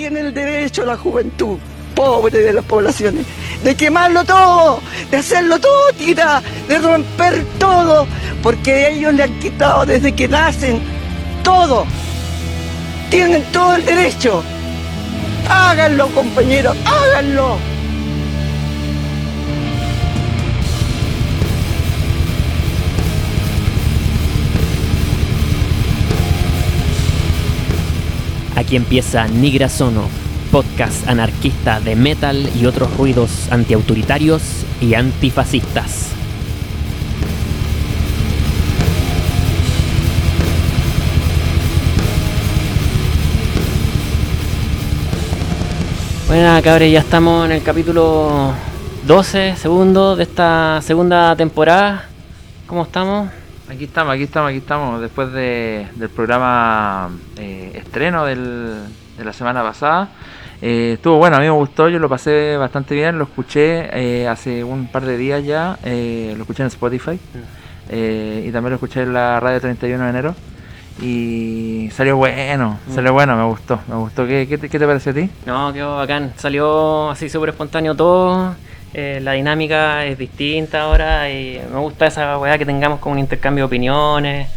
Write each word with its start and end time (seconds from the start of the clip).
tiene 0.00 0.20
el 0.20 0.32
derecho 0.32 0.86
la 0.86 0.96
juventud 0.96 1.58
pobre 1.94 2.38
de 2.38 2.54
las 2.54 2.64
poblaciones, 2.64 3.26
de 3.62 3.74
quemarlo 3.74 4.24
todo, 4.24 4.80
de 5.10 5.18
hacerlo 5.18 5.60
todo 5.60 5.92
tira, 5.92 6.42
de 6.68 6.78
romper 6.78 7.44
todo, 7.58 8.06
porque 8.42 8.92
ellos 8.92 9.12
le 9.12 9.24
han 9.24 9.38
quitado 9.40 9.84
desde 9.84 10.14
que 10.14 10.26
nacen 10.26 10.80
todo. 11.42 11.84
Tienen 13.10 13.44
todo 13.52 13.74
el 13.74 13.84
derecho. 13.84 14.42
Háganlo, 15.50 16.06
compañeros, 16.14 16.74
háganlo. 16.86 17.58
Aquí 28.60 28.76
empieza 28.76 29.26
Nigra 29.26 29.70
Sono, 29.70 30.02
podcast 30.52 31.08
anarquista 31.08 31.80
de 31.80 31.96
metal 31.96 32.50
y 32.60 32.66
otros 32.66 32.94
ruidos 32.94 33.50
antiautoritarios 33.50 34.42
y 34.82 34.92
antifascistas. 34.92 36.10
Bueno, 46.28 46.60
cabres, 46.62 46.92
ya 46.92 47.00
estamos 47.00 47.46
en 47.46 47.52
el 47.52 47.62
capítulo 47.62 48.52
12, 49.06 49.56
segundo 49.56 50.16
de 50.16 50.24
esta 50.24 50.82
segunda 50.82 51.34
temporada. 51.34 52.04
¿Cómo 52.66 52.82
estamos? 52.82 53.39
Aquí 53.70 53.84
estamos, 53.84 54.12
aquí 54.12 54.24
estamos, 54.24 54.48
aquí 54.48 54.58
estamos. 54.58 55.00
Después 55.00 55.32
de, 55.32 55.86
del 55.94 56.08
programa 56.08 57.08
eh, 57.36 57.70
estreno 57.74 58.24
del, 58.24 58.74
de 59.16 59.24
la 59.24 59.32
semana 59.32 59.62
pasada. 59.62 60.08
Eh, 60.60 60.94
estuvo 60.94 61.18
bueno, 61.18 61.36
a 61.36 61.38
mí 61.38 61.44
me 61.44 61.52
gustó, 61.52 61.88
yo 61.88 62.00
lo 62.00 62.08
pasé 62.08 62.56
bastante 62.56 62.96
bien, 62.96 63.16
lo 63.16 63.24
escuché 63.24 63.88
eh, 63.92 64.26
hace 64.28 64.64
un 64.64 64.88
par 64.88 65.06
de 65.06 65.16
días 65.16 65.44
ya, 65.44 65.78
eh, 65.84 66.34
lo 66.36 66.42
escuché 66.42 66.64
en 66.64 66.66
Spotify 66.66 67.18
eh, 67.88 68.44
y 68.46 68.52
también 68.52 68.70
lo 68.70 68.74
escuché 68.74 69.02
en 69.02 69.14
la 69.14 69.40
radio 69.40 69.58
31 69.58 70.04
de 70.04 70.10
enero 70.10 70.34
y 71.00 71.88
salió 71.92 72.16
bueno, 72.16 72.78
salió 72.92 73.14
bueno, 73.14 73.36
me 73.36 73.44
gustó, 73.44 73.80
me 73.88 73.94
gustó. 73.94 74.26
¿Qué, 74.26 74.46
qué, 74.46 74.58
te, 74.58 74.68
qué 74.68 74.78
te 74.78 74.86
pareció 74.86 75.12
a 75.12 75.14
ti? 75.14 75.30
No, 75.46 75.72
quedó 75.72 75.96
bacán. 75.96 76.34
Salió 76.36 77.08
así 77.08 77.30
súper 77.30 77.50
espontáneo 77.50 77.94
todo. 77.94 78.54
Eh, 78.92 79.20
la 79.22 79.32
dinámica 79.32 80.04
es 80.04 80.18
distinta 80.18 80.82
ahora 80.82 81.30
y 81.30 81.60
me 81.72 81.78
gusta 81.78 82.06
esa 82.06 82.38
weá 82.38 82.58
que 82.58 82.66
tengamos 82.66 83.00
como 83.00 83.12
un 83.14 83.18
intercambio 83.18 83.64
de 83.64 83.66
opiniones. 83.66 84.48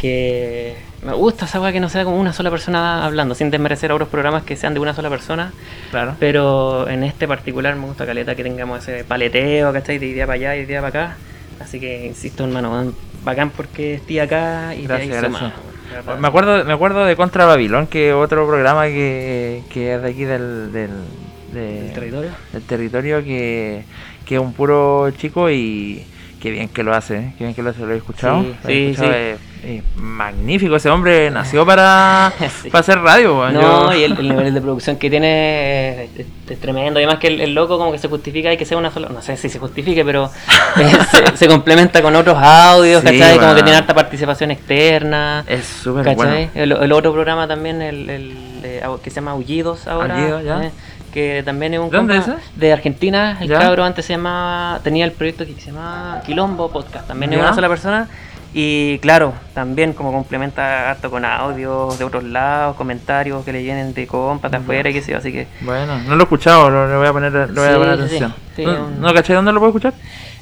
Que 0.00 0.76
me 1.02 1.12
gusta 1.12 1.44
esa 1.44 1.60
weá 1.60 1.72
que 1.72 1.80
no 1.80 1.88
sea 1.88 2.04
como 2.04 2.18
una 2.18 2.32
sola 2.32 2.50
persona 2.50 3.04
hablando, 3.04 3.34
sin 3.34 3.50
desmerecer 3.50 3.90
a 3.90 3.94
otros 3.94 4.08
programas 4.08 4.44
que 4.44 4.56
sean 4.56 4.72
de 4.72 4.80
una 4.80 4.94
sola 4.94 5.10
persona. 5.10 5.52
Claro. 5.90 6.16
Pero 6.18 6.88
en 6.88 7.04
este 7.04 7.28
particular 7.28 7.76
me 7.76 7.86
gusta 7.86 8.06
caleta 8.06 8.34
que 8.34 8.42
tengamos 8.42 8.86
ese 8.86 9.04
paleteo, 9.04 9.72
¿cachai? 9.72 9.98
De 9.98 10.06
idea 10.06 10.26
para 10.26 10.36
allá 10.36 10.56
y 10.56 10.60
idea 10.60 10.80
para 10.80 10.88
acá. 10.88 11.16
Así 11.60 11.78
que 11.78 12.06
insisto, 12.06 12.44
hermano, 12.44 12.94
bacán 13.22 13.50
porque 13.50 13.94
estoy 13.94 14.18
acá 14.20 14.74
y 14.74 14.82
te 14.82 14.88
Gracias, 14.88 15.24
hay 15.24 15.30
gracias. 15.30 15.52
Me 16.20 16.28
acuerdo, 16.28 16.64
me 16.64 16.72
acuerdo 16.72 17.04
de 17.04 17.16
Contra 17.16 17.46
Babilón, 17.46 17.86
que 17.88 18.12
otro 18.12 18.46
programa 18.46 18.86
que, 18.86 19.62
que 19.70 19.94
es 19.94 20.02
de 20.02 20.08
aquí 20.08 20.24
del, 20.24 20.72
del, 20.72 20.90
de- 21.52 21.86
¿El 21.88 21.92
territorio? 21.92 22.30
del 22.52 22.62
territorio 22.62 23.24
que, 23.24 23.84
que 24.26 24.34
es 24.36 24.40
un 24.40 24.52
puro 24.52 25.10
chico 25.12 25.50
y 25.50 26.04
qué 26.40 26.50
bien 26.50 26.68
que 26.68 26.82
lo 26.82 26.94
hace, 26.94 27.16
¿eh? 27.18 27.32
qué 27.38 27.44
bien 27.44 27.54
que 27.54 27.62
lo 27.62 27.70
hace, 27.70 27.80
lo 27.80 27.92
he 27.92 27.96
escuchado. 27.98 28.42
Sí, 28.42 28.54
sí, 28.66 28.72
escuchado, 28.90 29.12
sí. 29.12 29.18
Es, 29.18 29.38
es 29.62 29.82
magnífico, 29.96 30.74
ese 30.76 30.88
hombre 30.88 31.30
nació 31.32 31.66
para, 31.66 32.32
Sí. 32.62 32.70
para 32.70 32.80
hacer 32.80 32.98
radio. 33.00 33.50
No, 33.50 33.94
y 33.94 34.04
el, 34.04 34.12
el 34.18 34.28
nivel 34.30 34.54
de 34.54 34.60
producción 34.62 34.96
que 34.96 35.10
tiene 35.10 36.04
es, 36.04 36.10
es- 36.48 36.58
tremendo. 36.60 36.98
Además 36.98 37.18
que 37.18 37.28
el, 37.28 37.40
el 37.42 37.54
loco 37.54 37.76
como 37.78 37.92
que 37.92 37.98
se 37.98 38.08
justifica 38.08 38.52
y 38.52 38.56
que 38.56 38.64
sea 38.64 38.76
una 38.78 38.90
sola... 38.90 39.08
No 39.10 39.20
sé 39.22 39.36
si 39.36 39.48
se 39.50 39.58
justifique, 39.60 40.02
pero 40.04 40.30
eh, 40.80 40.90
se, 41.12 41.36
se 41.36 41.46
complementa 41.46 42.00
con 42.02 42.16
otros 42.16 42.36
audios, 42.40 43.02
Sí, 43.02 43.06
¿cachai? 43.06 43.34
Como 43.36 43.40
bueno. 43.46 43.54
que 43.56 43.62
tiene 43.62 43.76
harta 43.78 43.94
participación 43.94 44.50
externa. 44.50 45.44
es 45.46 45.64
súper 45.64 46.14
bueno. 46.16 46.34
El, 46.54 46.72
el 46.72 46.92
otro 46.92 47.12
programa 47.12 47.46
también, 47.46 47.82
el, 47.82 48.06
de- 48.62 48.82
que 49.02 49.10
se 49.10 49.16
llama 49.16 49.32
Aullidos 49.32 49.86
ahora. 49.86 50.14
Aullidos, 50.16 50.44
ya. 50.44 50.70
Que 51.12 51.42
también 51.44 51.74
es 51.74 51.80
un 51.80 51.90
¿De 51.90 51.96
dónde 51.96 52.16
compa 52.16 52.32
es 52.32 52.38
ese? 52.40 52.50
de 52.60 52.72
Argentina. 52.72 53.36
El 53.40 53.48
Ya. 53.48 53.58
cabro 53.58 53.84
antes 53.84 54.04
se 54.06 54.12
llamaba... 54.14 54.78
Tenía 54.84 55.04
el 55.04 55.12
proyecto 55.12 55.44
que 55.44 55.54
se 55.54 55.72
llama 55.72 56.20
Quilombo 56.24 56.70
Podcast. 56.70 57.08
También 57.08 57.32
es 57.32 57.38
una 57.40 57.54
sola 57.54 57.68
persona. 57.68 58.08
Y 58.52 58.98
claro, 58.98 59.32
también 59.54 59.92
como 59.92 60.12
complementa 60.12 60.90
harto 60.90 61.08
con 61.10 61.24
audios 61.24 61.96
de 62.00 62.04
otros 62.04 62.24
lados, 62.24 62.74
comentarios 62.76 63.44
que 63.44 63.52
le 63.52 63.62
vienen 63.62 63.94
de 63.94 64.08
compas 64.08 64.50
de 64.50 64.56
afuera 64.56 64.90
y 64.90 64.92
qué 64.92 65.02
sé 65.02 65.12
yo, 65.12 65.18
así 65.18 65.30
que 65.30 65.46
Bueno, 65.60 66.00
no 66.00 66.16
lo 66.16 66.22
he 66.22 66.24
escuchado, 66.24 66.68
lo, 66.68 66.98
voy 66.98 67.06
a 67.06 67.12
poner, 67.12 67.32
le 67.32 67.46
voy 67.46 67.68
a 67.68 67.76
poner 67.78 67.90
atención. 67.90 68.34
sí, 68.56 68.64
¿No, 68.64 68.86
un- 68.86 69.00
¿No 69.00 69.14
caché 69.14 69.34
dónde 69.34 69.52
lo 69.52 69.60
puedo 69.60 69.70
escuchar? 69.70 69.94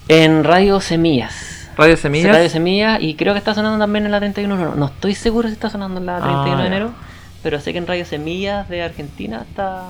en 0.09 0.43
Radio 0.43 0.81
Semillas. 0.81 1.69
Radio 1.77 1.99
Semillas. 1.99 2.33
Radio 2.35 2.49
Semillas 2.49 2.99
y 3.03 3.15
creo 3.15 3.35
que 3.35 3.39
está 3.41 3.53
sonando 3.55 3.79
también 3.79 4.07
en 4.07 4.13
la 4.13 4.21
31 4.21 4.57
de 4.57 4.63
enero. 4.63 4.75
No 4.79 4.87
estoy 4.87 5.15
seguro 5.15 5.49
si 5.49 5.53
está 5.53 5.69
sonando 5.69 6.01
en 6.01 6.07
la 6.07 6.19
31 6.21 6.57
Ah, 6.57 6.61
de 6.63 6.67
enero, 6.67 6.91
pero 7.43 7.61
sé 7.61 7.73
que 7.73 7.79
en 7.79 7.87
Radio 7.87 8.07
Semillas 8.07 8.71
de 8.71 8.83
Argentina 8.85 9.45
está, 9.47 9.83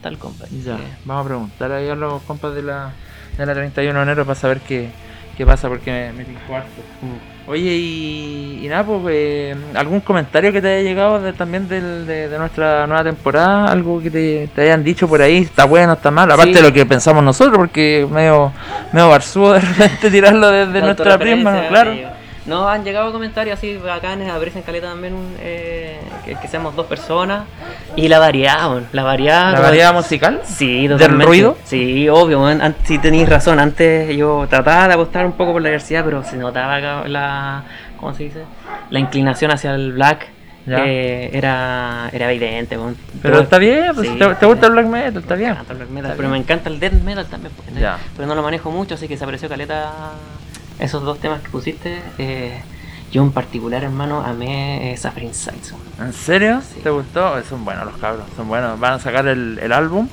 está 0.00 0.08
el 0.08 0.18
compa. 0.18 0.44
así 0.44 0.62
Ya, 0.64 0.76
que- 0.76 0.82
vamos 1.04 1.24
a 1.24 1.28
preguntar 1.28 1.72
ahí 1.72 1.88
a 1.88 1.94
los 1.94 2.22
compas 2.22 2.54
de 2.54 2.62
la, 2.62 2.90
de 3.36 3.44
la 3.46 3.54
31 3.54 3.98
de 3.98 4.02
enero 4.02 4.24
para 4.24 4.34
saber 4.38 4.60
qué, 4.60 4.88
qué 5.36 5.44
pasa 5.44 5.68
porque 5.68 5.90
me, 5.90 6.12
me 6.12 6.24
tincó 6.24 6.56
harto. 6.56 6.80
Mm. 7.02 7.50
Oye, 7.50 7.70
y, 7.74 8.60
y 8.64 8.68
nada, 8.68 8.84
pues, 8.84 9.02
eh, 9.10 9.56
¿algún 9.74 10.00
comentario 10.00 10.52
que 10.52 10.62
te 10.62 10.68
haya 10.68 10.82
llegado 10.88 11.20
de- 11.20 11.32
también 11.32 11.66
del- 11.68 12.06
de, 12.06 12.28
de 12.28 12.38
nuestra 12.38 12.86
nueva 12.86 13.02
temporada? 13.02 13.70
¿Algo 13.72 14.00
que 14.00 14.10
te, 14.10 14.48
te 14.54 14.62
hayan 14.62 14.84
dicho 14.84 15.08
por 15.08 15.20
ahí? 15.20 15.38
¿Está 15.38 15.64
bueno, 15.64 15.94
está 15.94 16.10
mal? 16.10 16.30
Aparte 16.30 16.52
Sí. 16.52 16.56
de 16.62 16.68
lo 16.68 16.72
que 16.72 16.86
pensamos 16.86 17.24
nosotros, 17.24 17.56
porque 17.58 18.06
medio, 18.10 18.52
medio 18.92 19.08
barzúo 19.08 19.52
de 19.52 19.60
repente 19.60 20.10
tirarlo 20.12 20.48
desde 20.50 20.80
nuestra 20.80 21.18
prisma, 21.18 21.66
claro. 21.68 21.92
No, 22.50 22.68
han 22.68 22.82
llegado 22.82 23.12
comentarios 23.12 23.56
así 23.56 23.76
bacanes, 23.76 24.28
aparecen 24.28 24.62
caleta 24.62 24.88
también 24.88 25.14
eh, 25.38 26.00
que, 26.24 26.34
que 26.34 26.48
seamos 26.48 26.74
dos 26.74 26.86
personas. 26.86 27.44
Y 27.94 28.08
la 28.08 28.18
variedad, 28.18 28.82
la 28.90 29.04
variedad. 29.04 29.52
¿La 29.52 29.60
variedad 29.60 29.94
musical? 29.94 30.40
Sí, 30.44 30.88
¿Del 30.88 30.98
totalmente. 30.98 31.26
ruido? 31.26 31.56
Sí, 31.62 32.08
obvio, 32.08 32.42
weón. 32.42 32.60
An- 32.60 32.74
sí 32.82 32.98
tenéis 32.98 33.28
razón. 33.28 33.60
Antes 33.60 34.16
yo 34.16 34.48
trataba 34.50 34.88
de 34.88 34.94
apostar 34.94 35.26
un 35.26 35.32
poco 35.32 35.52
por 35.52 35.62
la 35.62 35.68
diversidad, 35.68 36.04
pero 36.04 36.24
se 36.24 36.36
notaba 36.36 37.06
la. 37.06 37.62
¿Cómo 37.98 38.14
se 38.14 38.24
dice? 38.24 38.42
La 38.90 38.98
inclinación 38.98 39.52
hacia 39.52 39.72
el 39.76 39.92
black. 39.92 40.26
Eh, 40.66 41.30
era, 41.32 42.10
era 42.12 42.30
evidente. 42.32 42.76
Pero 43.22 43.40
está 43.40 43.58
bien, 43.58 43.92
pues, 43.94 44.08
sí, 44.08 44.18
te, 44.38 44.46
gusta 44.46 44.66
el 44.66 44.72
black 44.72 44.86
metal, 44.86 45.22
está 45.22 45.34
bien. 45.36 45.50
Me 45.52 45.56
encanta 45.60 45.72
el 45.72 45.78
black 45.78 45.90
metal, 45.90 46.12
pero 46.16 46.28
me 46.28 46.36
encanta 46.38 46.68
el 46.68 46.80
death 46.80 46.92
metal 47.02 47.26
también, 47.26 47.52
porque 47.56 47.80
Ya. 47.80 47.96
pero 48.16 48.28
no 48.28 48.34
lo 48.34 48.42
manejo 48.42 48.70
mucho, 48.70 48.94
así 48.94 49.08
que 49.08 49.16
se 49.16 49.24
apreció 49.24 49.48
caleta 49.48 49.90
esos 50.80 51.02
dos 51.04 51.18
temas 51.18 51.40
que 51.42 51.48
pusiste. 51.50 52.02
eh, 52.18 52.60
yo 53.12 53.22
en 53.22 53.32
particular, 53.32 53.82
hermano, 53.82 54.22
amé 54.24 54.92
eh, 54.92 54.96
Suffering 54.96 55.34
Sights. 55.34 55.74
¿En 55.98 56.12
serio? 56.12 56.60
Sí. 56.62 56.78
¿Te 56.80 56.90
gustó? 56.90 57.42
Son 57.42 57.64
buenos 57.64 57.84
los 57.86 57.96
cabros, 57.96 58.24
son 58.36 58.46
buenos. 58.46 58.78
Van 58.78 58.92
a 58.92 58.98
sacar 59.00 59.26
el, 59.26 59.58
el 59.60 59.72
álbum 59.72 60.06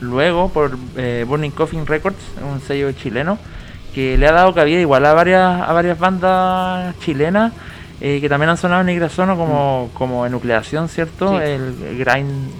luego 0.00 0.48
por 0.48 0.76
eh, 0.96 1.24
Burning 1.28 1.52
Coffin 1.52 1.86
Records, 1.86 2.18
un 2.52 2.60
sello 2.60 2.90
chileno, 2.90 3.38
que 3.94 4.18
le 4.18 4.26
ha 4.26 4.32
dado 4.32 4.52
cabida 4.52 4.80
igual 4.80 5.06
a 5.06 5.14
varias, 5.14 5.62
a 5.62 5.72
varias 5.72 5.96
bandas 6.00 6.98
chilenas 6.98 7.52
eh, 8.00 8.18
que 8.20 8.28
también 8.28 8.50
han 8.50 8.56
sonado 8.56 8.80
en 8.80 8.88
Igrasono 8.88 9.36
como, 9.36 9.90
como 9.94 10.26
Enucleación, 10.26 10.88
¿cierto? 10.88 11.38
Sí. 11.38 11.44
El, 11.44 11.74
el 11.84 11.98
grind, 12.04 12.50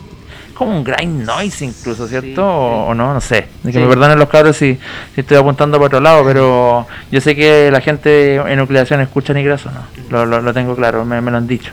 como 0.60 0.76
un 0.76 0.84
grind 0.84 1.24
noise 1.26 1.64
incluso, 1.64 2.06
¿cierto? 2.06 2.26
Sí, 2.28 2.34
o, 2.38 2.84
sí. 2.86 2.90
o 2.90 2.94
no, 2.94 3.14
no 3.14 3.20
sé. 3.20 3.46
Que 3.64 3.72
Sí. 3.72 3.78
me 3.78 3.88
perdonen 3.88 4.18
los 4.18 4.28
cabros 4.28 4.56
si, 4.56 4.78
si 5.14 5.20
estoy 5.22 5.36
apuntando 5.38 5.78
por 5.78 5.86
otro 5.86 6.00
lado, 6.00 6.24
pero 6.24 6.86
yo 7.10 7.20
sé 7.20 7.34
que 7.34 7.70
la 7.72 7.80
gente 7.80 8.36
en 8.36 8.56
Nucleación 8.58 9.00
escucha 9.00 9.38
Igrasono, 9.38 9.80
lo, 10.10 10.26
lo, 10.26 10.40
lo 10.40 10.52
tengo 10.54 10.76
claro, 10.76 11.04
me, 11.04 11.20
me 11.20 11.30
lo 11.30 11.38
han 11.38 11.46
dicho. 11.46 11.72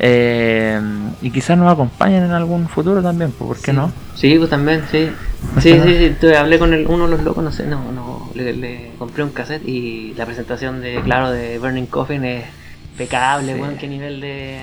Eh, 0.00 0.80
y 1.22 1.30
quizás 1.30 1.58
nos 1.58 1.72
acompañen 1.72 2.24
en 2.24 2.30
algún 2.32 2.68
futuro 2.68 3.02
también, 3.02 3.32
pues, 3.32 3.48
¿por 3.48 3.58
qué 3.60 3.72
no? 3.72 3.90
Sí, 4.14 4.36
pues 4.38 4.50
también, 4.50 4.82
sí. 4.90 5.10
¿No 5.54 5.60
Sí, 5.60 5.72
sí, 5.80 5.96
sí. 5.98 6.16
tuve- 6.20 6.36
hablé 6.36 6.58
con 6.58 6.72
el, 6.74 6.86
uno 6.86 7.04
de 7.06 7.10
los 7.16 7.22
locos, 7.24 7.42
no 7.44 7.52
sé, 7.52 7.66
no, 7.66 7.90
no. 7.92 8.28
Le, 8.34 8.52
le 8.52 8.90
compré 8.98 9.22
un 9.24 9.30
cassette 9.30 9.66
y 9.66 10.14
la 10.16 10.24
presentación 10.26 10.80
de, 10.80 11.00
claro, 11.02 11.30
de 11.30 11.58
Burning 11.58 11.86
Coffin 11.86 12.24
es 12.24 12.44
impecable, 12.92 13.54
weón. 13.54 13.76
Qué 13.76 13.86
nivel 13.88 14.20
de, 14.20 14.58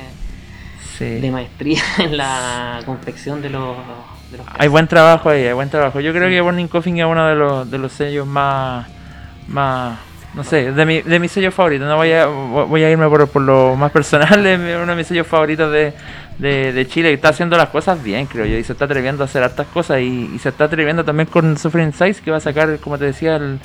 Sí. 0.98 1.20
de 1.20 1.32
maestría 1.32 1.82
en 2.00 2.18
la 2.18 2.80
confección 2.86 3.42
de 3.42 3.50
los. 3.50 3.76
De 4.32 4.38
los 4.38 4.48
Hay 4.58 4.68
buen 4.68 4.88
trabajo 4.88 5.30
ahí, 5.30 5.44
hay 5.46 5.54
buen 5.54 5.70
trabajo. 5.70 6.00
Yo 6.00 6.14
creo 6.14 6.30
que 6.30 6.42
Burning 6.42 6.68
Coffin 6.68 6.98
es 7.00 7.06
uno 7.06 7.28
de 7.28 7.36
los, 7.36 7.70
de 7.70 7.78
los 7.78 7.92
sellos 7.92 8.26
más, 8.26 8.88
más, 9.48 10.00
no 10.34 10.44
sé, 10.44 10.72
de, 10.72 10.86
mi, 10.86 11.02
de 11.02 11.20
mis 11.20 11.32
sellos 11.32 11.54
favoritos. 11.54 11.88
No 11.88 11.98
voy 11.98 12.12
a, 12.14 12.26
voy 12.26 12.84
a 12.84 12.90
irme 12.90 13.08
por, 13.10 13.28
por 13.28 13.42
lo 13.42 13.76
más 13.76 13.92
personal, 13.92 14.46
es 14.46 14.60
uno 14.60 14.88
de 14.88 14.96
mis 14.96 15.08
sellos 15.08 15.28
favoritos 15.28 15.72
de, 15.72 15.94
de, 16.38 16.74
de 16.74 16.88
Chile, 16.88 17.10
que 17.10 17.16
está 17.16 17.30
haciendo 17.30 17.58
las 17.58 17.70
cosas 17.70 18.02
bien, 18.02 18.26
creo 18.26 18.46
yo, 18.46 18.58
y 18.58 18.64
se 18.64 18.74
está 18.74 18.86
atreviendo 18.86 19.24
a 19.24 19.26
hacer 19.26 19.44
hartas 19.44 19.68
cosas, 19.68 20.00
y, 20.00 20.32
y 20.34 20.40
se 20.40 20.50
está 20.50 20.66
atreviendo 20.66 21.04
también 21.04 21.28
con 21.28 21.58
Suffering 21.58 21.94
Size, 21.94 22.22
que 22.22 22.32
va 22.32 22.38
a 22.38 22.42
sacar, 22.42 22.80
como 22.80 22.98
te 22.98 23.06
decía, 23.06 23.36
el, 23.36 23.60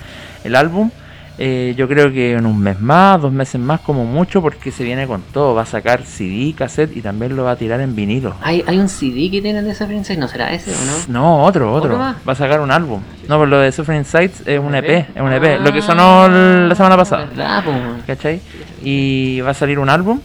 el 0.44 0.56
álbum. 0.56 0.90
Eh, 1.38 1.74
yo 1.76 1.88
creo 1.88 2.12
que 2.12 2.32
en 2.32 2.44
un 2.44 2.58
mes 2.58 2.78
más, 2.80 3.20
dos 3.20 3.32
meses 3.32 3.60
más 3.60 3.80
como 3.80 4.04
mucho, 4.04 4.42
porque 4.42 4.70
se 4.70 4.84
viene 4.84 5.06
con 5.06 5.22
todo. 5.32 5.54
Va 5.54 5.62
a 5.62 5.66
sacar 5.66 6.04
CD, 6.04 6.54
cassette 6.56 6.96
y 6.96 7.00
también 7.00 7.34
lo 7.36 7.44
va 7.44 7.52
a 7.52 7.56
tirar 7.56 7.80
en 7.80 7.94
vinilo. 7.96 8.34
¿Hay, 8.42 8.62
hay 8.66 8.78
un 8.78 8.88
CD 8.88 9.30
que 9.30 9.40
tienen 9.40 9.64
de 9.64 9.74
Suffering 9.74 10.04
Sights? 10.04 10.20
¿No 10.20 10.28
será 10.28 10.52
ese 10.52 10.72
o 10.72 10.84
no? 10.84 11.12
No, 11.20 11.42
otro, 11.44 11.72
otro. 11.72 11.90
Va 12.28 12.32
a 12.32 12.36
sacar 12.36 12.60
un 12.60 12.70
álbum. 12.70 13.00
No, 13.28 13.36
pero 13.38 13.46
lo 13.46 13.58
de 13.60 13.72
Suffering 13.72 14.04
Sights 14.04 14.42
es 14.46 14.58
un 14.60 14.74
EP, 14.74 15.06
es 15.14 15.20
un 15.22 15.32
EP. 15.32 15.44
Ah, 15.54 15.58
lo 15.64 15.72
que 15.72 15.80
sonó 15.82 16.26
l- 16.26 16.68
la 16.68 16.74
semana 16.74 16.96
pasada. 16.96 17.28
¿Cachai? 18.06 18.40
Y 18.82 19.40
va 19.40 19.50
a 19.50 19.54
salir 19.54 19.78
un 19.78 19.88
álbum. 19.88 20.20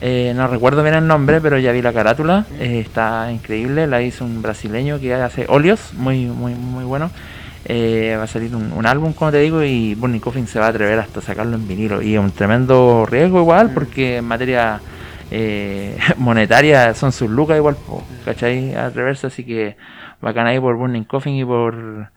eh, 0.00 0.32
no 0.36 0.46
recuerdo 0.48 0.82
bien 0.82 0.94
el 0.94 1.06
nombre, 1.06 1.40
pero 1.40 1.58
ya 1.58 1.72
vi 1.72 1.80
la 1.82 1.92
carátula. 1.92 2.44
eh, 2.58 2.80
está 2.84 3.30
increíble. 3.32 3.86
La 3.86 4.02
hizo 4.02 4.24
un 4.24 4.42
brasileño 4.42 4.98
que 5.00 5.14
hace 5.14 5.46
óleos, 5.48 5.92
muy, 5.94 6.26
muy, 6.26 6.54
muy 6.54 6.84
bueno. 6.84 7.10
Eh, 7.68 8.14
va 8.16 8.22
a 8.24 8.26
salir 8.28 8.54
un, 8.54 8.72
un 8.72 8.86
álbum, 8.86 9.12
como 9.12 9.32
te 9.32 9.38
digo, 9.38 9.62
y 9.62 9.94
Burning 9.96 10.20
Coffin 10.20 10.46
se 10.46 10.58
va 10.60 10.66
a 10.66 10.68
atrever 10.68 10.98
hasta 11.00 11.20
sacarlo 11.20 11.56
en 11.56 11.66
vinilo. 11.66 12.00
Y 12.00 12.14
es 12.14 12.20
un 12.20 12.30
tremendo 12.30 13.06
riesgo 13.10 13.40
igual, 13.40 13.72
porque 13.74 14.18
en 14.18 14.24
materia 14.24 14.80
eh, 15.32 15.96
monetaria 16.16 16.94
son 16.94 17.10
sus 17.12 17.28
lucas 17.28 17.56
igual, 17.56 17.76
¿cachai? 18.24 18.74
Atreverse, 18.74 19.26
así 19.26 19.42
que 19.44 19.76
bacán 20.20 20.46
ahí 20.46 20.60
por 20.60 20.76
Burning 20.76 21.04
Coffin 21.04 21.34
y 21.34 21.44
por 21.44 22.08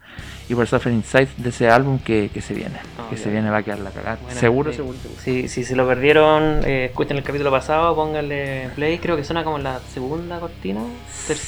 y 0.48 0.54
por 0.54 0.66
Suffering 0.66 1.04
Sight 1.04 1.28
de 1.36 1.50
ese 1.50 1.68
álbum 1.68 1.98
que, 2.00 2.28
que 2.34 2.40
se 2.40 2.54
viene. 2.54 2.74
Ah, 2.98 3.06
que 3.08 3.16
se 3.16 3.30
viene 3.30 3.50
va 3.50 3.58
a 3.58 3.62
quedar 3.62 3.78
la 3.78 3.90
cagada. 3.90 4.18
Bueno, 4.22 4.38
seguro, 4.40 4.70
sí. 4.72 4.76
seguro, 4.78 4.98
seguro. 5.00 5.20
Si, 5.22 5.46
si 5.48 5.62
se 5.64 5.76
lo 5.76 5.86
perdieron, 5.86 6.60
eh, 6.64 6.86
escuchen 6.86 7.16
el 7.16 7.22
capítulo 7.22 7.52
pasado, 7.52 7.94
pónganle 7.94 8.68
play. 8.74 8.98
Creo 8.98 9.16
que 9.16 9.22
suena 9.22 9.44
como 9.44 9.58
la 9.58 9.78
segunda 9.94 10.40
cortina. 10.40 10.80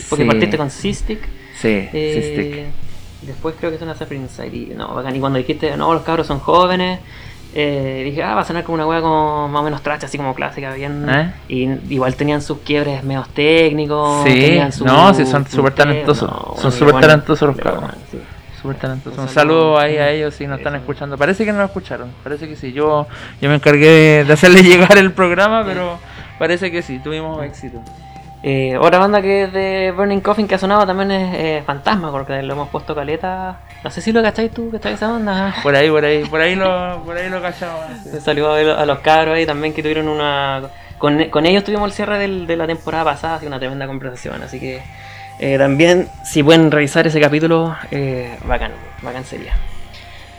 Porque 0.08 0.22
Sí. 0.22 0.28
partiste 0.28 0.56
con 0.56 0.70
Cystic. 0.70 1.19
Sí, 1.56 1.88
eh, 1.93 2.14
Cystic. 2.14 2.91
Después 3.22 3.54
creo 3.58 3.70
que 3.70 3.78
suena 3.78 3.94
Suffering 3.94 4.22
Inside. 4.22 4.54
Y, 4.56 4.72
no, 4.76 4.94
bacán. 4.94 5.14
Y 5.16 5.20
cuando 5.20 5.38
dijiste, 5.38 5.76
no, 5.76 5.92
los 5.94 6.02
cabros 6.02 6.26
son 6.26 6.40
jóvenes. 6.40 7.00
eh, 7.54 8.02
dije, 8.04 8.22
ah, 8.22 8.34
va 8.34 8.40
a 8.40 8.44
sonar 8.44 8.64
como 8.64 8.76
una 8.76 8.86
wea 8.86 9.00
como 9.02 9.46
más 9.48 9.60
o 9.60 9.64
menos 9.64 9.82
tracha, 9.82 10.06
así 10.06 10.16
como 10.16 10.34
clásica, 10.34 10.72
bien. 10.74 11.06
¿Eh? 11.08 11.32
Y 11.48 11.94
igual 11.94 12.14
tenían 12.16 12.40
sus 12.42 12.58
quiebres 12.58 13.04
medios 13.04 13.28
técnicos. 13.28 14.24
Sí, 14.24 14.58
su- 14.72 14.84
no, 14.86 15.12
sí, 15.14 15.26
son 15.26 15.46
súper 15.46 15.74
talentosos. 15.74 16.30
no, 16.30 16.54
Son 16.60 16.72
súper 16.72 16.92
bueno, 16.94 17.06
talentosos 17.08 17.48
los 17.48 17.56
cabros. 17.58 17.80
bueno, 17.82 17.94
sí. 18.10 18.19
Súper 18.60 18.76
talentosos. 18.76 19.19
Un 19.19 19.24
Un 19.24 19.28
saludo 19.30 19.78
ahí 19.78 19.96
a 19.98 20.10
ellos 20.10 20.34
si 20.34 20.46
nos 20.46 20.58
están 20.58 20.74
escuchando. 20.76 21.19
Parece 21.19 21.44
que 21.44 21.52
no 21.52 21.58
lo 21.58 21.64
escucharon. 21.64 22.10
Parece 22.22 22.48
que 22.48 22.56
sí. 22.56 22.72
Yo, 22.72 23.06
yo 23.40 23.48
me 23.48 23.56
encargué 23.56 23.88
de, 23.88 24.24
de 24.24 24.32
hacerle 24.32 24.62
llegar 24.62 24.96
el 24.98 25.12
programa, 25.12 25.62
pero 25.64 25.98
parece 26.38 26.70
que 26.70 26.80
sí. 26.80 27.00
Tuvimos 27.00 27.42
éxito. 27.44 27.80
Eh, 28.44 28.76
otra 28.76 28.98
banda 28.98 29.22
que 29.22 29.44
es 29.44 29.52
de 29.52 29.92
Burning 29.96 30.18
Coffin 30.20 30.48
que 30.48 30.56
ha 30.56 30.58
sonado 30.58 30.84
también 30.84 31.12
es 31.12 31.34
eh, 31.34 31.62
Fantasma, 31.64 32.10
porque 32.10 32.42
lo 32.42 32.54
hemos 32.54 32.68
puesto 32.70 32.94
caleta. 32.94 33.60
No 33.84 33.90
sé 33.90 34.00
si 34.00 34.10
lo 34.12 34.20
cacháis 34.22 34.50
tú, 34.50 34.68
que 34.70 34.76
estáis 34.76 34.96
esa 34.96 35.12
banda. 35.12 35.54
Por 35.62 35.76
ahí, 35.76 35.88
por 35.90 36.04
ahí, 36.04 36.24
por 36.24 36.40
ahí 36.40 36.54
lo, 36.56 37.02
por 37.04 37.16
ahí 37.16 37.28
lo 37.30 37.40
cachamos. 37.40 37.80
sí. 38.02 38.10
Un 38.14 38.20
saludo 38.20 38.54
a, 38.76 38.84
los 38.86 38.98
cabros 38.98 39.36
ahí 39.36 39.46
también 39.46 39.72
que 39.72 39.82
tuvieron 39.82 40.08
una. 40.08 40.62
Con, 40.98 41.24
con 41.30 41.46
ellos 41.46 41.62
tuvimos 41.64 41.86
el 41.88 41.92
cierre 41.92 42.18
del- 42.18 42.46
de 42.46 42.56
la 42.56 42.66
temporada 42.66 43.04
pasada, 43.04 43.36
así 43.36 43.46
una 43.46 43.58
tremenda 43.60 43.86
conversación. 43.86 44.42
Así 44.42 44.58
que 44.60 44.80
eh, 45.38 45.58
también, 45.58 46.08
si 46.24 46.42
pueden 46.42 46.70
revisar 46.70 47.06
ese 47.06 47.20
capítulo, 47.20 47.76
eh, 47.90 48.36
bacán, 48.44 48.72
bacán 49.02 49.24
sería. 49.24 49.54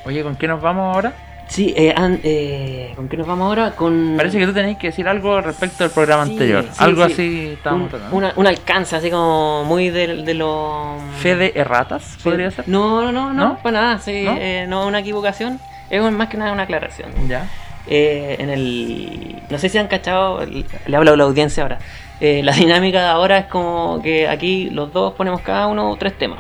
Oye, 0.06 0.24
¿con 0.24 0.36
qué 0.36 0.48
nos 0.48 0.62
vamos 0.62 0.94
ahora? 0.96 1.14
Sí, 1.54 1.72
eh, 1.78 1.94
an- 1.96 2.20
eh, 2.24 2.94
¿con 2.96 3.08
qué 3.08 3.16
nos 3.16 3.28
vamos 3.28 3.46
ahora? 3.46 3.76
Con. 3.76 4.16
Parece 4.18 4.40
que 4.40 4.48
tú 4.48 4.54
tenéis 4.54 4.76
que 4.80 4.88
decir 4.88 5.08
algo 5.08 5.40
respecto 5.40 5.84
al 5.84 5.92
programa 5.92 6.26
Sí, 6.26 6.32
anterior. 6.32 6.64
sí, 6.64 6.70
algo 6.80 7.06
sí. 7.06 7.14
así 7.14 7.50
estábamos 7.54 7.84
un, 7.84 7.90
tratando. 7.92 8.16
una- 8.18 8.34
un 8.38 8.48
alcance 8.48 8.96
así 8.96 9.12
como 9.12 9.64
muy 9.64 9.92
de, 9.92 10.24
de 10.24 10.34
lo. 10.34 10.96
¿Fe 11.20 11.36
de 11.36 11.52
erratas? 11.56 12.18
¿Podría 12.24 12.50
ser? 12.50 12.68
No, 12.68 13.04
no, 13.04 13.12
no, 13.12 13.32
no, 13.34 13.58
para 13.62 13.82
nada, 13.82 14.00
sí, 14.00 14.24
¿No? 14.26 14.36
eh, 14.40 14.66
no 14.68 14.88
una 14.88 15.02
equivocación, 15.02 15.60
es 15.92 16.02
más 16.02 16.28
que 16.28 16.38
nada 16.38 16.52
una 16.54 16.64
aclaración. 16.64 17.12
Ya. 17.28 17.48
Eh, 17.86 18.38
en 18.40 18.50
el, 18.50 19.36
no 19.52 19.60
sé 19.60 19.70
si 19.70 19.78
han 19.78 19.88
cachado, 19.88 20.44
le 20.46 20.98
hablo 20.98 21.12
a 21.12 21.18
la 21.18 21.24
audiencia 21.26 21.62
ahora, 21.62 21.78
eh, 22.20 22.42
la 22.44 22.54
dinámica 22.54 23.00
de 23.04 23.10
ahora 23.10 23.38
es 23.38 23.46
como 23.46 24.02
que 24.02 24.28
aquí 24.28 24.72
los 24.72 24.92
dos 24.92 25.14
ponemos 25.14 25.42
cada 25.42 25.68
uno 25.68 25.96
tres 26.00 26.18
temas. 26.18 26.40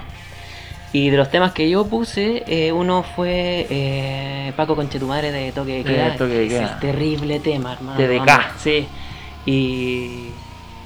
Y 0.94 1.10
de 1.10 1.18
los 1.18 1.30
temas 1.32 1.52
que 1.54 1.68
yo 1.70 1.86
puse, 1.88 2.44
eh, 2.48 2.72
uno 2.72 3.04
fue 3.04 3.66
eh, 3.70 4.54
Paco 4.56 4.76
Conchetumadre 4.76 5.32
de 5.32 5.52
Toque 5.52 5.72
de 5.72 5.78
De 5.80 5.84
Queda. 5.84 6.16
Toque 6.16 6.34
de 6.34 6.46
Es 6.46 6.54
el 6.72 6.80
terrible 6.80 7.40
tema, 7.40 7.74
hermano. 7.74 7.98
TDK. 7.98 8.26
Vamos, 8.26 8.46
Sí. 8.62 8.86
Y... 9.46 10.28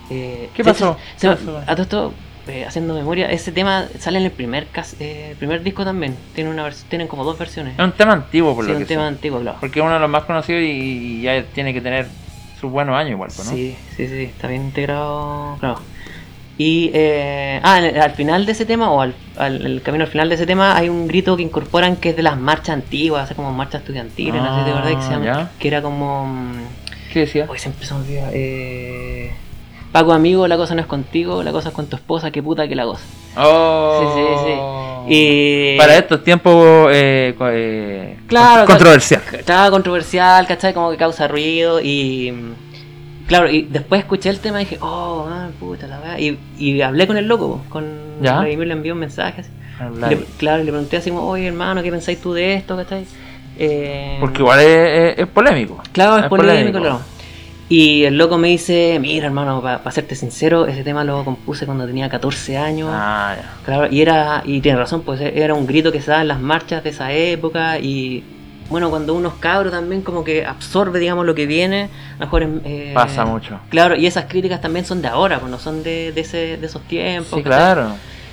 eh, 0.10 0.50
¿Qué 0.56 0.64
de 0.64 0.72
pasó? 0.72 0.96
¿Qué 1.16 1.20
se 1.20 1.28
me- 1.30 1.36
pasó? 1.36 1.58
a 1.60 1.76
todo 1.76 1.82
esto, 1.84 2.14
eh, 2.48 2.66
haciendo 2.66 2.94
memoria, 2.94 3.30
ese 3.30 3.52
tema 3.52 3.86
sale 4.00 4.20
en 4.20 4.26
el 4.26 4.32
primer, 4.32 4.68
cas- 4.68 4.96
eh, 5.02 5.28
el 5.32 5.36
primer 5.36 5.62
disco 5.62 5.84
también. 5.84 6.16
Tiene 6.34 6.50
una 6.50 6.70
tienen 6.90 7.08
como 7.10 7.26
dos 7.26 7.38
versiones. 7.38 7.74
Es 7.78 7.84
un 7.84 7.92
tema 7.92 8.14
antiguo, 8.14 8.56
por 8.56 8.64
Sí, 8.64 8.72
lo 8.72 8.78
un 8.78 8.84
que 8.84 8.88
tema 8.88 9.02
sé. 9.04 9.08
antiguo, 9.10 9.42
claro. 9.42 9.58
Porque 9.60 9.80
es 9.80 9.84
uno 9.86 9.94
de 9.96 10.00
los 10.00 10.10
más 10.10 10.24
conocidos 10.24 10.62
y, 10.64 10.68
y 10.68 11.22
ya 11.24 11.44
tiene 11.44 11.74
que 11.74 11.82
tener 11.82 12.08
sus 12.62 12.72
buenos 12.72 12.96
años 12.96 13.12
igual, 13.12 13.30
pues, 13.36 13.46
¿no? 13.50 13.54
Sí, 13.56 13.76
sí, 13.98 14.08
sí, 14.08 14.24
está 14.24 14.48
bien 14.48 14.64
integrado, 14.64 15.58
claro. 15.60 15.82
Y 16.60 16.90
eh, 16.94 17.60
ah, 17.64 17.76
al 17.76 18.12
final 18.12 18.46
de 18.48 18.52
ese 18.54 18.66
tema, 18.66 18.90
o 18.92 19.02
al, 19.02 19.14
al- 19.38 19.64
el 19.66 19.82
camino 19.84 20.04
al 20.06 20.10
final 20.10 20.28
de 20.30 20.36
ese 20.36 20.46
tema, 20.48 20.76
hay 20.76 20.90
un 20.90 21.08
grito 21.08 21.38
que 21.38 21.44
incorporan 21.44 21.98
que 21.98 22.10
es 22.10 22.16
de 22.16 22.24
las 22.24 22.38
marchas 22.40 22.70
antiguas, 22.70 23.32
como 23.36 23.52
marchas 23.54 23.82
estudiantiles, 23.82 24.42
no 24.42 24.54
sé 24.54 24.60
si 24.60 24.66
te 24.66 24.72
acordás 24.72 24.96
que, 24.96 25.02
se 25.02 25.14
Ah, 25.14 25.20
llama- 25.24 25.52
que 25.60 25.68
era 25.68 25.82
como. 25.84 26.26
mm, 26.26 26.54
¿Qué 27.14 27.20
decía? 27.22 27.46
Hoy 27.48 27.60
se 27.60 27.70
olvida. 27.94 28.30
Eh, 28.34 29.32
Paco, 29.92 30.12
amigo, 30.14 30.48
la 30.48 30.58
cosa 30.58 30.74
no 30.76 30.82
es 30.82 30.88
contigo, 30.88 31.44
la 31.44 31.52
cosa 31.52 31.70
es 31.70 31.76
con 31.76 31.86
tu 31.88 31.96
esposa, 31.96 32.32
qué 32.32 32.42
puta 32.44 32.68
que 32.68 32.76
la 32.76 32.86
cosa. 32.86 33.04
Oh. 33.38 34.00
Sí, 34.02 34.22
sí, 34.22 34.44
sí. 34.46 35.14
Y. 35.76 35.78
Para 35.78 35.96
estos 35.96 36.24
tiempos 36.24 36.90
eh, 36.92 37.36
eh, 37.40 38.18
Claro, 38.28 38.66
con- 38.66 38.76
controversial. 38.76 39.22
Estaba 39.32 39.70
controversial, 39.72 40.46
¿cachai? 40.48 40.74
Como 40.74 40.90
que 40.92 40.98
causa 40.98 41.28
ruido 41.28 41.80
y... 41.82 42.34
Claro, 43.28 43.50
y 43.50 43.64
después 43.64 44.00
escuché 44.00 44.30
el 44.30 44.40
tema 44.40 44.62
y 44.62 44.66
dije, 44.66 44.78
oh, 44.82 45.28
ah, 45.30 45.50
puta 45.60 45.86
la 45.88 46.00
weá. 46.00 46.20
Y, 46.20 46.38
y 46.58 46.82
hablé 46.82 47.06
con 47.08 47.18
el 47.18 47.28
loco, 47.28 47.62
con 47.70 47.86
¿Ya? 48.22 48.40
Vladimir 48.40 48.68
le 48.68 48.74
envió 48.74 48.94
un 48.94 49.00
mensaje 49.00 49.42
así. 49.42 49.50
Le- 50.00 50.26
claro, 50.38 50.62
y 50.64 50.66
le 50.66 50.72
pregunté 50.72 50.98
así 50.98 51.10
como, 51.12 51.24
oye 51.28 51.48
hermano, 51.48 51.84
¿qué 51.84 51.92
pensáis 51.92 52.20
tú 52.22 52.34
de 52.34 52.56
esto, 52.56 52.76
cachai? 52.78 53.06
Eh, 53.60 54.18
Porque 54.20 54.40
igual 54.42 54.60
es, 54.60 54.68
es- 55.14 55.20
es 55.20 55.28
polémico. 55.28 55.82
Claro, 55.92 56.18
es 56.18 56.30
polémico, 56.30 56.80
claro. 56.80 57.02
Y 57.70 58.06
el 58.06 58.18
loco 58.18 58.38
me 58.38 58.48
dice, 58.48 58.98
mira 59.02 59.26
hermano, 59.28 59.62
para 59.62 59.92
serte 59.92 60.16
sincero, 60.16 60.66
ese 60.68 60.86
tema 60.86 61.04
lo 61.04 61.26
compuse 61.26 61.66
cuando 61.66 61.86
tenía 61.86 62.08
14 62.08 62.58
años. 62.58 62.90
Ah, 62.94 63.36
ya. 63.38 63.54
Claro, 63.66 63.88
y 63.94 64.02
era, 64.02 64.42
y 64.46 64.62
tiene 64.62 64.78
razón, 64.78 65.02
pues 65.02 65.20
era 65.20 65.54
un 65.54 65.68
grito 65.68 65.92
que 65.92 66.02
se 66.02 66.10
daba 66.12 66.22
en 66.22 66.30
las 66.30 66.40
marchas 66.40 66.82
de 66.84 66.92
esa 66.92 67.12
época 67.12 67.78
y 67.80 68.24
bueno, 68.70 68.90
cuando 68.90 69.14
uno 69.14 69.30
es 69.30 69.36
cabro 69.36 69.72
también 69.72 70.02
como 70.02 70.24
que 70.24 70.46
absorbe, 70.46 71.00
digamos, 71.00 71.26
lo 71.26 71.34
que 71.36 71.46
viene, 71.46 71.90
a 72.16 72.20
lo 72.20 72.26
mejor... 72.26 72.48
eh, 72.66 72.92
Pasa 72.94 73.26
mucho. 73.26 73.60
Claro, 73.70 73.96
y 73.96 74.06
esas 74.08 74.26
críticas 74.26 74.60
también 74.62 74.86
son 74.86 75.02
de 75.02 75.08
ahora, 75.08 75.40
pues 75.40 75.50
no 75.52 75.58
son 75.60 75.84
de, 75.84 76.12
de, 76.12 76.22
ese, 76.22 76.58
de 76.58 76.66
esos 76.66 76.82
tiempos. 76.84 77.38
Sí, 77.38 77.44
claro. 77.44 77.92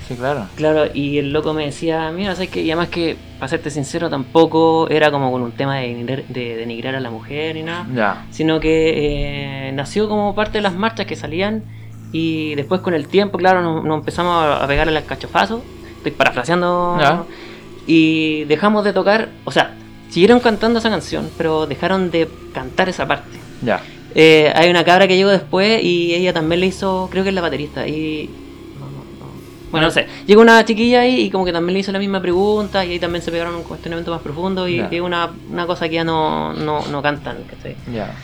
Sí, 0.09 0.17
claro. 0.17 0.47
Claro, 0.57 0.85
y 0.93 1.17
el 1.17 1.33
loco 1.33 1.55
me 1.55 1.65
decía, 1.65 2.11
mira, 2.11 2.35
¿sabes 2.35 2.51
qué? 2.51 2.61
Y 2.61 2.71
además 2.71 2.89
que, 2.89 3.17
para 3.39 3.49
serte 3.49 3.71
sincero, 3.71 4.11
tampoco 4.11 4.87
era 4.91 5.11
como 5.11 5.33
con 5.33 5.41
un 5.41 5.53
tema 5.53 5.77
de 5.79 5.89
denigrar, 5.89 6.25
de 6.25 6.57
denigrar 6.57 6.95
a 6.95 7.01
la 7.01 7.09
mujer 7.11 7.55
ni 7.55 7.63
nada 7.63 7.87
Ya. 7.95 8.27
sino 8.31 8.61
que 8.61 9.69
eh, 9.69 9.73
nació 9.73 10.07
como 10.09 10.35
parte 10.35 10.59
de 10.59 10.63
las 10.63 10.75
marchas 10.75 11.07
que 11.07 11.17
salían 11.17 11.63
y 12.13 12.55
después 12.55 12.83
con 12.83 12.93
el 12.93 13.09
tiempo, 13.09 13.39
claro, 13.39 13.63
nos, 13.63 13.83
nos 13.83 13.99
empezamos 14.01 14.35
a, 14.45 14.63
a 14.63 14.67
pegarle 14.67 14.95
al 14.99 15.05
cachofazo, 15.07 15.63
estoy 15.97 16.13
parafraseando, 16.13 16.99
Ya. 17.01 17.23
y 17.87 18.45
dejamos 18.45 18.85
de 18.85 18.93
tocar, 18.93 19.31
o 19.45 19.51
sea, 19.53 19.75
siguieron 20.15 20.39
cantando 20.39 20.79
esa 20.79 20.91
canción, 20.91 21.29
pero 21.37 21.67
dejaron 21.67 22.13
de 22.13 22.29
cantar 22.53 22.89
esa 22.89 23.05
parte. 23.05 23.37
Ya. 23.63 23.81
Eh, 24.15 24.53
hay 24.55 24.71
una 24.71 24.85
cabra 24.85 25.09
que 25.09 25.17
llegó 25.17 25.31
después 25.31 25.83
y 25.83 26.15
ella 26.15 26.33
también 26.33 26.61
le 26.61 26.67
hizo, 26.67 27.09
creo 27.11 27.25
que 27.25 27.31
es 27.31 27.35
la 27.35 27.41
baterista, 27.41 27.85
y... 27.89 28.31
no, 28.79 28.87
no, 28.87 28.99
no. 29.19 29.33
Bueno, 29.73 29.89
no 29.89 29.91
sé, 29.93 30.07
llegó 30.25 30.41
una 30.41 30.65
chiquilla 30.65 31.01
ahí 31.01 31.23
y 31.23 31.31
como 31.31 31.45
que 31.45 31.53
también 31.53 31.75
le 31.75 31.81
hizo 31.81 31.91
la 31.91 31.99
misma 31.99 32.23
pregunta 32.23 32.85
y 32.85 32.93
ahí 32.93 33.01
también 33.01 33.25
se 33.25 33.33
pegaron 33.33 33.57
un 33.57 33.65
cuestionamiento 33.65 34.13
más 34.13 34.21
profundo 34.21 34.69
y 34.69 34.79
es 34.79 35.01
una, 35.01 35.31
una 35.51 35.67
cosa 35.67 35.89
que 35.89 35.97
ya 35.97 36.05
no, 36.05 36.53
no, 36.53 36.87
no 36.87 37.03
cantan, 37.03 37.39
¿cachai? 37.51 37.75
Ya. 37.93 38.15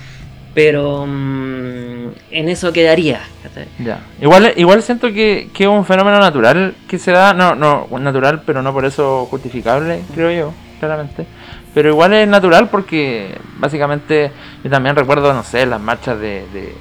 Pero 0.54 1.06
mm, 1.08 2.08
en 2.30 2.48
eso 2.48 2.72
quedaría. 2.72 3.20
¿cachai? 3.42 3.66
Ya. 3.80 3.98
Igual, 4.22 4.52
igual 4.54 4.80
siento 4.84 5.08
que, 5.08 5.48
que 5.52 5.64
es 5.64 5.68
un 5.68 5.84
fenómeno 5.84 6.20
natural 6.20 6.76
que 6.86 7.00
se 7.00 7.10
da, 7.10 7.34
no, 7.34 7.56
no, 7.56 7.88
natural, 7.98 8.42
pero 8.46 8.62
no 8.62 8.72
por 8.72 8.84
eso 8.84 9.26
justificable, 9.28 10.02
creo 10.14 10.30
yo, 10.30 10.54
claramente. 10.78 11.26
Pero 11.74 11.88
igual 11.90 12.12
es 12.14 12.26
natural 12.28 12.68
porque 12.68 13.38
básicamente 13.58 14.30
yo 14.64 14.70
también 14.70 14.96
recuerdo, 14.96 15.32
no 15.32 15.42
sé, 15.44 15.66
las 15.66 15.80
marchas 15.80 16.18
de, 16.18 16.44
de, 16.52 16.74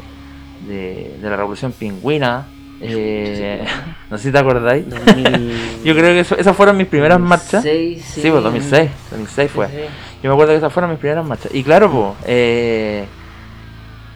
de, 0.67 1.15
de 1.21 1.29
la 1.29 1.35
Revolución 1.35 1.71
Pingüina. 1.71 2.47
eh, 2.81 3.65
no 4.09 4.17
sé 4.17 4.23
si 4.25 4.31
te 4.31 4.39
acordáis. 4.39 4.85
Yo 5.83 5.93
creo 5.93 6.05
que 6.13 6.21
eso- 6.21 6.37
esas 6.37 6.55
fueron 6.55 6.75
mis 6.77 6.87
primeras 6.87 7.19
marchas. 7.19 7.63
2006, 7.63 8.03
Sí, 8.05 8.31
pues 8.31 8.43
2006, 8.43 8.89
2006 9.11 9.51
fue. 9.51 9.67
Sí, 9.67 9.73
sí. 9.75 9.83
Yo 10.23 10.29
me 10.29 10.33
acuerdo 10.33 10.53
que 10.53 10.57
esas 10.57 10.73
fueron 10.73 10.89
mis 10.91 10.99
primeras 10.99 11.25
marchas. 11.25 11.53
Y 11.53 11.63
claro, 11.63 11.91
pues, 11.91 12.13
eh, 12.25 13.05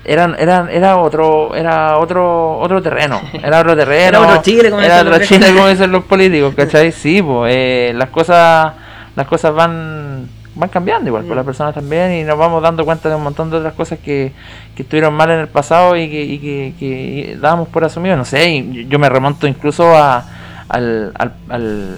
eran, 0.05 0.35
eran, 0.37 0.69
era 0.69 0.97
otro, 0.97 1.53
era 1.55 1.97
otro, 1.97 2.57
otro 2.59 2.81
terreno. 2.81 3.21
Era 3.33 3.59
otro 3.61 3.75
terreno. 3.75 4.07
Era 4.07 4.21
otro 4.21 4.41
Chile, 4.41 4.69
como 4.69 4.81
Era 4.81 5.01
otro 5.01 5.19
Chile, 5.19 5.53
como 5.53 5.67
dicen 5.67 5.91
los 5.91 6.03
políticos, 6.05 6.53
¿cachai? 6.55 6.91
Sí, 6.91 7.21
pues, 7.21 7.53
eh, 7.55 7.93
las 7.95 8.09
cosas, 8.09 8.73
las 9.15 9.27
cosas 9.27 9.53
van 9.53 10.27
van 10.55 10.69
cambiando 10.69 11.07
igual, 11.09 11.23
pues 11.23 11.35
las 11.35 11.45
personas 11.45 11.73
también, 11.73 12.11
y 12.13 12.23
nos 12.23 12.37
vamos 12.37 12.61
dando 12.61 12.85
cuenta 12.85 13.09
de 13.09 13.15
un 13.15 13.23
montón 13.23 13.49
de 13.49 13.57
otras 13.57 13.73
cosas 13.73 13.99
que, 13.99 14.31
que 14.75 14.83
estuvieron 14.83 15.13
mal 15.13 15.29
en 15.31 15.39
el 15.39 15.47
pasado 15.47 15.95
y 15.97 16.09
que, 16.09 16.23
y 16.23 16.37
que, 16.39 16.73
que 16.79 17.37
dábamos 17.41 17.67
por 17.69 17.83
asumido. 17.83 18.15
No 18.15 18.25
sé, 18.25 18.49
y 18.49 18.85
yo 18.87 18.99
me 18.99 19.09
remonto 19.09 19.47
incluso 19.47 19.95
a, 19.95 20.23
al, 20.69 21.11
al, 21.17 21.33
al, 21.49 21.95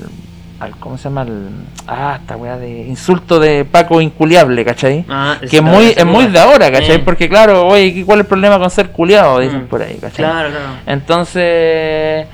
al- 0.59 0.75
¿Cómo 0.79 0.97
se 0.97 1.03
llama? 1.05 1.21
Al, 1.21 1.49
ah, 1.87 2.17
esta 2.21 2.37
weá 2.37 2.57
de 2.57 2.69
insulto 2.87 3.39
de 3.41 3.65
Paco 3.65 3.99
Inculiable, 3.99 4.63
¿cachai? 4.63 5.03
Ah, 5.09 5.35
que 5.49 5.57
es 5.57 5.61
muy, 5.63 5.87
es 5.95 6.05
muy 6.05 6.27
de 6.27 6.39
ahora, 6.39 6.71
¿cachai? 6.71 6.95
Eh. 6.95 6.99
Porque 6.99 7.27
claro, 7.27 7.67
oye, 7.67 8.03
¿cuál 8.05 8.19
es 8.19 8.23
el 8.23 8.27
problema 8.29 8.57
con 8.57 8.69
ser 8.69 8.89
culiado? 8.91 9.39
Dicen 9.39 9.63
Mm. 9.63 9.67
por 9.67 9.81
ahí, 9.81 9.95
¿cachai? 9.99 10.23
Claro, 10.25 10.49
claro. 10.49 10.65
Entonces, 10.87 12.25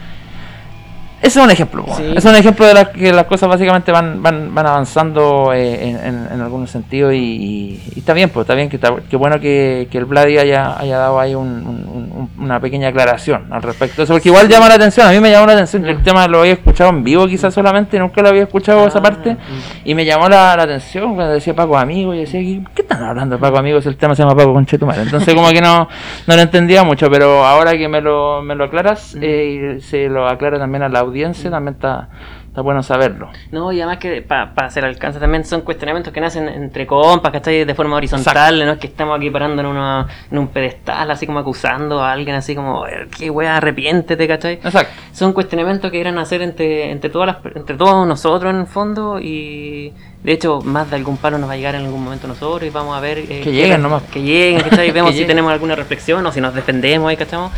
es 1.21 1.35
un 1.35 1.49
ejemplo. 1.51 1.85
Sí. 1.97 2.13
Es 2.15 2.25
un 2.25 2.35
ejemplo 2.35 2.65
de 2.65 2.73
las 2.73 2.89
que 2.89 3.11
las 3.13 3.25
cosas 3.25 3.47
básicamente 3.49 3.91
van 3.91 4.21
van, 4.23 4.53
van 4.53 4.65
avanzando 4.67 5.53
eh, 5.53 5.89
en, 5.89 5.95
en, 5.97 6.27
en 6.33 6.41
algunos 6.41 6.69
sentidos 6.71 7.13
y, 7.13 7.17
y- 7.17 7.81
y 7.95 7.99
está 7.99 8.13
bien, 8.13 8.29
pues 8.29 8.43
está 8.45 8.55
bien, 8.55 8.69
que 8.69 8.77
está, 8.77 8.89
qué 9.09 9.15
bueno 9.17 9.39
que, 9.39 9.87
que 9.91 9.97
el 9.97 10.05
Vladi 10.05 10.37
haya, 10.37 10.77
haya 10.79 10.97
dado 10.97 11.19
ahí 11.19 11.35
un- 11.35 11.47
un- 11.65 12.09
un- 12.37 12.43
una 12.43 12.59
pequeña 12.59 12.89
aclaración 12.89 13.47
al 13.51 13.61
respecto 13.61 14.03
eso, 14.03 14.13
porque 14.13 14.29
igual 14.29 14.47
llama 14.47 14.67
la 14.67 14.75
atención, 14.75 15.07
a 15.07 15.11
mí 15.11 15.19
me 15.19 15.29
llamó 15.31 15.45
la 15.47 15.53
atención, 15.53 15.85
el 15.85 16.01
tema 16.03 16.27
lo 16.27 16.39
había 16.39 16.53
escuchado 16.53 16.89
en 16.89 17.03
vivo 17.03 17.27
quizás 17.27 17.53
solamente, 17.53 17.97
nunca 17.99 18.21
lo 18.21 18.29
había 18.29 18.43
escuchado 18.43 18.87
esa 18.87 18.99
Ah, 18.99 19.01
parte, 19.03 19.33
mm. 19.33 19.37
y 19.85 19.95
me 19.95 20.05
llamó 20.05 20.27
la, 20.29 20.55
la 20.55 20.63
atención 20.63 21.15
cuando 21.15 21.33
decía 21.33 21.53
Paco 21.55 21.77
Amigo, 21.77 22.13
y 22.13 22.19
decía, 22.21 22.39
¿qué, 22.73 22.81
están 22.81 23.03
hablando 23.03 23.35
de 23.35 23.41
Paco 23.41 23.57
Amigo 23.59 23.79
si 23.81 23.89
el 23.89 23.97
tema 23.97 24.15
se 24.15 24.23
llama 24.23 24.35
Paco 24.35 24.53
Conchetumar? 24.53 24.99
Entonces 24.99 25.33
como 25.35 25.49
que 25.49 25.61
no, 25.61 25.87
no 26.27 26.35
lo 26.35 26.41
entendía 26.41 26.83
mucho, 26.83 27.09
pero 27.11 27.45
ahora 27.45 27.73
que 27.77 27.87
me 27.87 28.01
lo, 28.01 28.41
me 28.41 28.55
lo 28.55 28.65
aclaras, 28.65 29.15
eh, 29.21 29.77
y 29.77 29.81
se 29.81 30.07
lo 30.07 30.27
aclara 30.27 30.57
también 30.59 30.83
a 30.83 30.89
la 30.89 30.99
audiencia, 30.99 31.10
también 31.11 31.75
está, 31.75 32.09
está 32.47 32.61
bueno 32.61 32.81
saberlo. 32.83 33.29
No, 33.51 33.71
y 33.71 33.79
además 33.81 33.97
que 33.99 34.21
para 34.21 34.51
hacer 34.65 34.83
alcance 34.85 35.19
también 35.19 35.45
son 35.45 35.61
cuestionamientos 35.61 36.11
que 36.13 36.21
nacen 36.21 36.47
entre 36.49 36.85
compas, 36.87 37.31
¿cachai? 37.31 37.63
De 37.65 37.75
forma 37.75 37.95
horizontal, 37.95 38.65
no 38.65 38.71
es 38.73 38.79
que 38.79 38.87
estamos 38.87 39.17
aquí 39.17 39.29
parando 39.29 39.61
en, 39.61 39.67
una, 39.67 40.07
en 40.31 40.37
un 40.37 40.47
pedestal, 40.49 41.09
así 41.11 41.25
como 41.25 41.39
acusando 41.39 42.01
a 42.03 42.11
alguien, 42.11 42.35
así 42.35 42.55
como, 42.55 42.85
"Eh, 42.87 43.07
qué 43.17 43.29
wea, 43.29 43.57
arrepiéntete, 43.57 44.27
¿cachai? 44.27 44.53
Exacto. 44.55 44.93
Son 45.11 45.33
cuestionamientos 45.33 45.91
que 45.91 45.97
irán 45.97 46.17
a 46.17 46.21
hacer 46.21 46.41
entre, 46.41 46.91
entre, 46.91 47.09
todas 47.09 47.27
las, 47.27 47.55
entre 47.55 47.75
todos 47.77 48.07
nosotros 48.07 48.53
en 48.53 48.61
el 48.61 48.67
fondo 48.67 49.19
y 49.19 49.93
de 50.23 50.33
hecho 50.33 50.61
más 50.61 50.89
de 50.89 50.95
algún 50.97 51.17
palo 51.17 51.37
nos 51.39 51.49
va 51.49 51.53
a 51.53 51.57
llegar 51.57 51.73
en 51.75 51.85
algún 51.85 52.03
momento 52.03 52.27
nosotros 52.27 52.67
y 52.67 52.69
vamos 52.69 52.95
a 52.95 52.99
ver... 52.99 53.17
eh, 53.19 53.41
Que 53.43 53.51
lleguen 53.51 53.81
nomás. 53.81 54.03
Que 54.03 54.21
lleguen, 54.21 54.61
¿cachai? 54.61 54.91
Vemos 54.91 55.09
Que 55.09 55.13
si 55.13 55.19
lleguen. 55.21 55.27
tenemos 55.37 55.51
alguna 55.51 55.75
reflexión 55.75 56.25
o 56.25 56.31
si 56.31 56.39
nos 56.41 56.53
defendemos 56.53 57.09
ahí, 57.09 57.17
¿cachamos? 57.17 57.51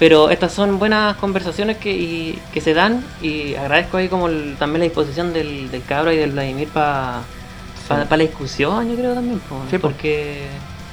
Pero 0.00 0.30
estas 0.30 0.52
son 0.52 0.78
buenas 0.80 1.16
conversaciones 1.18 1.76
que, 1.76 1.92
y- 1.92 2.38
que 2.52 2.60
se 2.62 2.74
dan 2.74 3.04
y 3.22 3.54
agradezco 3.54 3.98
ahí 3.98 4.08
como 4.08 4.26
el- 4.28 4.56
también 4.58 4.80
la 4.80 4.84
disposición 4.86 5.32
del, 5.32 5.70
del 5.70 5.84
cabro 5.84 6.10
y 6.10 6.16
del 6.16 6.32
Vladimir 6.32 6.68
para 6.68 7.20
la 8.08 8.16
discusión, 8.16 8.88
yo 8.88 8.96
creo 8.96 9.14
también, 9.14 9.38
po, 9.40 9.60
Sí, 9.70 9.76
po. 9.78 9.88
porque 9.88 10.46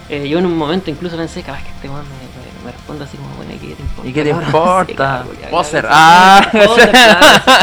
eh, 0.09 0.27
yo 0.27 0.39
en 0.39 0.45
un 0.45 0.57
momento 0.57 0.89
incluso 0.91 1.15
pensé, 1.15 1.41
que 1.41 1.51
este 1.51 1.87
weón 1.89 2.03
me, 2.03 2.09
me, 2.09 2.65
me 2.65 2.71
responde 2.73 3.05
así 3.05 3.15
como, 3.17 3.29
bueno, 3.35 3.53
¿y 3.53 3.57
qué 3.57 3.75
te 3.75 3.81
importa? 3.81 4.09
¿Y 4.09 4.13
qué 4.13 4.23
te 4.23 4.29
cabrón?" 4.31 4.47
importa? 4.47 5.25
Sí, 5.29 5.37
Poser. 5.51 5.85
Ah, 5.89 6.49
poser, 6.51 6.91
claro. 6.91 7.19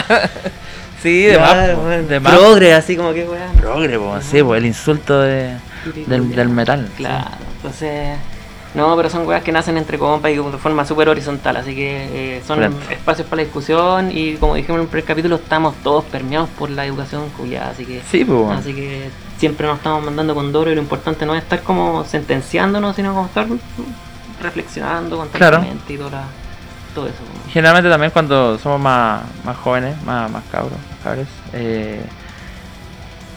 sí, 1.02 1.22
de 1.24 1.34
Claro, 1.34 1.82
más, 1.82 2.08
de 2.08 2.20
más. 2.20 2.34
Progre, 2.34 2.72
así 2.74 2.96
como 2.96 3.12
que 3.12 3.24
weón. 3.24 3.56
Progre, 3.56 3.98
po, 3.98 4.18
sí, 4.22 4.42
po, 4.42 4.54
el 4.54 4.64
insulto 4.66 5.20
de, 5.20 5.56
del, 6.06 6.30
del 6.34 6.48
metal. 6.48 6.88
Claro, 6.96 7.36
entonces. 7.56 8.16
No, 8.75 8.97
pero 8.97 9.09
son 9.09 9.26
weas 9.26 9.43
que 9.45 9.52
nacen 9.52 9.76
entre 9.76 9.99
compas 9.99 10.33
y 10.33 10.37
de 10.37 10.43
forma 10.59 10.85
súper 10.85 11.09
horizontal, 11.09 11.57
así 11.57 11.75
que 11.76 12.37
eh, 12.38 12.43
son 12.45 12.61
espacios 12.90 13.28
para 13.28 13.37
la 13.43 13.45
discusión 13.45 14.11
y 14.11 14.35
como 14.35 14.57
dijimos 14.57 14.78
en 14.78 14.83
el 14.83 14.88
primer 14.88 15.04
capítulo, 15.04 15.37
estamos 15.37 15.75
todos 15.85 16.02
permeados 16.04 16.49
por 16.59 16.71
la 16.71 16.85
educación 16.85 17.28
culiada, 17.37 17.71
así 17.71 17.85
que 17.85 18.02
Sí, 18.11 18.25
po. 18.25 18.50
así 18.50 18.75
que 18.75 19.11
siempre 19.38 19.66
nos 19.69 19.76
estamos 19.76 20.02
mandando 20.04 20.35
con 20.35 20.50
duro 20.52 20.73
y 20.73 20.75
lo 20.75 20.81
importante 20.81 21.25
no 21.25 21.35
es 21.37 21.43
estar 21.45 21.62
como 21.62 22.04
sentenciándonos, 22.04 22.97
sino 22.97 23.14
como 23.14 23.26
estar 23.26 23.47
reflexionando 24.43 25.16
constantemente 25.19 25.93
y 25.93 25.97
toda 25.97 26.11
la- 26.11 26.25
todo 26.95 27.07
eso. 27.07 27.16
Generalmente 27.52 27.90
también 27.90 28.11
cuando 28.12 28.59
somos 28.59 28.81
más, 28.81 29.23
más 29.45 29.57
jóvenes, 29.57 30.00
más, 30.02 30.31
más 30.31 30.43
cabros, 30.50 30.73
más 30.73 30.99
cabres, 31.02 31.26
eh, 31.52 32.00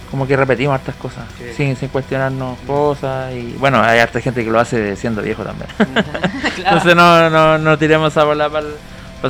como 0.09 0.25
que 0.27 0.35
repetimos 0.37 0.73
hartas 0.75 0.95
cosas, 0.95 1.25
Sí. 1.37 1.43
sin, 1.55 1.75
sin 1.75 1.89
cuestionarnos 1.89 2.57
cosas 2.65 3.33
y 3.33 3.55
bueno, 3.59 3.81
hay 3.81 3.99
harta 3.99 4.19
gente 4.21 4.43
que 4.43 4.49
lo 4.51 4.59
hace 4.59 4.95
siendo 4.95 5.21
viejo 5.21 5.43
también. 5.43 5.69
Claro. 5.77 6.77
Entonces 6.77 6.95
no, 6.95 7.29
no, 7.29 7.57
no 7.57 7.77
tiremos 7.77 8.15
a 8.17 8.23
bola 8.23 8.49
para 8.49 8.65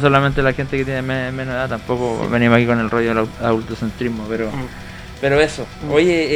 solamente 0.02 0.42
la 0.42 0.54
gente 0.54 0.78
que 0.78 0.86
tiene 0.86 1.02
me- 1.02 1.32
menos 1.32 1.54
edad, 1.56 1.68
tampoco 1.70 2.28
venimos 2.30 2.58
aquí 2.58 2.66
con 2.66 2.80
el 2.80 2.90
rollo 2.90 3.14
del 3.16 3.28
adultocentrismo, 3.44 4.26
pero 4.30 4.48
Mm. 4.48 4.66
pero 5.20 5.40
eso. 5.40 5.66
Oye, 5.92 6.28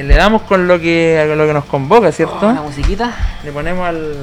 eh, 0.00 0.02
le 0.04 0.14
damos 0.14 0.42
con 0.42 0.68
lo 0.68 0.78
que, 0.78 1.32
lo 1.36 1.46
que 1.46 1.52
nos 1.54 1.64
convoca, 1.64 2.12
¿cierto? 2.12 2.38
Oh, 2.42 2.52
la 2.52 2.60
musiquita, 2.62 3.12
Le 3.44 3.52
ponemos 3.52 3.88
al, 3.88 4.14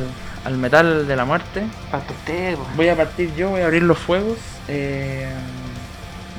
al 0.46 0.58
metal 0.58 1.08
de 1.08 1.16
la 1.16 1.26
muerte. 1.26 1.64
para 1.90 2.04
usted, 2.04 2.56
pues. 2.56 2.76
Voy 2.78 2.90
a 2.90 2.96
partir 2.96 3.34
yo, 3.36 3.50
voy 3.50 3.62
a 3.62 3.66
abrir 3.66 3.84
los 3.84 3.98
fuegos. 3.98 4.38
eh, 4.68 5.28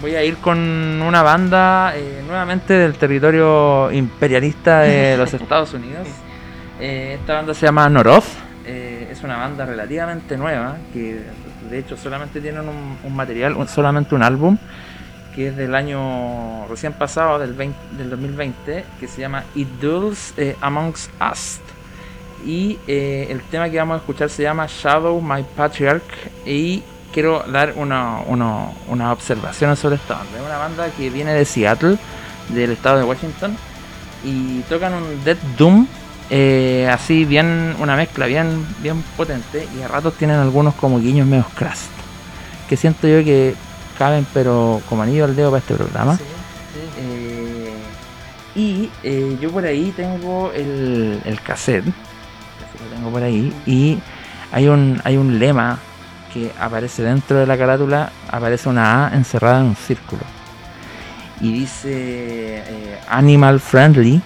voy 0.01 0.15
a 0.15 0.23
ir 0.25 0.37
con 0.37 0.59
una 0.59 1.23
banda 1.23 1.93
eh, 1.97 2.23
nuevamente 2.27 2.75
del 2.75 2.95
territorio 2.95 3.91
imperialista 3.93 4.81
de 4.81 5.17
los 5.19 5.33
Estados 5.35 5.73
Unidos. 5.75 6.07
Eh, 6.81 7.17
esta 7.21 7.35
banda 7.35 7.55
se 7.55 7.67
llama 7.67 7.89
Noroth. 7.89 8.25
eh, 8.67 9.09
es 9.11 9.23
una 9.23 9.37
banda 9.39 9.65
relativamente 9.65 10.37
nueva 10.37 10.77
que 10.93 11.23
de 11.71 11.79
hecho 11.79 11.97
solamente 11.97 12.41
tienen 12.41 12.69
un, 12.69 12.99
un 13.03 13.17
material, 13.17 13.55
un- 13.57 13.67
solamente 13.69 14.15
un 14.15 14.23
álbum 14.23 14.59
que 15.35 15.49
es 15.49 15.57
del 15.57 15.75
año 15.75 16.67
recién 16.69 16.95
pasado, 16.95 17.39
del, 17.39 17.53
20 17.53 17.77
del 17.99 18.09
2020, 18.11 18.85
que 18.99 19.07
se 19.09 19.21
llama 19.21 19.45
It 19.55 19.69
Duels 19.83 20.33
eh, 20.39 20.57
Amongst 20.63 21.11
Us. 21.31 21.59
Y 22.47 22.79
eh, 22.87 23.27
el 23.31 23.41
tema 23.43 23.69
que 23.69 23.77
vamos 23.79 23.97
a 23.97 23.99
escuchar 23.99 24.31
se 24.31 24.45
llama 24.45 24.67
Shadow 24.67 25.21
My 25.21 25.45
Patriarch. 25.55 26.03
Y 26.47 26.83
quiero 27.17 27.43
dar 27.51 27.73
una, 27.77 28.21
una, 28.27 28.67
unas 28.89 29.11
observaciones 29.11 29.79
sobre 29.79 29.97
esta 29.97 30.17
banda. 30.17 30.39
Es 30.39 30.45
una 30.45 30.59
banda 30.59 30.91
que 30.91 31.09
viene 31.09 31.33
de 31.33 31.47
Seattle, 31.47 31.97
del 32.51 32.73
estado 32.73 32.99
de 32.99 33.05
Washington. 33.05 33.57
Y 34.23 34.61
tocan 34.69 34.93
un 34.93 35.25
Dead 35.25 35.39
Doom. 35.57 35.87
eh, 36.29 36.87
así 36.93 37.25
bien, 37.25 37.75
una 37.79 37.97
mezcla 37.97 38.27
bien, 38.27 38.67
bien 38.83 39.03
potente. 39.17 39.67
Y 39.75 39.81
a 39.81 39.89
ratos 39.89 40.13
tienen 40.19 40.37
algunos 40.37 40.75
como 40.75 41.01
guiños 41.01 41.27
medio 41.27 41.47
crust. 41.55 41.89
Que 42.69 42.77
siento 42.77 43.09
yo 43.09 43.25
que 43.25 43.55
caben 43.97 44.27
pero 44.35 44.83
como 44.87 45.01
anillo 45.03 45.25
al 45.25 45.35
dedo 45.35 45.51
para 45.51 45.61
este 45.61 45.73
programa. 45.75 46.19
Sí, 46.19 46.25
sí. 46.75 46.81
Eh, 47.01 47.73
y 48.57 48.91
eh, 49.03 49.39
yo 49.41 49.51
por 49.51 49.65
ahí 49.65 49.91
tengo 49.97 50.53
el, 50.53 51.23
el 51.25 51.41
cassette. 51.41 51.87
Así 51.87 52.85
lo 52.85 52.95
tengo 52.95 53.11
por 53.11 53.23
ahí. 53.23 53.55
Y 53.65 53.99
hay 54.53 54.69
un, 54.69 55.01
hay 55.03 55.17
un 55.17 55.39
lema 55.39 55.79
que 56.37 56.53
aparece 56.61 57.03
dentro 57.03 57.39
de 57.39 57.47
la 57.47 57.57
carátula. 57.57 58.11
Aparece 58.31 58.69
una 58.69 59.09
A 59.09 59.15
encerrada 59.15 59.61
en 59.61 59.67
un 59.67 59.77
círculo. 59.77 60.23
Y 61.41 61.53
dice 61.53 61.91
eh, 61.93 63.01
Animal 63.09 63.61
Friendly, 63.61 64.21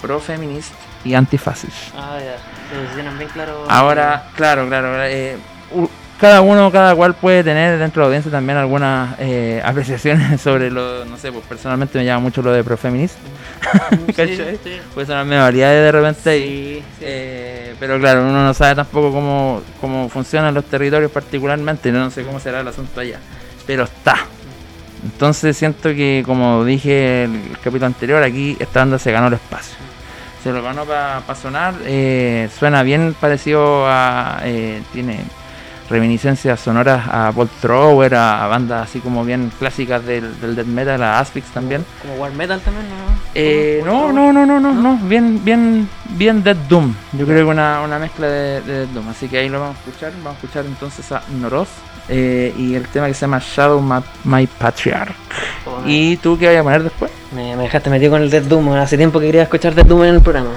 Pro 0.00 0.20
Feminist 0.20 0.72
y 1.04 1.14
Antifascist. 1.14 1.94
Ah, 1.96 2.18
ya. 2.18 2.36
Bien 2.96 3.28
claro. 3.32 3.64
Ahora, 3.68 4.28
claro, 4.36 4.66
claro. 4.66 5.02
eh, 5.04 5.36
cada 6.20 6.40
uno, 6.40 6.70
cada 6.70 6.94
cual 6.94 7.14
puede 7.14 7.42
tener 7.44 7.78
dentro 7.78 8.00
de 8.00 8.04
la 8.04 8.06
audiencia 8.08 8.30
también 8.30 8.56
algunas 8.58 9.16
eh, 9.18 9.60
apreciaciones 9.64 10.40
sobre 10.42 10.70
lo, 10.70 11.04
no 11.04 11.16
sé, 11.16 11.32
pues 11.32 11.44
personalmente 11.46 11.98
me 11.98 12.04
llama 12.04 12.20
mucho 12.20 12.40
lo 12.42 12.52
de 12.52 12.62
profeminist. 12.64 13.16
Sí, 13.90 13.98
¿cachai? 14.12 14.58
sí. 14.62 14.80
Puede 14.94 15.06
sonar 15.06 15.24
medio 15.26 15.42
variedades 15.42 15.82
de 15.82 15.92
repente. 15.92 16.38
y- 16.38 16.42
Sí, 16.74 16.84
sí. 16.98 17.04
eh, 17.06 17.74
pero 17.80 17.98
claro, 17.98 18.22
uno 18.22 18.44
no 18.44 18.54
sabe 18.54 18.74
tampoco 18.76 19.12
cómo, 19.12 19.62
cómo 19.80 20.08
funcionan 20.08 20.54
los 20.54 20.64
territorios 20.64 21.10
particularmente, 21.10 21.90
no 21.92 22.10
sé 22.10 22.22
cómo 22.22 22.38
será 22.40 22.60
el 22.60 22.68
asunto 22.68 23.00
allá. 23.00 23.18
Pero 23.66 23.84
está. 23.84 24.16
Entonces 25.02 25.56
siento 25.56 25.90
que, 25.90 26.22
como 26.24 26.64
dije 26.64 27.24
el 27.24 27.40
capítulo 27.62 27.86
anterior, 27.86 28.22
aquí 28.22 28.56
esta 28.58 28.80
banda 28.80 28.98
se 28.98 29.12
ganó 29.12 29.26
el 29.26 29.34
espacio. 29.34 29.74
Se 30.42 30.52
lo 30.52 30.62
ganó 30.62 30.84
para 30.84 31.22
sonar. 31.40 31.74
eh, 31.84 32.48
suena 32.58 32.82
bien 32.82 33.14
parecido 33.18 33.86
a... 33.86 34.40
eh, 34.44 34.82
tiene 34.92 35.20
reminiscencias 35.88 36.60
sonoras 36.60 37.06
a 37.08 37.30
Bolt 37.30 37.50
Thrower, 37.60 38.14
a, 38.14 38.44
a 38.44 38.46
bandas 38.48 38.88
así 38.88 39.00
como 39.00 39.24
bien 39.24 39.52
clásicas 39.58 40.04
del, 40.04 40.40
del 40.40 40.56
death 40.56 40.66
metal, 40.66 41.02
a 41.02 41.18
Asphyx 41.18 41.48
también. 41.48 41.84
Como 42.02 42.14
War 42.14 42.32
Metal 42.32 42.60
también, 42.60 42.88
¿no? 42.88 42.94
Eh, 43.34 43.82
no, 43.84 44.12
no, 44.12 44.32
no, 44.32 44.46
no, 44.46 44.60
no, 44.60 44.72
no, 44.72 44.96
bien, 45.02 45.44
bien, 45.44 45.88
bien 46.10 46.42
Dead 46.42 46.56
Doom. 46.68 46.94
Yo 47.12 47.26
creo 47.26 47.38
que 47.38 47.44
una, 47.44 47.82
una 47.82 47.98
mezcla 47.98 48.26
de, 48.26 48.60
de 48.62 48.78
Dead 48.80 48.88
Doom. 48.88 49.08
Así 49.08 49.28
que 49.28 49.38
ahí 49.38 49.48
lo 49.48 49.60
vamos 49.60 49.76
a 49.76 49.80
escuchar. 49.80 50.12
Vamos 50.22 50.32
a 50.32 50.34
escuchar 50.34 50.64
entonces 50.66 51.12
a 51.12 51.22
Noroz 51.40 51.68
eh, 52.08 52.54
y 52.56 52.74
el 52.74 52.86
tema 52.88 53.06
que 53.08 53.14
se 53.14 53.22
llama 53.22 53.40
Shadow 53.44 53.80
My, 53.80 54.00
My 54.24 54.46
Patriarch. 54.46 55.14
Oh, 55.66 55.82
¿Y 55.86 56.16
tú 56.18 56.38
qué 56.38 56.48
vas 56.48 56.56
a 56.56 56.62
poner 56.62 56.82
después? 56.82 57.10
Me, 57.32 57.56
me 57.56 57.64
dejaste 57.64 57.90
metido 57.90 58.12
con 58.12 58.22
el 58.22 58.30
Death 58.30 58.44
Doom, 58.44 58.72
hace 58.74 58.96
tiempo 58.96 59.18
que 59.18 59.26
quería 59.26 59.42
escuchar 59.42 59.74
Death 59.74 59.86
Doom 59.86 60.04
en 60.04 60.14
el 60.14 60.20
programa. 60.22 60.50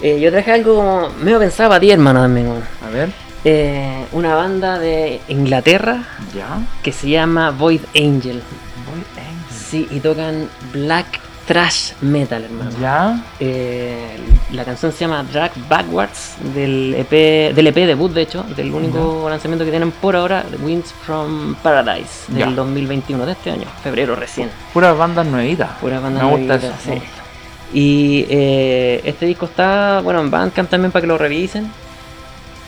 Eh, 0.00 0.20
yo 0.20 0.30
traje 0.30 0.52
algo 0.52 0.76
como 0.76 1.08
medio 1.22 1.38
pensado 1.38 1.70
para 1.70 1.80
ti, 1.80 1.90
hermano, 1.90 2.20
también. 2.20 2.46
A 2.86 2.90
ver. 2.90 3.23
Eh, 3.44 4.06
una 4.12 4.34
banda 4.34 4.78
de 4.78 5.20
Inglaterra 5.28 6.02
Ya. 6.34 6.60
que 6.82 6.92
se 6.92 7.10
llama 7.10 7.50
Void 7.50 7.82
Angel. 7.94 8.42
Voy 8.86 9.04
Sí, 9.50 9.86
y 9.90 10.00
tocan 10.00 10.48
Black 10.72 11.20
trash 11.46 11.92
metal, 12.00 12.44
hermano. 12.44 12.70
¿Ya? 12.80 13.22
Eh, 13.38 14.16
la 14.52 14.64
canción 14.64 14.92
se 14.92 15.00
llama 15.00 15.22
Drag 15.24 15.52
Backwards 15.68 16.36
del 16.54 16.94
EP, 16.96 17.52
del 17.54 17.66
EP 17.66 17.74
debut, 17.86 18.12
de 18.12 18.22
hecho, 18.22 18.44
del 18.56 18.72
único 18.72 19.26
lanzamiento 19.28 19.64
que 19.64 19.70
tienen 19.70 19.90
por 19.90 20.16
ahora, 20.16 20.44
The 20.50 20.56
Winds 20.56 20.92
from 21.04 21.54
Paradise, 21.56 22.32
del 22.32 22.38
Ya. 22.38 22.50
2021 22.50 23.26
de 23.26 23.32
este 23.32 23.50
año, 23.50 23.66
febrero 23.82 24.16
recién. 24.16 24.50
Puras 24.72 24.96
bandas 24.96 25.26
nuevitas. 25.26 25.70
Me 26.30 26.46
gusta 26.46 26.54
eso. 26.66 26.72
sí. 26.82 27.02
Y 27.78 28.26
eh, 28.30 29.00
este 29.04 29.26
disco 29.26 29.46
está, 29.46 30.00
bueno, 30.02 30.20
en 30.20 30.30
Bandcamp 30.30 30.70
también 30.70 30.92
para 30.92 31.00
que 31.02 31.08
lo 31.08 31.18
revisen. 31.18 31.70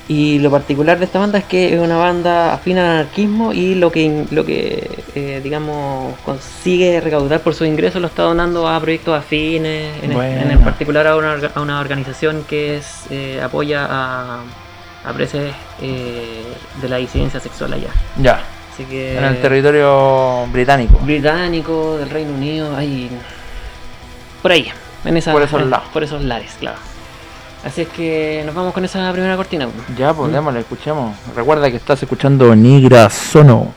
Y 0.09 0.39
lo 0.39 0.53
particular 0.53 1.01
de 1.01 1.05
esta 1.07 1.19
banda 1.19 1.39
es 1.39 1.45
que 1.45 1.75
es 1.75 1.81
una 1.81 1.97
banda 1.97 2.55
afín 2.55 2.79
al 2.79 2.87
anarquismo 2.87 3.53
y 3.53 3.75
lo 3.75 3.91
que, 3.91 4.25
lo 4.31 4.45
que 4.45 4.89
eh, 5.17 5.41
digamos, 5.43 6.17
consigue 6.25 7.01
recaudar 7.01 7.41
por 7.41 7.55
sus 7.55 7.67
ingresos 7.67 8.01
lo 8.01 8.07
está 8.07 8.23
donando 8.23 8.69
a 8.69 8.79
proyectos 8.81 9.19
afines, 9.19 9.93
en, 10.05 10.13
en 10.13 10.61
particular 10.61 11.09
a 11.09 11.17
una, 11.17 11.37
a 11.53 11.61
una 11.61 11.81
organización 11.81 12.45
que 12.49 12.77
es 12.77 13.07
eh, 13.11 13.41
apoya 13.43 13.85
a, 13.91 14.43
a 15.05 15.13
presos 15.13 15.41
eh, 15.83 16.45
de 16.81 16.89
la 16.89 16.99
disidencia 16.99 17.41
sexual 17.41 17.73
allá. 17.73 17.91
Ya. 18.23 18.45
Así 18.73 18.85
que 18.85 19.19
En 19.19 19.25
el 19.25 19.41
territorio 19.41 20.47
británico. 20.53 20.99
británico, 21.03 21.97
del 21.97 22.11
Reino 22.11 22.33
Unido, 22.33 22.77
ahí. 22.77 23.11
Por 24.41 24.53
ahí, 24.53 24.69
en 25.05 25.17
esa. 25.17 25.33
Por 25.33 26.05
esos 26.05 26.23
lares, 26.23 26.55
claro. 26.61 26.79
Así 27.67 27.81
es 27.81 27.89
que 27.89 28.45
nos 28.47 28.55
vamos 28.55 28.73
con 28.73 28.85
esa 28.85 29.11
primera 29.11 29.37
cortina. 29.37 29.67
pues. 29.67 29.99
Ya, 29.99 30.15
pues 30.15 30.31
démosle, 30.31 30.61
escuchemos. 30.61 31.17
Recuerda 31.35 31.69
que 31.69 31.77
estás 31.77 32.01
escuchando 32.01 32.55
Nigra 32.55 33.11
Sono. 33.11 33.75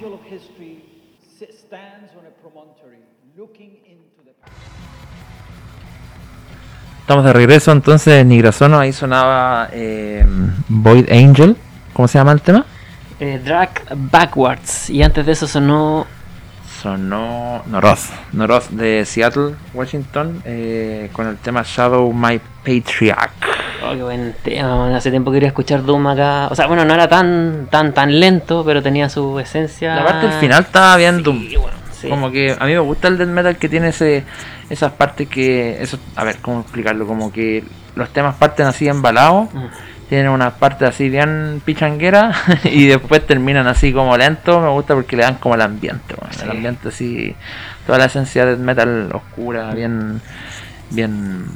angel 0.00 0.14
of 0.14 0.22
history 0.24 0.82
stands 1.38 2.10
on 2.18 2.24
a 2.26 2.30
promontory 2.40 3.00
looking 3.36 3.76
into 3.86 4.22
the 4.24 4.32
Estamos 7.00 7.24
de 7.24 7.32
regreso 7.32 7.72
entonces 7.72 8.24
Nigrasono, 8.24 8.78
ahí 8.78 8.92
sonaba 8.92 9.68
eh, 9.72 10.24
Void 10.68 11.10
Angel, 11.10 11.56
¿cómo 11.92 12.08
se 12.08 12.18
llama 12.18 12.32
el 12.32 12.40
tema? 12.40 12.64
Eh, 13.18 13.40
Drag 13.44 13.70
Backwards, 13.94 14.88
y 14.88 15.02
antes 15.02 15.26
de 15.26 15.32
eso 15.32 15.46
sonó 15.46 16.06
Sonó 16.80 17.62
Noroth, 17.66 18.10
Noroth 18.32 18.68
de 18.70 19.04
Seattle, 19.04 19.54
Washington, 19.74 20.40
eh, 20.46 21.10
con 21.12 21.26
el 21.26 21.36
tema 21.36 21.62
Shadow 21.62 22.10
My 22.12 22.40
Patriarch. 22.64 23.32
Oh, 23.84 23.92
qué 23.94 24.02
buen 24.02 24.34
tema, 24.42 24.76
man. 24.76 24.94
Hace 24.94 25.10
tiempo 25.10 25.30
quería 25.30 25.48
escuchar 25.48 25.84
Doom 25.84 26.06
acá. 26.06 26.48
O 26.50 26.54
sea, 26.54 26.66
bueno, 26.66 26.84
no 26.86 26.94
era 26.94 27.06
tan 27.08 27.68
tan 27.70 27.92
tan 27.92 28.18
lento, 28.18 28.64
pero 28.64 28.82
tenía 28.82 29.08
su 29.10 29.38
esencia. 29.38 29.94
La 29.94 30.04
parte 30.04 30.26
del 30.28 30.38
final 30.38 30.62
estaba 30.62 30.96
bien 30.96 31.22
Doom. 31.22 31.48
Sí, 31.48 31.56
bueno, 31.56 31.76
sí. 31.92 32.08
Como 32.08 32.30
que 32.30 32.56
a 32.58 32.64
mí 32.64 32.72
me 32.72 32.78
gusta 32.78 33.08
el 33.08 33.18
death 33.18 33.28
metal 33.28 33.56
que 33.56 33.68
tiene 33.68 33.88
ese, 33.88 34.24
esas 34.70 34.92
partes 34.92 35.28
que. 35.28 35.82
Eso, 35.82 35.98
a 36.16 36.24
ver, 36.24 36.36
¿cómo 36.40 36.60
explicarlo? 36.60 37.06
Como 37.06 37.30
que 37.30 37.62
los 37.94 38.08
temas 38.10 38.36
parten 38.36 38.66
así 38.66 38.88
embalados, 38.88 39.52
Mm. 39.52 39.66
Tienen 40.10 40.28
unas 40.28 40.52
partes 40.54 40.88
así 40.88 41.08
bien 41.08 41.62
pichangueras 41.64 42.36
y 42.64 42.86
después 42.86 43.26
terminan 43.26 43.66
así 43.66 43.92
como 43.92 44.14
lento. 44.18 44.60
Me 44.60 44.68
gusta 44.68 44.94
porque 44.94 45.16
le 45.16 45.22
dan 45.22 45.36
como 45.36 45.54
el 45.54 45.62
ambiente, 45.62 46.14
bueno, 46.20 46.34
Sí. 46.34 46.42
el 46.44 46.50
ambiente 46.50 46.88
así, 46.88 47.34
toda 47.86 47.96
la 47.98 48.04
esencia 48.06 48.44
del 48.44 48.58
metal 48.58 49.08
oscura, 49.14 49.72
bien, 49.72 50.20
bien, 50.90 51.46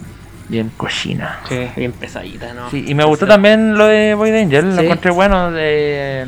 bien 0.49 0.71
cochina. 0.77 1.41
Sí, 1.49 1.69
bien 1.77 1.93
pesadita, 1.93 2.55
¿no? 2.55 2.71
Sí, 2.71 2.85
y 2.87 2.95
me 2.95 3.05
gustó 3.05 3.27
también 3.27 3.77
lo 3.77 3.87
de 3.87 4.15
Void 4.15 4.35
Angel, 4.35 4.75
lo 4.77 4.83
encontré 4.83 5.11
bueno. 5.11 5.51
de- 5.51 6.27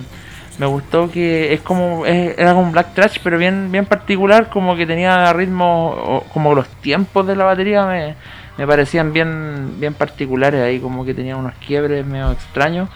me 0.59 0.65
gustó 0.67 1.11
que 1.11 1.53
es 1.53 1.61
como 1.61 2.07
es- 2.07 2.37
era 2.39 2.53
como 2.55 2.63
un 2.67 2.73
black 2.73 2.95
trash, 2.95 3.19
pero 3.23 3.37
bien 3.39 3.71
bien 3.71 3.85
particular, 3.85 4.49
como 4.49 4.75
que 4.75 4.87
tenía 4.87 5.33
ritmo, 5.35 6.25
como 6.33 6.55
los 6.55 6.67
tiempos 6.81 7.27
de 7.27 7.37
la 7.37 7.45
batería 7.45 7.85
me, 7.87 8.15
me 8.59 8.67
parecían 8.67 9.13
bien 9.13 9.77
bien 9.79 9.95
particulares 9.95 10.63
ahí, 10.63 10.79
como 10.81 11.05
que 11.05 11.15
tenía 11.15 11.37
unos 11.37 11.55
quiebres 11.67 12.05
medio 12.07 12.33
extraños. 12.33 12.89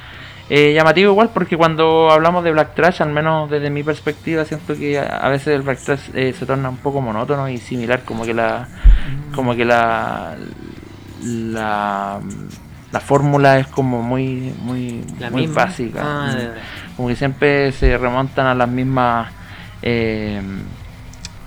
Eh, 0.53 0.73
llamativo 0.75 1.13
igual 1.13 1.31
porque 1.33 1.57
cuando 1.57 2.11
hablamos 2.11 2.43
de 2.43 2.51
black 2.51 2.75
trash, 2.75 3.03
al 3.03 3.11
menos 3.13 3.49
desde 3.49 3.71
mi 3.71 3.85
perspectiva, 3.85 4.45
siento 4.45 4.75
que 4.75 4.99
a, 4.99 5.29
veces 5.29 5.49
el 5.55 5.63
black 5.63 5.79
trash 5.79 6.11
eh, 6.13 6.35
se 6.37 6.45
torna 6.45 6.69
un 6.71 6.79
poco 6.79 7.01
monótono 7.01 7.49
y 7.49 7.59
similar, 7.59 8.03
como 8.05 8.25
que 8.25 8.35
la 8.35 8.67
como 9.35 9.55
que 9.55 9.65
la 9.65 10.35
la, 11.23 12.19
la 12.91 13.01
fórmula 13.01 13.59
es 13.59 13.67
como 13.69 14.03
muy 14.03 14.53
muy 14.63 15.05
La 15.21 15.31
muy 15.31 15.43
misma. 15.43 15.67
básica 15.67 16.01
Ah, 16.03 16.35
Mm. 16.35 16.97
como 16.97 17.09
que 17.09 17.17
siempre 17.17 17.73
se 17.73 17.97
remontan 17.97 18.47
a 18.47 18.55
las 18.55 18.69
mismas 18.69 19.29
eh, 19.83 20.43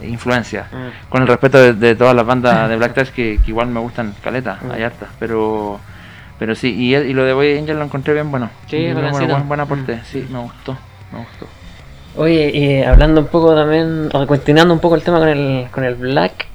influencias 0.08 0.68
Mm. 0.72 1.10
con 1.10 1.22
el 1.22 1.28
respeto 1.28 1.58
de, 1.58 1.74
de 1.74 1.96
todas 1.96 2.16
las 2.16 2.26
bandas 2.26 2.70
de 2.70 2.76
Black 2.78 2.94
Trash 2.96 3.10
que, 3.10 3.40
que 3.44 3.52
igual 3.52 3.68
me 3.68 3.80
gustan 3.80 4.14
caleta 4.24 4.58
Mm. 4.62 4.72
hay 4.72 4.84
hartas 4.84 5.10
pero 5.20 5.80
pero 6.40 6.56
sí 6.56 6.74
y, 6.76 6.96
y 6.96 7.14
lo 7.14 7.24
de 7.26 7.34
Boy 7.34 7.58
Angel 7.58 7.78
lo 7.78 7.86
encontré 7.86 8.14
bien 8.14 8.30
bueno 8.32 8.50
Sí, 8.68 8.78
Bien 8.78 8.94
bueno, 8.96 9.12
buen, 9.28 9.48
buen 9.48 9.60
aporte 9.60 9.96
Mm. 9.96 10.00
sí 10.06 10.28
me 10.32 10.40
gustó 10.40 10.78
me 11.12 11.20
gustó 11.20 11.48
Oye, 12.16 12.52
y 12.54 12.84
hablando 12.84 13.22
un 13.22 13.28
poco 13.28 13.56
también, 13.56 14.08
o 14.14 14.28
continuando 14.28 14.72
un 14.72 14.80
poco 14.80 14.94
el 14.94 15.02
tema 15.02 15.18
con 15.18 15.30
el, 15.30 15.66
con 15.72 15.84
el 15.84 15.96
Black, 15.96 16.46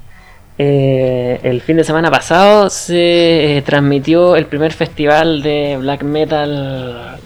eh, 0.57 1.37
el 1.43 1.59
fin 1.59 1.75
de 1.75 1.83
semana 1.83 2.09
pasado 2.09 2.69
se 2.69 3.57
eh, 3.57 3.61
transmitió 3.63 4.37
el 4.37 4.45
primer 4.45 4.71
festival 4.71 5.41
de 5.41 5.75
black 5.77 6.03
metal. 6.03 7.17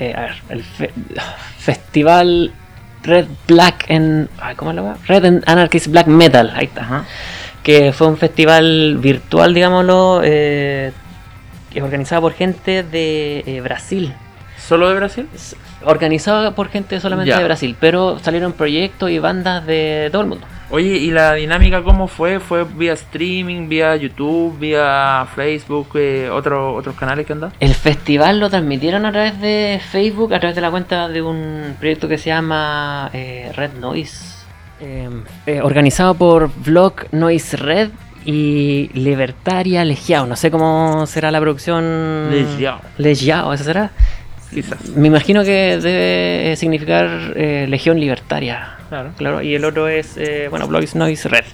eh, 0.00 0.12
a 0.14 0.20
ver, 0.20 0.34
el 0.50 0.62
fe- 0.62 0.90
festival 1.58 2.52
Red 3.02 3.26
Black 3.46 3.86
en. 3.88 4.28
¿Cómo 4.56 4.72
lo 4.72 4.84
va? 4.84 4.96
Red 5.06 5.24
and 5.24 5.42
Anarchist 5.46 5.88
Black 5.88 6.06
Metal, 6.06 6.52
ahí 6.54 6.66
está. 6.66 6.82
Ajá. 6.82 7.04
Que 7.62 7.92
fue 7.92 8.06
un 8.06 8.16
festival 8.16 8.96
virtual, 8.98 9.52
digámoslo, 9.54 10.20
eh, 10.24 10.92
que 11.70 11.82
organizado 11.82 12.22
por 12.22 12.32
gente 12.32 12.82
de 12.82 13.44
eh, 13.46 13.60
Brasil 13.60 14.14
solo 14.68 14.88
de 14.90 14.96
Brasil 14.96 15.26
organizado 15.84 16.54
por 16.54 16.68
gente 16.68 17.00
solamente 17.00 17.30
Ya. 17.30 17.38
de 17.38 17.44
Brasil, 17.44 17.76
pero 17.80 18.18
salieron 18.18 18.52
proyectos 18.52 19.10
y 19.10 19.18
bandas 19.18 19.64
de 19.66 20.08
todo 20.12 20.22
el 20.22 20.28
mundo. 20.28 20.46
Oye, 20.70 20.98
¿y 20.98 21.10
la 21.10 21.32
dinámica 21.32 21.82
cómo 21.82 22.08
fue? 22.08 22.40
¿Fue 22.40 22.64
vía 22.64 22.92
streaming, 22.92 23.68
vía 23.70 23.96
YouTube, 23.96 24.58
vía 24.58 25.26
Facebook, 25.34 25.88
eh, 25.94 26.28
otro- 26.30 26.74
otros 26.74 26.94
canales 26.94 27.24
que 27.26 27.32
andan? 27.32 27.52
El 27.58 27.74
festival 27.74 28.38
lo 28.38 28.50
transmitieron 28.50 29.06
a 29.06 29.12
través 29.12 29.40
de 29.40 29.80
Facebook, 29.90 30.34
a 30.34 30.38
través 30.40 30.54
de 30.56 30.60
la 30.60 30.70
cuenta 30.70 31.08
de 31.08 31.22
un 31.22 31.74
proyecto 31.78 32.06
que 32.06 32.18
se 32.18 32.28
llama 32.28 33.08
eh, 33.14 33.50
Red 33.56 33.74
Noise, 33.80 34.44
eh, 34.80 35.08
eh, 35.46 35.60
organizado 35.62 36.14
por 36.14 36.50
Vlog 36.54 37.06
Noise 37.12 37.56
Red 37.56 37.90
y 38.26 38.90
Libertaria 38.92 39.82
Legiao. 39.86 40.26
No 40.26 40.36
sé 40.36 40.50
cómo 40.50 41.06
será 41.06 41.30
la 41.30 41.40
producción. 41.40 42.28
Legiao. 42.30 42.80
Legiao, 42.98 43.54
¿eso 43.54 43.64
será? 43.64 43.90
Quizás. 44.52 44.88
Me 44.90 45.08
imagino 45.08 45.44
que 45.44 45.78
debe 45.78 46.52
eh, 46.52 46.56
significar 46.56 47.34
eh, 47.36 47.66
Legión 47.68 48.00
Libertaria. 48.00 48.76
Claro. 48.88 49.10
Claro, 49.16 49.42
y 49.42 49.54
el 49.54 49.64
otro 49.64 49.88
es, 49.88 50.16
eh, 50.16 50.46
bueno, 50.48 50.66
Blogs 50.66 50.94
Noise 50.94 51.28
Red. 51.28 51.44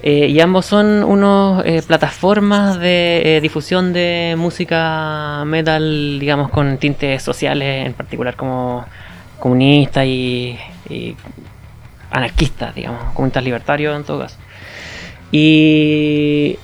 Eh, 0.00 0.28
y 0.28 0.40
ambos 0.40 0.64
son 0.64 1.02
unos 1.02 1.64
eh, 1.66 1.82
plataformas 1.84 2.78
de 2.78 3.40
difusión 3.42 3.92
de 3.92 4.36
música 4.38 5.42
metal, 5.44 6.18
digamos, 6.20 6.50
con 6.50 6.78
tintes 6.78 7.20
sociales, 7.20 7.86
en 7.86 7.94
particular 7.94 8.36
como 8.36 8.86
comunistas 9.40 10.06
y, 10.06 10.56
y 10.88 11.16
anarquistas, 12.12 12.76
digamos, 12.76 13.12
comunistas 13.12 13.42
libertarios 13.42 13.96
en 13.96 14.04
todo 14.04 14.20
caso. 14.20 14.36
Y 15.32 16.56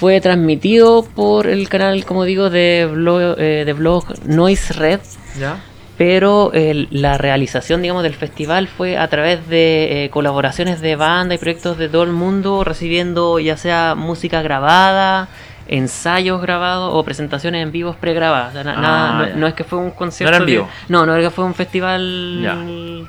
fue 0.00 0.20
transmitido 0.22 1.04
por 1.14 1.46
el 1.46 1.68
canal, 1.68 2.04
como 2.06 2.24
digo, 2.24 2.48
de 2.50 2.88
blog, 2.90 3.36
eh, 3.38 3.64
de 3.66 3.72
blog 3.74 4.04
Noise 4.24 4.72
Red, 4.72 5.00
¿Ya? 5.38 5.58
pero 5.98 6.50
eh, 6.54 6.86
la 6.90 7.18
realización, 7.18 7.82
digamos, 7.82 8.02
del 8.02 8.14
festival 8.14 8.66
fue 8.66 8.96
a 8.96 9.08
través 9.08 9.46
de 9.48 10.04
eh, 10.06 10.10
colaboraciones 10.10 10.80
de 10.80 10.96
banda 10.96 11.34
y 11.34 11.38
proyectos 11.38 11.76
de 11.76 11.90
todo 11.90 12.02
el 12.04 12.12
mundo, 12.12 12.64
recibiendo 12.64 13.38
ya 13.38 13.58
sea 13.58 13.94
música 13.94 14.40
grabada, 14.40 15.28
ensayos 15.68 16.40
grabados 16.40 16.90
o 16.94 17.04
presentaciones 17.04 17.62
en 17.62 17.70
vivos 17.70 17.94
pregrabadas. 17.96 18.48
O 18.48 18.52
sea, 18.54 18.64
na- 18.64 18.74
Ah, 18.78 18.80
nada- 18.80 19.26
no, 19.34 19.36
no 19.40 19.46
es 19.46 19.54
que 19.54 19.64
fue 19.64 19.78
un 19.78 19.90
concierto. 19.90 20.30
No 20.30 20.36
era 20.36 20.42
en 20.44 20.46
que- 20.46 20.52
vivo. 20.52 20.68
no, 20.88 21.04
no 21.06 21.12
era 21.14 21.22
que 21.24 21.30
fue 21.30 21.44
un 21.44 21.54
festival 21.54 22.40
Ya. 22.42 22.56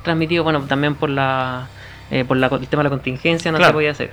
transmitido, 0.03 0.43
bueno, 0.43 0.59
también 0.67 0.95
por 0.95 1.09
la 1.09 1.67
eh, 2.13 2.25
por 2.25 2.35
la, 2.35 2.47
el 2.47 2.67
tema 2.67 2.81
de 2.83 2.89
la 2.89 2.89
contingencia 2.89 3.53
no 3.53 3.57
Claro. 3.57 3.69
se 3.71 3.73
podía 3.75 3.91
hacer. 3.91 4.11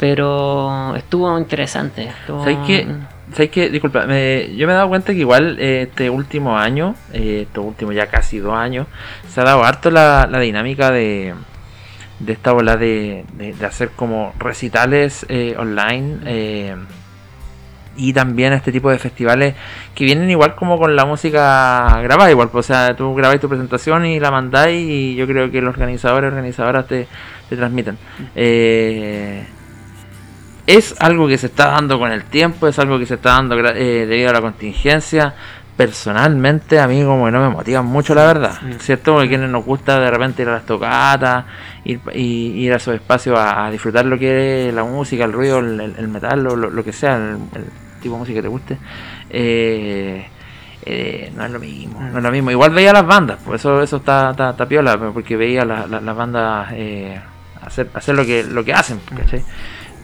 Pero 0.00 0.96
estuvo 0.96 1.38
interesante. 1.38 2.04
estuvo- 2.08 2.42
¿Sabes 2.42 2.58
qué? 2.66 2.86
¿Sabes 3.32 3.50
qué? 3.50 3.68
Disculpa, 3.68 4.06
me- 4.06 4.56
yo 4.56 4.66
me 4.66 4.72
he 4.72 4.76
dado 4.76 4.88
cuenta 4.88 5.12
que 5.12 5.18
igual 5.20 5.56
eh, 5.60 5.82
este 5.82 6.10
último 6.10 6.58
año, 6.58 6.96
eh, 7.12 7.42
estos 7.46 7.64
últimos 7.64 7.94
ya 7.94 8.06
casi 8.08 8.38
dos 8.38 8.54
años, 8.54 8.86
se 9.28 9.40
ha 9.40 9.44
dado 9.44 9.62
harto 9.62 9.90
la, 9.90 10.26
la 10.28 10.40
dinámica 10.40 10.90
de, 10.90 11.34
de 12.18 12.32
esta 12.32 12.52
bola 12.52 12.76
de, 12.76 13.24
de- 13.34 13.52
de 13.52 13.66
hacer 13.66 13.90
como 13.90 14.32
recitales 14.38 15.26
eh, 15.28 15.54
online 15.58 16.16
eh, 16.24 16.74
y 17.96 18.12
también 18.14 18.52
este 18.54 18.72
tipo 18.72 18.90
de 18.90 18.98
festivales 18.98 19.54
que 19.94 20.04
vienen 20.04 20.30
igual 20.30 20.54
como 20.54 20.78
con 20.78 20.96
la 20.96 21.04
música 21.04 22.00
grabada 22.02 22.30
igual, 22.30 22.48
pues, 22.48 22.64
o 22.64 22.72
sea, 22.72 22.96
tú 22.96 23.14
grabáis 23.14 23.40
tu 23.40 23.48
presentación 23.48 24.06
y 24.06 24.18
la 24.18 24.30
mandáis 24.30 24.88
y 24.88 25.14
yo 25.14 25.26
creo 25.26 25.50
que 25.50 25.60
los 25.60 25.74
organizadores 25.74 26.28
organizadoras 26.32 26.86
te, 26.88 27.06
te 27.50 27.56
transmiten. 27.56 27.98
Eh, 28.34 29.44
es 30.76 30.94
algo 31.00 31.26
que 31.28 31.38
se 31.38 31.46
está 31.46 31.68
dando 31.68 31.98
con 31.98 32.10
el 32.12 32.24
tiempo, 32.24 32.66
es 32.68 32.78
algo 32.78 32.98
que 32.98 33.06
se 33.06 33.14
está 33.14 33.30
dando 33.30 33.58
eh, 33.58 34.06
debido 34.06 34.30
a 34.30 34.32
la 34.32 34.40
contingencia. 34.40 35.34
Personalmente, 35.76 36.78
a 36.78 36.86
mí 36.86 37.02
como 37.02 37.24
que 37.24 37.30
no 37.32 37.40
me 37.40 37.48
motivan 37.48 37.86
mucho, 37.86 38.14
la 38.14 38.26
verdad. 38.26 38.52
¿Cierto? 38.80 39.12
Porque 39.14 39.26
a 39.26 39.28
quienes 39.30 39.48
nos 39.48 39.64
gusta 39.64 39.98
de 39.98 40.10
repente 40.10 40.42
ir 40.42 40.48
a 40.48 40.52
las 40.52 40.66
tocatas, 40.66 41.46
ir, 41.84 42.00
ir 42.14 42.72
a 42.72 42.76
esos 42.76 42.94
espacios 42.94 43.38
a, 43.38 43.64
a 43.66 43.70
disfrutar 43.70 44.04
lo 44.04 44.18
que 44.18 44.68
es 44.68 44.74
la 44.74 44.84
música, 44.84 45.24
el 45.24 45.32
ruido, 45.32 45.58
el, 45.60 45.80
el- 45.80 46.08
metal, 46.08 46.42
lo, 46.42 46.54
lo- 46.54 46.84
que 46.84 46.92
sea, 46.92 47.16
el, 47.16 47.38
el 47.54 47.64
tipo 48.02 48.14
de 48.14 48.18
música 48.20 48.36
que 48.36 48.42
te 48.42 48.48
guste. 48.48 48.78
Eh, 49.30 50.26
eh, 50.84 51.32
no 51.34 51.44
es 51.46 51.50
lo 51.50 51.58
mismo, 51.60 51.98
no 52.00 52.18
es 52.18 52.24
lo 52.24 52.30
mismo. 52.30 52.50
Igual 52.50 52.72
veía 52.72 52.92
las 52.92 53.06
bandas, 53.06 53.38
pues 53.44 53.60
eso, 53.60 53.82
eso 53.82 53.96
está, 53.96 54.32
está, 54.32 54.50
está 54.50 54.66
piola, 54.66 54.98
porque 55.14 55.36
veía 55.36 55.64
la- 55.64 55.86
la- 55.86 56.00
las 56.00 56.16
bandas 56.16 56.68
eh, 56.72 57.18
hacer, 57.62 57.88
hacer 57.94 58.14
lo 58.14 58.24
que, 58.26 58.44
lo 58.44 58.62
que 58.64 58.74
hacen, 58.74 59.00
¿cachai? 59.16 59.42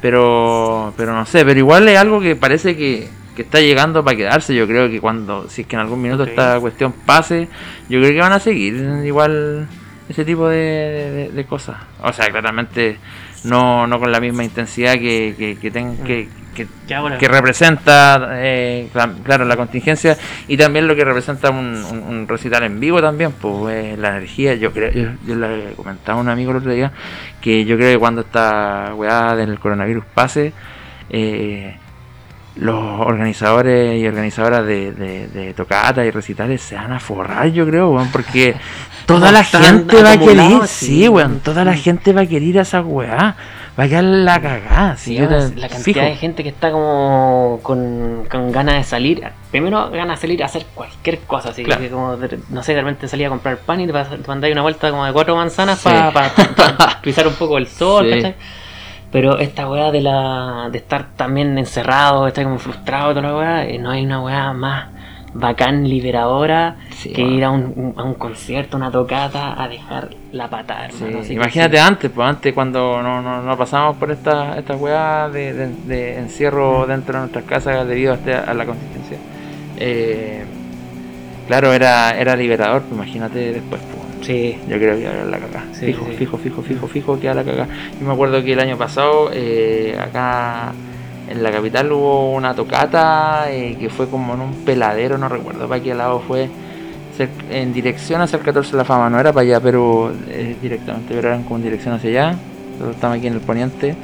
Pero 0.01 0.93
pero 0.97 1.13
no 1.15 1.25
sé 1.27 1.45
pero 1.45 1.59
igual 1.59 1.89
es 1.89 1.99
algo 1.99 2.21
que 2.21 2.37
parece 2.37 2.77
que, 2.77 3.09
que 3.35 3.43
está 3.43 3.61
llegando 3.61 4.05
para 4.05 4.17
quedarse 4.17 4.55
yo 4.55 4.67
creo 4.67 4.89
que 4.91 5.01
cuando 5.01 5.49
si 5.49 5.63
es 5.63 5.67
que 5.67 5.77
en 5.77 5.81
algún 5.81 6.03
minuto 6.03 6.23
Ok. 6.25 6.29
esta 6.31 6.61
cuestión 6.61 6.93
pase 6.93 7.49
yo 7.89 8.01
creo 8.01 8.13
que 8.13 8.21
van 8.21 8.33
a 8.33 8.41
seguir 8.41 8.75
igual 9.05 9.67
ese 10.09 10.25
tipo 10.25 10.49
de, 10.49 10.57
de- 10.57 11.31
de 11.33 11.45
cosas 11.47 11.77
o 12.03 12.13
sea 12.13 12.31
claramente 12.31 12.99
no, 13.45 13.87
no 13.87 13.99
con 13.99 14.11
la 14.13 14.21
misma 14.21 14.45
intensidad 14.45 14.95
que, 14.95 15.35
que, 15.39 15.57
que, 15.61 15.71
ten- 15.71 15.99
Mm. 16.01 16.05
que, 16.05 16.29
representa, 17.29 18.31
eh, 18.33 18.89
cla- 18.95 19.15
claro, 19.23 19.45
la 19.45 19.57
contingencia 19.57 20.17
y 20.49 20.57
también 20.57 20.89
lo 20.89 20.97
que 20.97 21.05
representa 21.05 21.51
un, 21.51 21.85
un- 21.85 22.03
un 22.03 22.27
recital 22.29 22.63
en 22.63 22.81
vivo 22.81 23.01
también, 23.03 23.33
pues 23.33 23.75
eh, 23.75 23.97
la 23.99 24.09
energía, 24.17 24.55
yo 24.55 24.73
creo, 24.73 24.91
yo, 24.91 25.09
yo 25.27 25.35
le 25.35 25.75
comentaba 25.77 26.19
a 26.19 26.23
un 26.23 26.29
amigo 26.31 26.53
el 26.53 26.57
otro 26.59 26.73
día, 26.73 26.93
que 27.43 27.65
yo 27.67 27.77
creo 27.77 27.93
que 27.93 27.99
cuando 27.99 28.23
esta 28.23 28.93
weá 28.95 29.37
del 29.37 29.59
coronavirus 29.59 30.05
pase, 30.15 30.53
eh, 31.11 31.77
los 32.57 33.01
organizadores 33.01 34.01
y 34.01 34.07
organizadoras 34.07 34.65
de, 34.67 34.93
de, 34.93 35.29
de 35.29 35.55
tocatas 35.55 36.07
y 36.07 36.11
recitales 36.11 36.63
se 36.63 36.75
van 36.75 36.93
a 36.93 37.01
forrar, 37.01 37.49
yo 37.49 37.67
creo, 37.67 37.91
weón, 37.91 38.11
porque 38.11 38.57
toda 39.07 39.31
la 39.33 39.45
gente 39.45 40.03
va 40.03 40.13
a 40.13 40.19
querer, 40.19 40.67
sí, 40.67 41.09
weón, 41.09 41.41
toda 41.41 41.65
la 41.65 41.75
gente 41.75 42.13
va 42.13 42.23
a 42.23 42.27
querer 42.27 42.43
ir 42.45 42.59
a 42.59 42.63
esa 42.63 42.81
weá, 42.81 43.37
va 43.79 43.85
a 43.85 43.89
quedar 43.89 44.05
la 44.05 44.41
cagada, 44.41 44.97
sí, 44.97 45.11
Sí, 45.11 45.17
yo 45.17 45.29
te- 45.29 45.35
la 45.61 45.69
cantidad 45.69 45.83
fijo. 45.83 46.01
de 46.01 46.17
gente 46.17 46.43
que 46.43 46.49
está 46.49 46.71
como 46.73 47.61
con, 47.63 48.25
con 48.31 48.51
ganas 48.51 48.77
de 48.77 48.85
salir. 48.85 49.23
Primero 49.51 49.91
ganas 49.91 50.17
de 50.19 50.21
salir 50.23 50.43
a 50.43 50.47
hacer 50.47 50.65
cualquier 50.75 51.19
cosa, 51.21 51.51
así 51.51 51.63
Claro. 51.63 51.83
que 51.83 51.91
como, 51.91 52.17
de- 52.17 52.39
no 52.49 52.63
sé, 52.63 52.75
de 52.75 52.81
repente 52.81 53.07
salía 53.07 53.27
a 53.27 53.31
comprar 53.31 53.59
pan 53.59 53.83
y 53.83 53.87
te, 53.87 53.93
mandáis 54.27 54.53
una 54.53 54.63
vuelta 54.63 54.89
como 54.91 55.05
de 55.05 55.13
cuatro 55.13 55.37
manzanas 55.37 55.79
Sí. 55.79 55.91
para 55.91 56.33
pisar 57.03 57.27
un 57.29 57.35
poco 57.35 57.59
el 57.59 57.67
sol, 57.67 58.07
Sí. 58.09 58.15
¿cachai? 58.17 58.35
Pero 59.13 59.39
esta 59.39 59.69
weá 59.71 59.91
de 59.93 60.01
la 60.03 60.69
de 60.71 60.79
estar 60.79 61.07
también 61.17 61.57
encerrado, 61.59 62.27
estar 62.27 62.45
como 62.45 62.59
frustrado, 62.59 63.11
toda 63.15 63.23
la 63.31 63.37
weá, 63.37 63.65
eh, 63.67 63.79
no 63.79 63.91
hay 63.91 64.05
una 64.05 64.21
weá 64.21 64.53
más 64.53 64.87
bacán, 65.33 65.87
liberadora, 65.89 66.77
Sí, 66.91 67.13
que 67.13 67.21
ir 67.23 67.45
a 67.45 67.51
un, 67.51 67.95
a 67.97 68.03
un 68.03 68.15
concierto, 68.15 68.77
una 68.77 68.91
tocata, 68.91 69.63
a 69.63 69.69
dejar 69.69 70.09
la 70.33 70.49
patada, 70.49 70.89
Sí, 70.91 71.05
que 71.05 71.33
imagínate 71.35 71.79
antes, 71.79 72.11
pues 72.11 72.27
antes 72.27 72.55
cuando 72.55 73.03
no, 73.03 73.21
no, 73.23 73.43
no 73.43 73.57
pasamos 73.57 73.97
por 73.97 74.11
esta, 74.11 74.59
esta 74.59 74.75
weá 74.77 75.29
de, 75.29 75.53
de- 75.53 75.69
de 75.87 76.19
encierro 76.19 76.87
dentro 76.87 77.15
de 77.15 77.21
nuestras 77.21 77.45
casas 77.45 77.87
debido 77.87 78.13
a, 78.13 78.17
este- 78.17 78.35
a 78.35 78.55
la 78.55 78.65
contingencia. 78.65 79.19
Eh, 79.79 80.43
claro, 81.47 81.73
era, 81.75 82.19
era 82.19 82.35
liberador, 82.35 82.83
pues 82.83 82.95
imagínate 82.95 83.53
después, 83.53 83.81
pues. 83.83 83.96
Sí, 84.27 84.59
Yo 84.69 84.77
creo 84.79 84.97
que 84.97 85.03
iba 85.03 85.11
a 85.13 85.25
la 85.25 85.39
cagada. 85.39 85.65
Sí, 85.73 85.87
fijo, 85.87 86.07
sí. 86.11 86.17
fijo, 86.17 86.39
fijo, 86.39 86.63
fijo, 86.63 86.89
fijo, 86.89 87.21
que 87.21 87.29
a 87.29 87.35
la 87.35 87.45
cagada. 87.45 87.69
Yo 88.01 88.07
me 88.07 88.13
acuerdo 88.13 88.43
que 88.43 88.53
el 88.55 88.61
año 88.61 88.77
pasado, 88.77 89.31
eh, 89.33 89.97
acá 90.01 90.73
en 91.29 91.43
la 91.43 91.51
capital 91.51 91.91
hubo 91.93 92.33
una 92.33 92.55
tocata 92.55 93.47
eh, 93.51 93.77
que 93.79 93.89
fue 93.91 94.09
como 94.09 94.35
en 94.35 94.41
un 94.41 94.53
peladero, 94.65 95.19
no 95.19 95.29
recuerdo 95.29 95.69
para 95.69 95.83
qué 95.83 95.95
lado 95.95 96.21
fue, 96.21 96.49
en 97.51 97.73
dirección 97.73 98.21
hacia 98.21 98.37
el 98.39 98.45
14 98.45 98.73
de 98.73 98.77
la 98.77 98.85
fama, 98.85 99.09
no 99.09 99.19
era 99.19 99.33
para 99.33 99.43
allá, 99.47 99.61
pero 99.61 100.13
eh, 100.29 100.57
directamente, 100.61 101.15
pero 101.15 101.29
eran 101.29 101.45
como 101.45 101.57
en 101.57 101.63
dirección 101.63 101.95
hacia 101.95 102.11
allá. 102.11 102.37
Nosotros 102.73 102.95
estamos 102.97 103.17
aquí 103.19 103.27
en 103.29 103.35
el 103.35 103.41
poniente. 103.41 103.95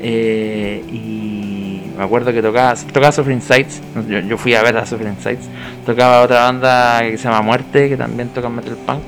eh, 0.00 0.82
y 0.90 1.82
me 1.96 2.04
acuerdo 2.04 2.32
que 2.32 2.42
tocaba, 2.42 2.74
tocaba 2.74 3.12
Suffering 3.12 3.40
Sights. 3.40 3.80
Yo, 4.08 4.18
yo 4.20 4.36
fui 4.36 4.54
a 4.54 4.62
ver 4.62 4.76
a 4.76 4.84
Suffering 4.84 5.16
Sights. 5.18 5.48
Tocaba 5.86 6.22
otra 6.22 6.42
banda 6.44 6.98
que 7.02 7.16
se 7.16 7.24
llama 7.24 7.42
Muerte, 7.42 7.88
que 7.88 7.96
también 7.96 8.28
toca 8.30 8.48
metal 8.48 8.76
punk. 8.84 9.02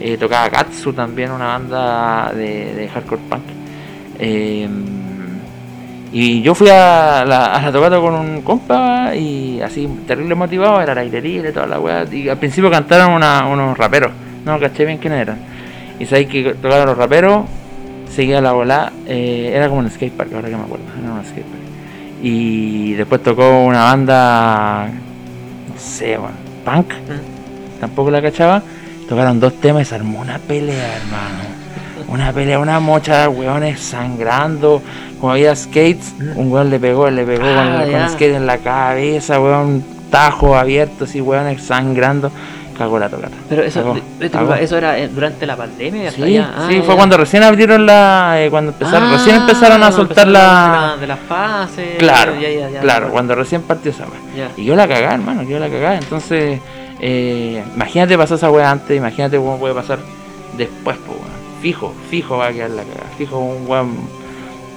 Eh, 0.00 0.16
tocaba 0.16 0.48
Katsu 0.48 0.92
también, 0.94 1.30
una 1.30 1.46
banda 1.58 2.32
de, 2.34 2.74
de 2.74 2.88
hardcore 2.88 3.20
punk. 3.28 3.42
Eh, 4.18 4.68
y 6.12 6.42
yo 6.42 6.54
fui 6.54 6.68
a 6.68 7.24
la, 7.24 7.54
a 7.54 7.62
la 7.62 7.70
tocata 7.72 8.00
con 8.00 8.14
un 8.14 8.42
compa 8.42 9.14
y 9.14 9.60
así 9.60 9.86
terrible 10.06 10.34
motivado, 10.34 10.80
era 10.80 10.92
el 10.92 10.98
aire 10.98 11.20
libre, 11.20 11.52
toda 11.52 11.66
la 11.66 11.78
weá. 11.78 12.04
Y 12.10 12.28
al 12.28 12.38
principio 12.38 12.70
cantaron 12.70 13.12
una- 13.12 13.46
unos 13.46 13.78
raperos, 13.78 14.10
no 14.44 14.58
caché 14.58 14.84
bien 14.86 14.98
quiénes 14.98 15.20
eran. 15.20 15.38
Y 16.00 16.06
sabéis 16.06 16.28
que 16.28 16.54
tocaron 16.54 16.86
los 16.86 16.96
raperos, 16.98 17.44
seguía 18.10 18.40
la 18.40 18.52
bola, 18.52 18.90
eh, 19.06 19.52
era 19.54 19.68
como 19.68 19.80
un 19.80 19.90
skatepark, 19.90 20.32
ahora 20.34 20.48
que 20.48 20.56
me 20.56 20.62
acuerdo, 20.62 20.84
era 21.00 21.12
un 21.12 21.22
skatepark. 21.24 21.60
Y 22.22 22.94
después 22.94 23.22
tocó 23.22 23.64
una 23.64 23.84
banda, 23.84 24.86
no 24.88 25.78
sé, 25.78 26.16
bueno, 26.16 26.34
punk, 26.64 26.92
Mm. 26.92 27.80
tampoco 27.80 28.10
la 28.10 28.20
cachaba. 28.20 28.62
Tocaron 29.10 29.40
dos 29.40 29.52
temas 29.60 29.82
y 29.82 29.84
se 29.86 29.94
armó 29.96 30.20
una 30.20 30.38
pelea, 30.38 30.96
hermano. 30.96 31.60
Una 32.08 32.32
pelea, 32.32 32.58
una 32.58 32.80
mocha 32.80 33.22
de 33.22 33.28
weones 33.28 33.80
sangrando. 33.80 34.80
Como 35.20 35.32
había 35.32 35.54
skates, 35.54 36.14
un 36.36 36.50
weón 36.50 36.70
le 36.70 36.78
pegó, 36.80 37.10
le 37.10 37.24
pegó 37.26 37.44
Ah, 37.44 37.82
con, 37.82 37.92
el 37.94 38.08
skate 38.08 38.36
en 38.36 38.46
la 38.46 38.58
cabeza, 38.58 39.38
weón, 39.40 39.84
tajo 40.10 40.56
abierto, 40.56 41.04
así 41.04 41.20
weones 41.20 41.62
sangrando. 41.62 42.30
Cagó 42.78 42.98
la 42.98 43.10
tocata. 43.10 43.36
Pero 43.48 43.62
eso, 43.62 43.80
Cagó, 43.82 43.94
de- 43.94 44.02
de- 44.20 44.30
cagó. 44.30 44.54
eso 44.54 44.78
era 44.78 44.96
eh, 44.98 45.08
durante 45.08 45.44
la 45.44 45.54
pandemia. 45.56 46.08
hasta 46.08 46.24
Sí? 46.24 46.38
Ah, 46.38 46.66
sí, 46.68 46.76
ya. 46.78 46.82
fue 46.84 46.96
cuando 46.96 47.16
recién 47.18 47.42
abrieron 47.42 47.84
la. 47.84 48.36
eh, 48.42 48.48
cuando 48.48 48.70
empezaron, 48.72 49.10
recién 49.12 49.36
Ah, 49.36 49.40
empezaron 49.40 49.82
a 49.82 49.92
soltar 49.92 50.26
la. 50.28 50.96
de, 50.98 51.06
las 51.06 51.18
fases. 51.28 51.98
Claro, 51.98 52.32
ya, 52.40 52.48
ya, 52.48 52.70
ya, 52.70 52.80
claro, 52.80 53.10
cuando 53.10 53.34
recién 53.34 53.60
partió 53.62 53.90
esa. 53.90 54.04
Y 54.56 54.64
yo 54.64 54.74
la 54.76 54.88
cagá, 54.88 55.12
hermano, 55.12 55.42
yo 55.42 55.58
la 55.58 55.68
cagá. 55.68 55.96
Entonces, 55.98 56.58
eh, 57.00 57.62
imagínate 57.74 58.16
pasar 58.18 58.36
esa 58.36 58.50
weá 58.50 58.70
antes, 58.70 58.96
imagínate 58.96 59.36
cómo 59.36 59.58
puede 59.58 59.74
pasar 59.74 59.98
después, 60.56 60.96
pues, 61.06 61.18
weón. 61.18 61.40
Fijo, 61.60 61.94
fijo 62.08 62.38
va 62.38 62.46
a 62.48 62.52
quedar 62.52 62.70
la 62.70 62.82
cagada. 62.84 63.10
Fijo 63.18 63.38
un 63.38 63.68
weón 63.68 63.96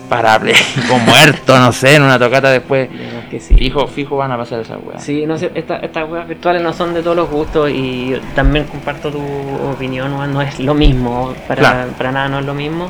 parapléjico, 0.10 0.98
muerto, 1.06 1.58
no 1.58 1.72
sé, 1.72 1.96
en 1.96 2.04
una 2.04 2.20
tocata 2.20 2.50
después. 2.52 2.90
Digamos 2.92 3.26
que 3.26 3.40
sí. 3.40 3.54
Fijo, 3.56 3.88
fijo 3.88 4.18
van 4.18 4.32
a 4.32 4.38
pasar 4.38 4.60
esas 4.60 4.78
weas. 4.84 5.02
Sí, 5.04 5.26
no 5.26 5.38
sé, 5.38 5.52
esta- 5.56 5.78
estas 5.78 6.10
weas 6.10 6.28
virtuales 6.28 6.62
no 6.62 6.74
son 6.74 6.94
de 6.94 7.02
todos 7.02 7.16
los 7.16 7.30
gustos 7.30 7.70
y 7.70 8.14
también 8.36 8.66
comparto 8.66 9.12
tu 9.12 9.22
opinión, 9.72 10.12
no 10.34 10.42
es 10.42 10.60
lo 10.60 10.74
mismo, 10.74 11.34
para, 11.48 11.60
Claro. 11.62 11.92
para 11.98 12.12
nada 12.12 12.28
no 12.30 12.40
es 12.40 12.46
lo 12.46 12.54
mismo. 12.54 12.90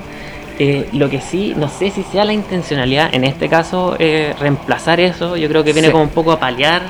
Eh, 0.60 0.88
lo 0.94 1.10
que 1.10 1.20
sí, 1.20 1.54
no 1.58 1.68
sé 1.68 1.89
si 1.89 2.04
sea 2.04 2.24
la 2.26 2.34
intencionalidad, 2.34 3.10
en 3.13 3.24
este 3.24 3.50
caso, 3.50 3.96
eh, 3.98 4.36
reemplazar 4.39 5.00
eso, 5.00 5.36
yo 5.36 5.48
creo 5.50 5.63
que 5.63 5.74
viene 5.74 5.88
Sí. 5.88 5.92
como 5.92 6.04
un 6.04 6.10
poco 6.12 6.32
a 6.32 6.39
paliar 6.39 6.84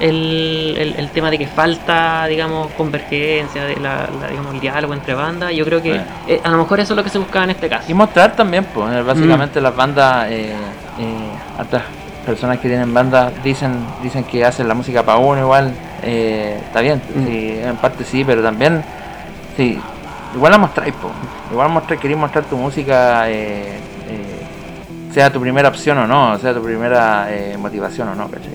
el, 0.00 0.74
el, 0.76 0.94
el 0.98 1.08
tema 1.10 1.30
de 1.30 1.38
que 1.38 1.46
falta, 1.46 2.26
digamos, 2.26 2.72
convergencia, 2.72 3.64
de 3.66 3.76
la, 3.76 4.08
la- 4.20 4.28
digamos, 4.28 4.52
el 4.54 4.60
diálogo 4.60 4.94
entre 4.94 5.14
bandas, 5.14 5.52
yo 5.54 5.64
creo 5.64 5.80
que 5.80 5.90
Bueno. 5.90 6.04
eh, 6.26 6.40
a 6.42 6.50
lo 6.50 6.58
mejor 6.58 6.80
eso 6.80 6.92
es 6.94 6.96
lo 6.96 7.04
que 7.04 7.10
se 7.10 7.18
buscaba 7.18 7.44
en 7.44 7.50
este 7.50 7.68
caso. 7.68 7.84
Y 7.88 7.94
mostrar 7.94 8.34
también, 8.34 8.64
pues, 8.74 8.92
eh, 8.92 9.02
Mm. 9.02 9.06
básicamente 9.06 9.60
las 9.60 9.76
bandas, 9.76 10.26
eh, 10.30 10.52
eh, 10.98 11.78
personas 12.26 12.58
que 12.58 12.68
tienen 12.68 12.92
bandas 12.94 13.32
dicen 13.44 13.76
dicen 14.02 14.24
que 14.24 14.44
hacen 14.44 14.66
la 14.66 14.74
música 14.74 15.02
para 15.04 15.18
uno 15.18 15.40
igual, 15.40 15.72
eh, 16.02 16.58
está 16.66 16.80
bien, 16.80 17.00
Mm. 17.14 17.26
sí, 17.26 17.58
en 17.62 17.76
parte 17.76 18.02
sí, 18.04 18.24
pero 18.24 18.42
también, 18.42 18.82
sí, 19.56 19.78
igual 20.34 20.50
la 20.52 20.58
mostráis, 20.58 20.94
po. 20.94 21.10
Igual 21.54 21.70
mostrar, 21.70 21.98
queréis 21.98 22.18
mostrar 22.18 22.44
tu 22.44 22.56
música, 22.56 23.30
eh, 23.30 23.78
eh, 24.08 25.12
sea 25.12 25.32
tu 25.32 25.40
primera 25.40 25.68
opción 25.68 25.96
o 25.98 26.06
no, 26.06 26.38
sea 26.38 26.52
tu 26.52 26.62
primera 26.62 27.28
eh, 27.30 27.56
motivación 27.56 28.08
o 28.08 28.14
no, 28.14 28.28
¿cachai? 28.28 28.50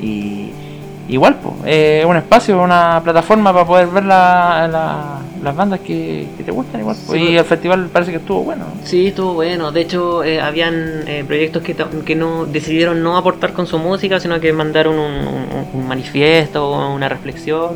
Y 0.00 0.50
igual, 1.08 1.36
pues, 1.42 1.54
es 1.66 2.04
un 2.04 2.16
espacio, 2.16 2.60
una 2.60 3.00
plataforma 3.04 3.52
para 3.52 3.64
poder 3.64 3.86
ver 3.88 4.04
la- 4.04 4.68
la- 4.70 5.18
las 5.42 5.56
bandas 5.56 5.80
que, 5.80 6.28
que 6.36 6.44
te 6.44 6.52
gustan 6.52 6.80
igual, 6.80 6.96
po. 7.06 7.12
Sí, 7.12 7.18
y 7.18 7.26
pues. 7.26 7.38
el 7.38 7.44
festival 7.44 7.86
parece 7.92 8.10
que 8.12 8.16
estuvo 8.18 8.42
bueno. 8.44 8.64
¿no? 8.64 8.86
Sí, 8.86 9.08
estuvo 9.08 9.34
bueno. 9.34 9.72
De 9.72 9.80
hecho, 9.80 10.22
eh, 10.24 10.40
habían 10.40 11.02
eh, 11.08 11.24
proyectos 11.26 11.62
que, 11.62 11.74
que 12.04 12.14
no 12.14 12.46
decidieron 12.46 13.02
no 13.02 13.16
aportar 13.16 13.52
con 13.52 13.66
su 13.66 13.76
música, 13.78 14.20
sino 14.20 14.38
que 14.40 14.52
mandaron 14.52 14.94
un, 14.98 15.12
un- 15.28 15.66
un 15.74 15.88
manifiesto, 15.88 16.70
una 16.92 17.08
reflexión 17.08 17.70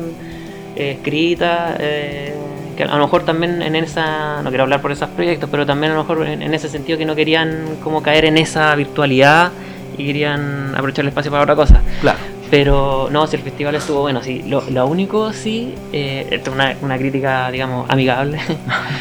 escrita. 0.75 1.75
eh, 1.79 2.33
que 2.77 2.83
a 2.83 2.87
lo 2.95 2.99
mejor 2.99 3.23
también 3.25 3.61
en 3.61 3.75
esa, 3.75 4.41
no 4.43 4.49
quiero 4.49 4.63
hablar 4.63 4.81
por 4.81 4.91
esos 4.91 5.09
proyectos, 5.09 5.49
pero 5.49 5.65
también 5.65 5.91
a 5.91 5.95
lo 5.95 6.03
mejor 6.03 6.25
en, 6.27 6.41
en 6.43 6.53
ese 6.53 6.69
sentido 6.69 6.97
que 6.97 7.05
no 7.05 7.15
querían 7.15 7.77
como 7.83 8.01
caer 8.03 8.23
en 8.25 8.37
esa 8.37 8.73
virtualidad 8.75 9.51
y 9.97 10.05
querían 10.05 10.73
aprovechar 10.75 11.03
el 11.03 11.09
espacio 11.09 11.31
para 11.31 11.43
otra 11.43 11.55
cosa. 11.55 11.81
Claro. 12.01 12.19
Pero 12.49 13.09
no, 13.11 13.27
si 13.27 13.35
el 13.35 13.41
festival 13.41 13.75
estuvo 13.75 14.01
bueno, 14.01 14.21
sí. 14.23 14.41
Lo, 14.47 14.61
lo 14.69 14.85
único, 14.87 15.33
sí, 15.33 15.73
eh, 15.91 16.27
esto 16.31 16.51
es 16.51 16.55
una, 16.55 16.75
una 16.81 16.97
crítica, 16.97 17.51
digamos, 17.51 17.89
amigable, 17.89 18.39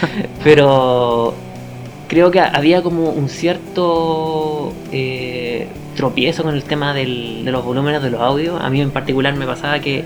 pero 0.42 1.34
creo 2.08 2.30
que 2.30 2.40
había 2.40 2.82
como 2.82 3.10
un 3.10 3.28
cierto 3.28 4.72
eh, 4.92 5.68
tropiezo 5.96 6.42
con 6.42 6.54
el 6.54 6.64
tema 6.64 6.94
del- 6.94 7.44
de 7.44 7.52
los 7.52 7.64
volúmenes 7.64 8.02
de 8.02 8.10
los 8.10 8.20
audios. 8.20 8.60
A 8.60 8.70
mí 8.70 8.80
en 8.80 8.90
particular 8.90 9.34
me 9.34 9.46
pasaba 9.46 9.78
que 9.80 10.04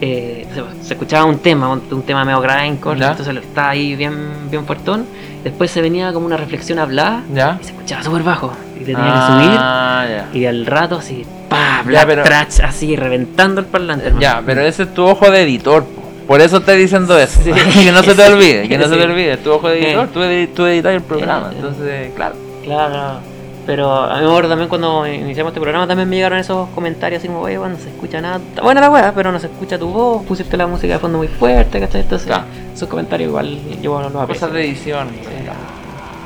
eh, 0.00 0.46
se, 0.52 0.86
se 0.86 0.94
escuchaba 0.94 1.24
un 1.24 1.38
tema, 1.38 1.68
un, 1.70 1.82
un 1.90 2.02
tema 2.02 2.24
medio 2.24 2.40
grindcore, 2.40 2.98
Ya. 3.00 3.10
entonces 3.10 3.34
lo 3.34 3.40
estaba 3.40 3.70
ahí 3.70 3.94
bien, 3.96 4.14
bien 4.50 4.64
fuertón. 4.66 5.06
Después 5.42 5.70
se 5.70 5.82
venía 5.82 6.12
como 6.12 6.24
una 6.26 6.36
reflexión 6.38 6.78
hablada 6.78 7.22
¿Ya? 7.32 7.58
y 7.60 7.64
se 7.64 7.70
escuchaba 7.72 8.02
súper 8.02 8.22
bajo. 8.22 8.52
Y 8.76 8.80
te 8.80 8.94
tenía 8.94 9.04
que 9.04 9.32
subir. 9.32 9.58
Ah, 9.60 10.06
ya. 10.08 10.28
Y 10.38 10.46
al 10.46 10.64
rato 10.66 10.96
así, 10.96 11.24
pa, 11.48 11.82
black 11.84 12.06
pero- 12.06 12.22
trash, 12.22 12.60
así, 12.62 12.96
reventando 12.96 13.60
el 13.60 13.66
parlante. 13.66 14.06
hermano. 14.06 14.22
Ya, 14.22 14.42
pero 14.44 14.62
ese 14.62 14.84
es 14.84 14.94
tu 14.94 15.04
ojo 15.04 15.30
de 15.30 15.42
editor. 15.42 15.84
po. 15.84 16.02
Por 16.26 16.40
eso 16.40 16.56
estoy 16.56 16.78
diciendo 16.78 17.18
eso. 17.18 17.40
Sí. 17.44 17.52
que 17.84 17.92
no 17.92 18.02
se 18.02 18.14
te 18.14 18.24
olvide, 18.32 18.68
que 18.68 18.78
no 18.78 18.88
se 18.88 18.96
te 18.96 19.02
olvide. 19.04 19.36
Tu 19.36 19.52
ojo 19.52 19.68
de 19.68 19.82
editor, 19.84 20.04
Eh. 20.06 20.08
tú, 20.14 20.20
edi- 20.20 20.48
tú 20.54 20.66
editas 20.66 20.94
el 20.94 21.02
programa. 21.02 21.50
Eh. 21.52 21.56
Entonces, 21.56 22.10
claro. 22.16 22.34
Claro. 22.64 23.20
Pero 23.66 23.90
a 23.90 24.16
mí 24.16 24.20
me 24.24 24.28
acuerdo 24.28 24.50
también 24.50 24.68
cuando 24.68 25.06
iniciamos 25.06 25.50
este 25.52 25.60
programa 25.60 25.86
también 25.86 26.06
me 26.08 26.16
llegaron 26.16 26.38
esos 26.38 26.68
comentarios 26.70 27.20
así 27.20 27.28
como, 27.28 27.40
oye, 27.40 27.56
bueno, 27.56 27.76
no 27.76 27.80
se 27.82 27.88
escucha 27.88 28.20
nada. 28.20 28.36
Está 28.36 28.60
buena 28.62 28.80
la 28.82 28.90
weá, 28.90 29.12
pero 29.14 29.32
no 29.32 29.38
se 29.38 29.46
escucha 29.46 29.78
tu 29.78 29.88
voz, 29.88 30.22
pusiste 30.26 30.56
la 30.58 30.66
música 30.66 30.92
de 30.94 30.98
fondo 30.98 31.16
muy 31.18 31.28
fuerte, 31.28 31.80
¿cachai? 31.80 32.02
Entonces, 32.02 32.26
Claro. 32.28 32.44
esos 32.74 32.88
comentarios 32.88 33.28
igual 33.28 33.58
yo 33.80 34.00
no 34.02 34.10
los 34.10 34.22
aprecio. 34.22 34.46
Cosas 34.48 34.52
de 34.54 34.64
edición. 34.66 35.08
eh, 35.08 35.48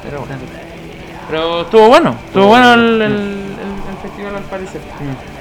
Pero 0.03 0.19
bueno. 0.21 0.35
Pero 1.29 1.61
estuvo 1.61 1.89
bueno, 1.89 2.17
estuvo 2.27 2.47
bueno 2.47 2.73
el, 2.75 2.81
el, 2.81 3.03
el- 3.03 3.11
el 3.13 3.97
festival 4.03 4.35
al 4.37 4.43
parecer. 4.45 4.81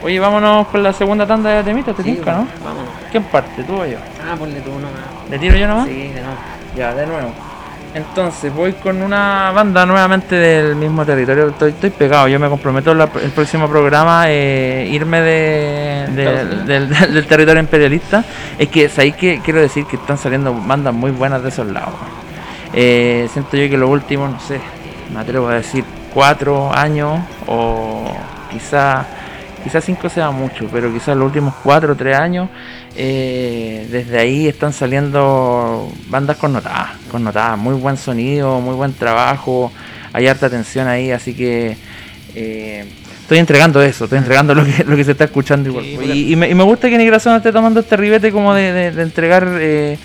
Oye, 0.04 0.20
vámonos 0.20 0.68
con 0.68 0.84
la 0.84 0.92
segunda 0.94 1.26
tanda 1.26 1.50
de 1.50 1.64
temitas, 1.64 1.96
te 1.96 2.04
Sí, 2.04 2.14
tinca, 2.14 2.34
¿no? 2.34 2.48
Vámonos. 2.64 2.90
¿Quién 3.10 3.24
parte, 3.24 3.64
tú 3.64 3.74
o 3.76 3.86
yo? 3.86 3.98
Ah, 4.22 4.36
ponle 4.38 4.60
tú 4.62 4.72
nomás. 4.72 4.92
¿Le 5.30 5.40
tiro 5.40 5.56
yo 5.56 5.68
nomás? 5.68 5.88
Sí, 5.88 5.94
de 6.10 6.22
nuevo. 6.22 6.38
Ya, 6.76 6.94
de 6.94 7.08
nuevo. 7.08 7.30
Entonces, 7.98 8.54
voy 8.54 8.74
con 8.74 9.02
una 9.02 9.52
banda 9.54 9.86
nuevamente 9.86 10.36
del 10.36 10.76
mismo 10.76 11.04
territorio. 11.06 11.48
Estoy, 11.50 11.72
estoy 11.72 11.90
pegado. 11.90 12.28
Yo 12.28 12.40
me 12.40 12.48
comprometo 12.48 12.94
la- 12.94 13.10
el 13.24 13.32
próximo 13.32 13.68
programa 13.68 14.26
eh, 14.28 14.88
irme 14.92 15.20
de, 15.22 16.08
del, 16.16 16.66
del- 16.68 16.90
del 17.14 17.26
territorio 17.26 17.60
imperialista. 17.62 18.24
Es 18.58 18.70
que, 18.70 18.88
¿sabéis 18.90 19.16
que 19.16 19.42
Quiero 19.44 19.60
decir 19.62 19.86
que 19.86 19.96
están 19.96 20.18
saliendo 20.18 20.54
bandas 20.54 20.94
muy 20.94 21.12
buenas 21.12 21.42
de 21.42 21.50
esos 21.50 21.66
lados. 21.68 21.96
Eh, 22.74 23.28
siento 23.34 23.58
yo 23.58 23.70
que 23.70 23.78
los 23.78 23.90
últimos, 23.90 24.30
no 24.32 24.40
sé, 24.40 24.60
me 25.14 25.20
atrevo 25.20 25.48
a 25.48 25.56
decir 25.56 25.84
cuatro 26.14 26.72
años 26.74 27.20
o 27.48 28.06
quizá 28.52 29.06
quizás 29.68 29.84
cinco 29.84 30.08
sea 30.10 30.32
mucho, 30.32 30.68
pero 30.72 30.92
quizás 30.94 31.16
los 31.18 31.26
últimos 31.26 31.54
cuatro 31.64 31.94
o 31.94 31.96
tres 31.96 32.16
años, 32.18 32.50
eh, 32.96 33.88
desde 33.92 34.18
ahí 34.18 34.48
están 34.48 34.72
saliendo 34.74 35.92
bandas 36.10 36.38
connotadas, 36.38 36.92
connotadas, 37.12 37.58
muy 37.58 37.76
buen 37.76 37.98
sonido, 37.98 38.60
muy 38.62 38.76
buen 38.76 38.94
trabajo, 38.94 39.72
hay 40.14 40.28
harta 40.28 40.46
atención 40.46 40.88
ahí, 40.88 41.12
así 41.12 41.34
que 41.34 41.78
eh, 42.34 42.86
estoy 43.22 43.40
entregando 43.40 43.82
eso, 43.82 44.06
estoy 44.06 44.20
entregando 44.20 44.56
lo 44.56 44.64
que, 44.64 44.84
lo 44.86 44.96
que 44.96 45.04
se 45.04 45.12
está 45.12 45.26
escuchando 45.26 45.70
igual. 45.70 45.86
Y, 45.86 46.32
y 46.32 46.36
me, 46.36 46.50
y 46.50 46.56
me 46.56 46.64
gusta 46.64 46.90
que 46.90 46.98
Nigrason 46.98 47.36
esté 47.36 47.52
tomando 47.52 47.82
este 47.82 47.98
ribete 47.98 48.32
como 48.32 48.54
de, 48.54 48.72
de- 48.72 48.92
de 48.92 49.02
entregar 49.04 49.48
eh, 49.60 49.98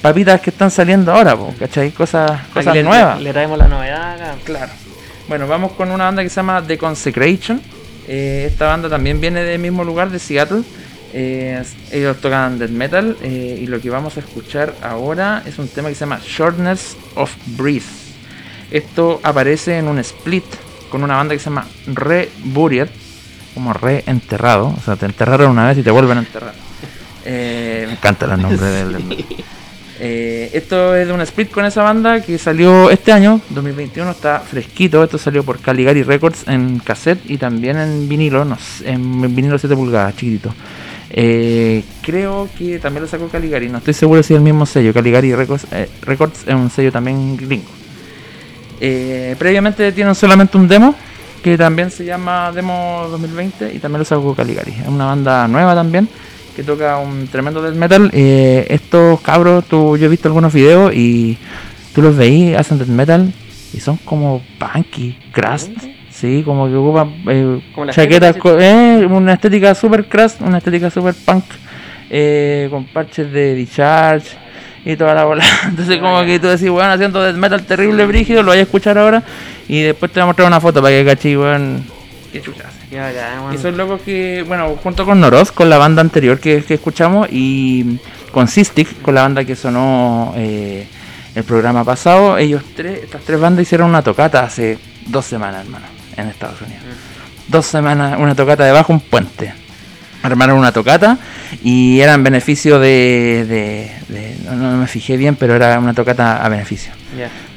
papitas 0.00 0.40
que 0.40 0.50
están 0.50 0.70
saliendo 0.70 1.12
ahora, 1.12 1.36
po, 1.36 1.54
¿cachai? 1.58 1.90
Cosas, 1.90 2.30
Aquí 2.30 2.52
cosas 2.54 2.74
le, 2.74 2.82
nuevas. 2.82 3.20
Le 3.20 3.32
traemos 3.32 3.58
la 3.58 3.68
novedad 3.68 4.14
acá. 4.14 4.34
Claro. 4.44 4.72
Bueno, 5.28 5.46
vamos 5.46 5.72
con 5.72 5.90
una 5.90 6.04
banda 6.04 6.22
que 6.22 6.28
se 6.30 6.36
llama 6.36 6.62
The 6.66 6.78
Consecration. 6.78 7.60
Eh, 8.12 8.46
esta 8.50 8.66
banda 8.66 8.88
también 8.88 9.20
viene 9.20 9.44
del 9.44 9.60
mismo 9.60 9.84
lugar, 9.84 10.10
de 10.10 10.18
Seattle. 10.18 10.62
Eh, 11.12 11.62
ellos 11.92 12.20
tocan 12.20 12.58
death 12.58 12.70
metal 12.70 13.16
eh, 13.22 13.58
y 13.62 13.66
lo 13.68 13.80
que 13.80 13.88
vamos 13.88 14.16
a 14.16 14.20
escuchar 14.20 14.74
ahora 14.82 15.44
es 15.46 15.58
un 15.60 15.68
tema 15.68 15.88
que 15.90 15.94
se 15.94 16.00
llama 16.00 16.20
Shortness 16.24 16.96
of 17.14 17.32
Breath. 17.56 17.84
Esto 18.72 19.20
aparece 19.22 19.78
en 19.78 19.86
un 19.86 20.00
split 20.00 20.44
con 20.90 21.04
una 21.04 21.16
banda 21.16 21.34
que 21.34 21.38
se 21.38 21.46
llama 21.50 21.66
Reburied, 21.86 22.88
como 23.54 23.72
reenterrado, 23.72 24.74
o 24.76 24.80
sea, 24.84 24.96
te 24.96 25.06
enterraron 25.06 25.50
una 25.52 25.68
vez 25.68 25.78
y 25.78 25.82
te 25.84 25.90
vuelven 25.92 26.18
a 26.18 26.20
enterrar. 26.20 26.54
Eh, 27.24 27.84
me 27.86 27.92
encanta 27.92 28.26
el 28.32 28.42
nombre 28.42 28.66
del, 28.66 28.92
del- 29.06 29.24
eh, 30.02 30.50
esto 30.54 30.96
es 30.96 31.06
de 31.06 31.12
un 31.12 31.20
split 31.20 31.50
con 31.50 31.66
esa 31.66 31.82
banda 31.82 32.22
que 32.22 32.38
salió 32.38 32.88
este 32.88 33.12
año, 33.12 33.42
2021, 33.50 34.10
está 34.10 34.40
fresquito. 34.40 35.04
Esto 35.04 35.18
salió 35.18 35.44
por 35.44 35.60
Caligari 35.60 36.02
Records 36.02 36.48
en 36.48 36.78
cassette 36.78 37.20
y 37.28 37.36
también 37.36 37.76
en 37.76 38.08
vinilo, 38.08 38.46
no 38.46 38.56
en 38.84 39.34
vinilo 39.34 39.58
7 39.58 39.76
pulgadas, 39.76 40.16
chiquitito. 40.16 40.54
Eh, 41.10 41.84
creo 42.00 42.48
que 42.56 42.78
también 42.78 43.02
lo 43.02 43.08
sacó 43.08 43.28
Caligari, 43.28 43.68
no 43.68 43.78
estoy 43.78 43.92
seguro 43.92 44.22
si 44.22 44.32
es 44.32 44.38
el 44.38 44.44
mismo 44.44 44.64
sello. 44.64 44.94
Caligari 44.94 45.34
Records, 45.34 45.66
eh, 45.70 45.90
Records 46.00 46.44
es 46.46 46.54
un 46.54 46.70
sello 46.70 46.90
también 46.90 47.36
gringo. 47.36 47.68
Eh, 48.80 49.36
previamente 49.38 49.92
tienen 49.92 50.14
solamente 50.14 50.56
un 50.56 50.66
demo 50.66 50.94
que 51.42 51.58
también 51.58 51.90
se 51.90 52.06
llama 52.06 52.52
Demo 52.52 53.06
2020 53.10 53.74
y 53.74 53.78
también 53.80 53.98
lo 53.98 54.04
sacó 54.06 54.34
Caligari. 54.34 54.72
Es 54.72 54.88
una 54.88 55.04
banda 55.04 55.46
nueva 55.46 55.74
también 55.74 56.08
que 56.54 56.62
toca 56.62 56.98
un 56.98 57.26
tremendo 57.28 57.62
death 57.62 57.74
metal. 57.74 58.10
Eh, 58.12 58.66
estos 58.70 59.20
cabros, 59.20 59.64
tú, 59.64 59.96
yo 59.96 60.06
he 60.06 60.08
visto 60.08 60.28
algunos 60.28 60.52
videos 60.52 60.94
y 60.94 61.38
tú 61.94 62.02
los 62.02 62.16
veís, 62.16 62.56
hacen 62.56 62.78
death 62.78 62.88
metal 62.88 63.32
y 63.72 63.80
son 63.80 63.96
como 63.98 64.42
punky, 64.58 65.16
crust. 65.32 65.70
Sí, 66.10 66.42
como 66.44 66.68
que 66.68 66.74
ocupan 66.74 67.14
eh, 67.28 67.60
chaquetas, 67.92 68.36
eh, 68.44 69.06
una 69.08 69.34
estética 69.34 69.74
super 69.74 70.04
crust, 70.06 70.42
una 70.42 70.58
estética 70.58 70.90
super 70.90 71.14
punk, 71.14 71.44
eh, 72.10 72.66
con 72.70 72.84
parches 72.86 73.32
de 73.32 73.54
discharge 73.54 74.36
y 74.84 74.96
toda 74.96 75.14
la 75.14 75.24
bola. 75.24 75.44
Entonces, 75.66 75.96
Ah, 75.98 76.00
como 76.02 76.20
ya. 76.20 76.26
que 76.26 76.38
tú 76.40 76.48
decís, 76.48 76.68
weón, 76.68 76.90
haciendo 76.90 77.22
death 77.22 77.36
metal 77.36 77.62
terrible, 77.62 78.04
brígido, 78.06 78.42
lo 78.42 78.48
vais 78.48 78.58
a 78.60 78.62
escuchar 78.64 78.98
ahora 78.98 79.22
y 79.68 79.80
después 79.82 80.12
te 80.12 80.20
voy 80.20 80.24
a 80.24 80.26
mostrar 80.26 80.48
una 80.48 80.60
foto 80.60 80.82
para 80.82 80.94
que 80.94 81.04
cachis, 81.06 81.36
weón, 81.38 81.84
qué 82.32 82.40
chucha 82.42 82.64
hace. 82.68 82.79
Ya, 82.79 82.79
ya, 82.79 82.79
Y 83.54 83.58
son 83.58 83.76
locos 83.76 84.00
que, 84.02 84.44
bueno, 84.46 84.76
junto 84.82 85.04
con 85.04 85.20
Noroz, 85.20 85.52
con 85.52 85.68
la 85.70 85.78
banda 85.78 86.00
anterior 86.02 86.38
que, 86.40 86.62
que 86.64 86.74
escuchamos, 86.74 87.28
y 87.30 87.98
con 88.32 88.48
Sistik, 88.48 89.00
con 89.02 89.14
la 89.14 89.22
banda 89.22 89.44
que 89.44 89.54
sonó 89.56 90.32
eh, 90.36 90.86
el 91.34 91.44
programa 91.44 91.84
pasado, 91.84 92.36
ellos 92.38 92.62
tres, 92.74 93.04
estas 93.04 93.22
tres 93.22 93.38
bandas 93.40 93.62
hicieron 93.62 93.88
una 93.88 94.02
tocata 94.02 94.40
hace 94.42 94.78
dos 95.06 95.24
semanas, 95.26 95.64
hermano, 95.64 95.86
en 96.16 96.28
Estados 96.28 96.60
Unidos. 96.62 96.82
Dos 97.48 97.66
semanas, 97.66 98.16
una 98.18 98.34
tocata 98.34 98.64
debajo 98.64 98.92
de 98.92 98.94
un 98.94 99.00
puente. 99.00 99.52
Armaron 100.22 100.58
una 100.58 100.70
tocata 100.70 101.16
y 101.64 101.98
era 102.00 102.12
en 102.14 102.22
beneficio 102.22 102.78
de. 102.78 103.46
de- 103.48 104.12
de- 104.12 104.36
no, 104.44 104.54
no 104.54 104.76
me 104.76 104.86
fijé 104.86 105.16
bien, 105.16 105.34
pero 105.34 105.54
era 105.56 105.78
una 105.78 105.94
tocata 105.94 106.44
a 106.44 106.48
beneficio 106.50 106.92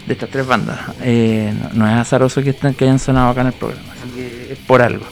de 0.07 0.13
estas 0.13 0.29
tres 0.29 0.47
bandas. 0.47 0.79
Eh, 1.01 1.53
no, 1.73 1.85
no 1.85 1.87
es 1.91 1.95
azaroso 1.97 2.41
que, 2.41 2.51
estén- 2.51 2.73
que 2.73 2.85
hayan 2.85 2.99
sonado 2.99 3.31
acá 3.31 3.41
en 3.41 3.47
el 3.47 3.53
programa, 3.53 3.83
así 4.01 4.09
que 4.15 4.53
es 4.53 4.59
por 4.59 4.81
algo. 4.81 5.05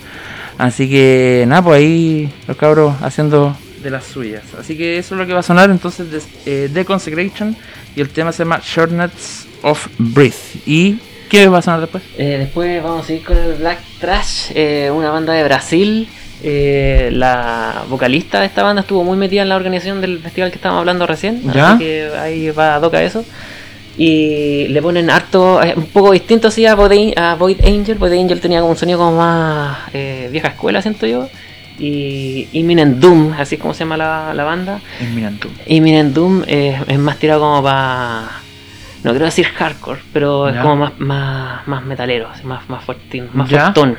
Así 0.61 0.87
que 0.87 1.43
nada, 1.47 1.63
pues 1.63 1.79
ahí 1.79 2.29
los 2.47 2.55
cabros 2.55 2.93
haciendo 3.01 3.57
de 3.81 3.89
las 3.89 4.05
suyas. 4.05 4.43
Así 4.59 4.77
que 4.77 4.99
eso 4.99 5.15
es 5.15 5.19
lo 5.19 5.25
que 5.25 5.33
va 5.33 5.39
a 5.39 5.43
sonar 5.43 5.71
entonces 5.71 6.11
de, 6.11 6.21
eh, 6.45 6.69
The 6.71 6.85
Consecration 6.85 7.57
y 7.95 8.01
el 8.01 8.09
tema 8.09 8.31
se 8.31 8.43
llama 8.43 8.61
Shortness 8.63 9.47
of 9.63 9.87
Breath. 9.97 10.67
¿Y 10.67 10.99
qué 11.29 11.47
va 11.47 11.57
a 11.57 11.61
sonar 11.63 11.81
después? 11.81 12.03
Eh, 12.15 12.37
después 12.37 12.83
vamos 12.83 13.05
a 13.05 13.07
seguir 13.07 13.23
con 13.23 13.37
el 13.37 13.55
Black 13.55 13.79
Trash, 13.99 14.51
eh, 14.53 14.91
una 14.93 15.09
banda 15.09 15.33
de 15.33 15.43
Brasil. 15.45 16.07
Eh, 16.43 17.09
la 17.11 17.83
vocalista 17.89 18.39
de 18.39 18.45
esta 18.45 18.61
banda 18.61 18.81
estuvo 18.83 19.03
muy 19.03 19.17
metida 19.17 19.41
en 19.41 19.49
la 19.49 19.55
organización 19.55 19.99
del 19.99 20.19
festival 20.19 20.51
que 20.51 20.57
estábamos 20.57 20.81
hablando 20.81 21.07
recién. 21.07 21.41
¿Ya? 21.51 21.71
Así 21.71 21.79
que 21.79 22.11
ahí 22.19 22.51
va 22.51 22.75
a 22.75 22.81
toca 22.81 23.01
eso. 23.01 23.25
Y 23.97 24.67
le 24.69 24.81
ponen 24.81 25.09
harto, 25.09 25.61
eh, 25.61 25.73
un 25.75 25.85
poco 25.87 26.11
distinto 26.11 26.47
así 26.47 26.65
a 26.65 26.75
Void, 26.75 27.17
a 27.17 27.35
Void 27.35 27.59
Angel. 27.65 27.97
Void 27.97 28.13
Angel 28.13 28.39
tenía 28.39 28.59
como 28.59 28.71
un 28.71 28.77
sonido 28.77 28.97
como 28.97 29.17
más 29.17 29.77
eh, 29.93 30.29
vieja 30.31 30.49
escuela, 30.49 30.81
siento 30.81 31.05
yo. 31.07 31.29
Y 31.77 32.47
Imminent 32.53 32.97
Doom, 32.99 33.33
así 33.33 33.55
es 33.55 33.61
como 33.61 33.73
se 33.73 33.79
llama 33.79 33.97
la, 33.97 34.33
la 34.33 34.43
banda. 34.43 34.79
Imminent 35.67 36.13
Doom 36.13 36.43
eh, 36.47 36.79
es 36.87 36.99
más 36.99 37.17
tirado 37.17 37.41
como 37.41 37.63
para. 37.63 38.29
No 39.03 39.09
quiero 39.11 39.25
decir 39.25 39.45
hardcore, 39.47 39.99
pero 40.13 40.47
es 40.47 40.57
como 40.61 40.75
más, 40.75 40.99
más, 40.99 41.67
más 41.67 41.83
metalero, 41.83 42.29
así, 42.29 42.45
más, 42.45 42.69
más 42.69 42.83
fuertín, 42.83 43.29
más 43.33 43.49
fuertón. 43.49 43.97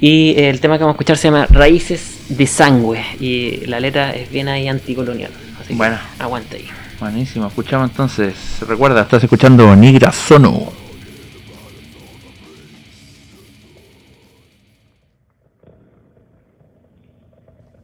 Y 0.00 0.34
el 0.40 0.60
tema 0.60 0.76
que 0.76 0.84
vamos 0.84 0.94
a 0.94 0.96
escuchar 0.96 1.16
se 1.16 1.28
llama 1.28 1.46
Raíces 1.48 2.24
de 2.28 2.46
Sangre. 2.46 3.04
Y 3.20 3.66
la 3.66 3.78
letra 3.80 4.10
es 4.10 4.30
bien 4.30 4.48
ahí 4.48 4.68
anticolonial. 4.68 5.30
Así 5.60 5.68
que 5.68 5.74
Bueno. 5.74 5.98
aguanta 6.18 6.56
ahí. 6.56 6.66
Buenísimo, 7.00 7.46
escuchamos 7.46 7.90
entonces. 7.90 8.58
Recuerda, 8.66 9.02
estás 9.02 9.22
escuchando 9.22 9.76
Nigra 9.76 10.10
Sono. 10.10 10.72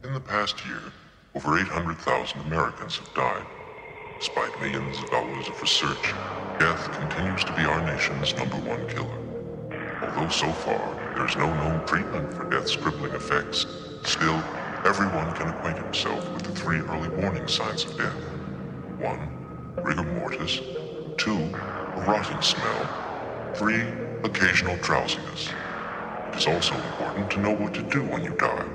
In 0.03 0.13
the 0.13 0.19
past 0.19 0.57
year, 0.65 0.91
over 1.33 1.57
800,000 1.57 2.41
Americans 2.41 2.97
have 2.97 3.13
died. 3.15 3.45
Despite 4.19 4.51
millions 4.59 4.97
of 4.97 5.09
dollars 5.09 5.47
of 5.47 5.61
research, 5.61 6.13
death 6.59 6.91
continues 6.99 7.45
to 7.45 7.53
be 7.53 7.63
our 7.63 7.81
nation's 7.85 8.35
number 8.35 8.57
one 8.67 8.85
killer. 8.89 9.17
Although 10.01 10.29
so 10.29 10.51
far 10.51 10.93
there 11.15 11.25
is 11.25 11.37
no 11.37 11.47
known 11.53 11.85
treatment 11.85 12.33
for 12.33 12.49
death's 12.49 12.75
crippling 12.75 13.13
effects, 13.13 13.65
still, 14.03 14.43
everyone 14.83 15.33
can 15.35 15.47
acquaint 15.47 15.77
himself 15.77 16.29
with 16.33 16.43
the 16.43 16.51
three 16.51 16.79
early 16.79 17.07
warning 17.09 17.47
signs 17.47 17.85
of 17.85 17.97
death. 17.97 18.34
One, 19.05 19.29
rigor 19.83 20.03
mortis. 20.03 20.61
Two, 21.17 21.37
a 21.97 22.01
rotting 22.01 22.41
smell. 22.41 22.89
Three, 23.55 23.83
occasional 24.25 24.77
drowsiness. 24.77 25.49
It 26.33 26.37
is 26.37 26.47
also 26.47 26.75
important 26.75 27.31
to 27.33 27.39
know 27.41 27.53
what 27.55 27.73
to 27.75 27.83
do 27.83 28.03
when 28.03 28.23
you 28.23 28.33
die. 28.33 28.65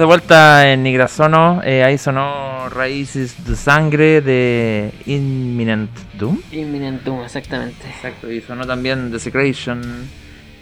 Estamos 0.00 0.16
de 0.16 0.18
vuelta 0.18 0.72
en 0.72 0.82
Nigrasono. 0.82 1.60
Eh, 1.62 1.84
ahí 1.84 1.98
sonó 1.98 2.70
Raíces 2.70 3.44
de 3.44 3.54
Sangre 3.54 4.22
de 4.22 4.94
Imminent 5.04 5.90
Doom. 6.14 6.38
Imminent 6.52 7.02
Doom, 7.02 7.22
exactamente. 7.24 7.86
Exacto, 7.86 8.32
y 8.32 8.40
sonó 8.40 8.66
también 8.66 9.10
Desecration. 9.10 9.82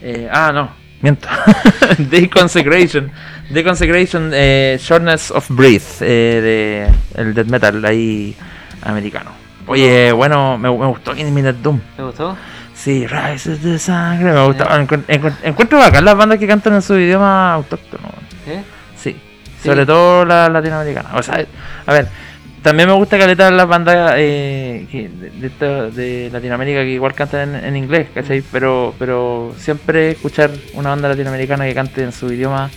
Eh, 0.01 0.27
ah, 0.29 0.51
no, 0.53 0.71
miento. 1.01 1.29
Deconsecration. 1.97 3.09
Deconsecration, 3.49 4.31
eh, 4.33 4.77
Shortness 4.77 5.31
of 5.31 5.49
Breath, 5.51 6.01
eh, 6.01 6.89
de 7.15 7.21
el 7.21 7.33
death 7.33 7.47
metal 7.47 7.85
ahí 7.85 8.35
americano. 8.83 9.31
Oye, 9.67 10.11
bueno, 10.11 10.57
me, 10.57 10.69
me 10.69 10.85
gustó 10.87 11.15
Imminent 11.15 11.59
Doom. 11.59 11.79
¿Te 11.95 12.03
gustó? 12.03 12.35
Sí, 12.75 13.07
Raíces 13.07 13.63
de 13.63 13.79
Sangre, 13.79 14.33
me 14.33 14.45
gusta. 14.47 14.65
Encu- 14.81 15.05
encu- 15.07 15.33
encuentro 15.43 15.79
bacán 15.79 16.03
las 16.03 16.17
bandas 16.17 16.39
que 16.39 16.47
cantan 16.47 16.73
en 16.73 16.81
su 16.81 16.97
idioma 16.99 17.53
autóctono. 17.53 18.09
¿Eh? 18.45 18.61
Sí, 19.61 19.67
sobre 19.69 19.85
todo 19.85 20.25
la 20.25 20.49
latinoamericana. 20.49 21.09
O 21.15 21.23
sea, 21.23 21.45
a 21.85 21.93
ver, 21.93 22.07
también 22.61 22.89
me 22.89 22.95
gusta 22.95 23.17
caleta 23.17 23.49
las 23.51 23.67
bandas 23.67 24.13
eh, 24.17 24.85
de, 24.91 25.91
de 25.91 26.29
Latinoamérica 26.31 26.81
que 26.81 26.89
igual 26.91 27.13
cantan 27.13 27.55
en, 27.55 27.65
en 27.65 27.75
inglés, 27.77 28.07
¿cachai? 28.13 28.41
Pero, 28.51 28.93
pero 28.99 29.53
siempre 29.57 30.11
escuchar 30.11 30.51
una 30.73 30.89
banda 30.89 31.09
latinoamericana 31.09 31.65
que 31.65 31.73
cante 31.73 32.03
en 32.03 32.11
su 32.11 32.31
idioma 32.31 32.69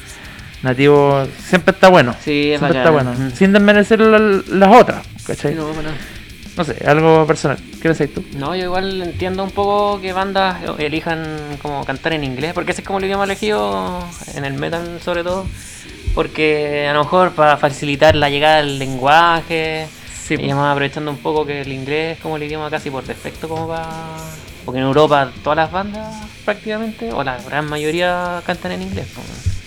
nativo 0.63 1.25
siempre 1.39 1.73
está 1.75 1.89
bueno. 1.89 2.15
Sí, 2.21 2.53
es 2.53 2.59
siempre 2.61 2.79
está 2.79 2.91
bueno. 2.91 3.13
Mm. 3.17 3.31
Sin 3.33 3.53
desmerecer 3.53 4.01
la- 4.01 4.19
las 4.49 4.81
otras, 4.81 5.07
¿cachai? 5.27 5.53
Sí, 5.53 5.59
no, 5.59 5.67
bueno. 5.73 5.91
No 6.57 6.65
sé, 6.65 6.77
algo 6.87 7.27
personal. 7.27 7.59
¿Qué 7.81 7.89
decís 7.89 8.13
tú? 8.15 8.23
No, 8.37 8.55
yo 8.55 8.65
igual 8.65 9.01
entiendo 9.03 9.43
un 9.43 9.51
poco 9.51 10.01
que 10.03 10.13
bandas 10.13 10.59
elijan 10.79 11.25
como 11.63 11.83
cantar 11.85 12.13
en 12.13 12.25
inglés, 12.25 12.53
porque 12.53 12.73
ese 12.73 12.83
es 12.83 12.87
como 12.87 12.99
el 12.99 13.07
idioma 13.07 13.25
elegido 13.25 13.99
en 14.37 14.45
el 14.45 14.53
metal 14.55 15.01
sobre 15.03 15.25
todo, 15.25 15.47
porque 16.15 16.87
a 16.89 16.93
lo 16.93 17.05
mejor 17.05 17.33
para 17.33 17.57
facilitar 17.57 18.15
la 18.15 18.29
llegada 18.31 18.59
del 18.59 18.79
lenguaje, 18.79 19.87
Sí, 20.23 20.35
y 20.35 20.45
además 20.45 20.73
aprovechando 20.73 21.11
un 21.11 21.19
poco 21.19 21.45
que 21.45 21.63
el 21.63 21.73
inglés 21.73 22.17
es 22.17 22.23
como 22.23 22.37
el 22.37 22.45
idioma 22.45 22.71
casi 22.71 22.91
por 22.91 23.03
defecto 23.05 23.49
como 23.49 23.67
para... 23.67 23.89
Porque 24.65 24.79
en 24.79 24.87
Europa 24.87 25.33
todas 25.43 25.57
las 25.57 25.73
bandas 25.73 26.15
prácticamente, 26.45 27.13
o 27.13 27.25
la 27.25 27.39
gran 27.43 27.69
mayoría 27.69 28.41
cantan 28.47 28.73
en 28.73 28.83
inglés. 28.83 29.09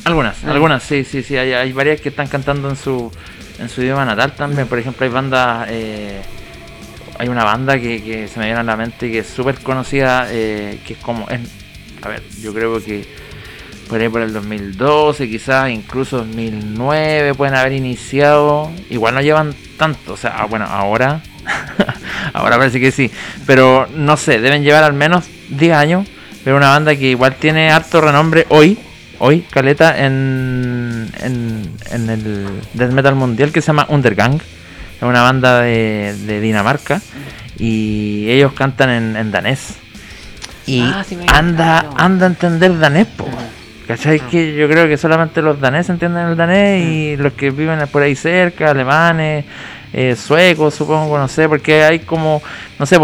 Algunas, 0.06 0.38
Ah. 0.46 0.52
algunas, 0.52 0.82
sí, 0.84 1.04
sí, 1.04 1.24
sí. 1.24 1.36
Hay, 1.36 1.52
hay 1.52 1.74
varias 1.74 2.00
que 2.00 2.08
están 2.10 2.28
cantando 2.28 2.70
en 2.70 2.78
su 2.78 3.12
en 3.60 3.68
su 3.70 3.82
idioma 3.82 4.06
natal 4.06 4.34
también. 4.36 4.68
Por 4.68 4.80
ejemplo, 4.80 5.06
hay 5.06 5.12
bandas. 5.12 5.68
eh, 5.70 6.22
hay 7.18 7.28
una 7.28 7.44
banda 7.44 7.78
que, 7.80 8.02
que 8.04 8.28
se 8.30 8.40
me 8.40 8.46
viene 8.46 8.60
a 8.60 8.64
la 8.64 8.76
mente 8.78 9.10
que 9.12 9.20
es 9.20 9.28
súper 9.28 9.60
conocida, 9.60 10.28
eh, 10.30 10.80
que 10.86 10.94
es 10.94 11.00
como. 11.00 11.28
Es, 11.30 11.42
a 12.02 12.08
ver, 12.10 12.22
yo 12.42 12.54
creo 12.54 12.82
que 12.84 13.06
por 13.88 14.02
ahí 14.02 14.10
por 14.10 14.22
el 14.22 14.34
2012, 14.34 15.30
quizás 15.30 15.70
incluso 15.70 16.18
2009 16.18 17.34
pueden 17.36 17.56
haber 17.56 17.74
iniciado. 17.74 18.72
Igual 18.90 19.16
no 19.16 19.22
llevan 19.22 19.54
tanto, 19.78 20.14
o 20.14 20.18
sea, 20.18 20.36
ah, 20.38 20.46
bueno, 20.46 20.66
ahora. 20.66 21.22
ahora 22.34 22.58
parece 22.58 22.80
que 22.80 22.92
sí. 22.92 23.12
Pero 23.46 23.88
no 23.94 24.18
sé, 24.18 24.40
deben 24.40 24.64
llevar 24.64 24.84
al 24.84 24.94
menos 24.94 25.26
10 25.50 25.74
años. 25.74 26.08
Pero 26.44 26.58
una 26.58 26.70
banda 26.70 26.96
que 26.96 27.10
igual 27.10 27.36
tiene 27.36 27.72
harto 27.72 28.02
renombre 28.02 28.46
hoy, 28.50 28.78
hoy, 29.18 29.42
Caleta, 29.50 29.98
en, 30.06 31.10
en, 31.22 31.72
en 31.92 32.10
el 32.10 32.48
death 32.74 32.92
metal 32.92 33.16
mundial 33.16 33.52
que 33.52 33.62
se 33.62 33.68
llama 33.68 33.88
Undergang. 33.90 34.36
Es 34.36 35.02
una 35.02 35.24
banda 35.24 35.62
de, 35.62 36.16
de 36.26 36.40
Dinamarca 36.42 37.02
y 37.58 38.30
ellos 38.30 38.54
cantan 38.54 38.90
en, 38.90 39.16
en 39.16 39.32
danés. 39.32 39.76
Y 40.68 40.82
Ah, 40.82 41.04
sí 41.08 41.18
anda, 41.28 41.90
anda 41.98 42.26
a 42.26 42.30
entender 42.30 42.78
danés, 42.80 43.08
po. 43.08 43.28
¿Cachai? 43.88 44.20
Que 44.20 44.56
yo 44.56 44.68
creo 44.68 44.88
que 44.88 44.98
solamente 44.98 45.42
los 45.42 45.60
daneses 45.60 45.92
entienden 45.92 46.28
el 46.28 46.38
danés 46.38 46.84
y 46.84 47.18
los 47.18 47.34
que 47.34 47.52
viven 47.52 47.80
por 47.88 48.02
ahí 48.02 48.16
cerca, 48.16 48.72
alemanes, 48.72 49.46
eh, 49.94 50.16
suecos, 50.16 50.74
supongo, 50.74 51.18
no 51.18 51.28
sé, 51.28 51.48
porque 51.48 51.84
hay 51.84 52.00
como, 52.00 52.42
no 52.80 52.86
sé, 52.86 52.98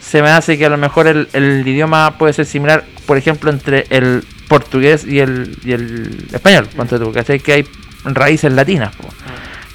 se 0.00 0.22
me 0.22 0.30
hace 0.30 0.58
que 0.58 0.66
a 0.66 0.68
lo 0.68 0.78
mejor 0.78 1.06
el, 1.06 1.28
el 1.32 1.66
idioma 1.66 2.18
puede 2.18 2.32
ser 2.32 2.46
similar, 2.46 2.84
por 3.06 3.16
ejemplo, 3.16 3.50
entre 3.50 3.86
el 3.90 4.24
portugués 4.48 5.04
y 5.04 5.20
el, 5.20 5.56
y 5.64 5.72
el 5.72 6.26
español, 6.32 6.68
¿cachai? 7.12 7.40
Que 7.40 7.52
hay 7.52 7.66
raíces 8.04 8.52
latinas, 8.52 8.94
po, 8.94 9.08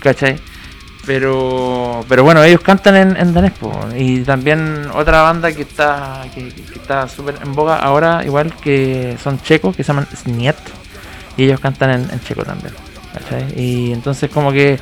¿cachai? 0.02 0.38
Pero, 1.06 2.06
pero 2.08 2.24
bueno, 2.24 2.44
ellos 2.44 2.62
cantan 2.62 2.96
en, 2.96 3.18
en 3.18 3.34
danés, 3.34 3.54
po. 3.54 3.72
y 3.98 4.20
también 4.22 4.88
otra 4.94 5.24
banda 5.24 5.52
que 5.52 5.64
está 5.64 6.26
que, 6.34 6.50
que 6.50 6.80
está 6.80 7.08
súper 7.08 7.36
en 7.44 7.56
boga 7.56 7.78
ahora, 7.78 8.24
igual 8.24 8.54
que 8.62 9.18
son 9.22 9.42
checos, 9.42 9.76
que 9.76 9.84
se 9.84 9.88
llaman 9.88 10.08
Sniet, 10.16 10.58
y 11.38 11.46
ellos 11.46 11.60
cantan 11.60 12.08
en, 12.12 12.20
checo 12.22 12.44
también, 12.44 12.74
¿cachai? 13.14 13.60
Y 13.60 13.92
entonces 13.92 14.30
como 14.30 14.52
que 14.52 14.80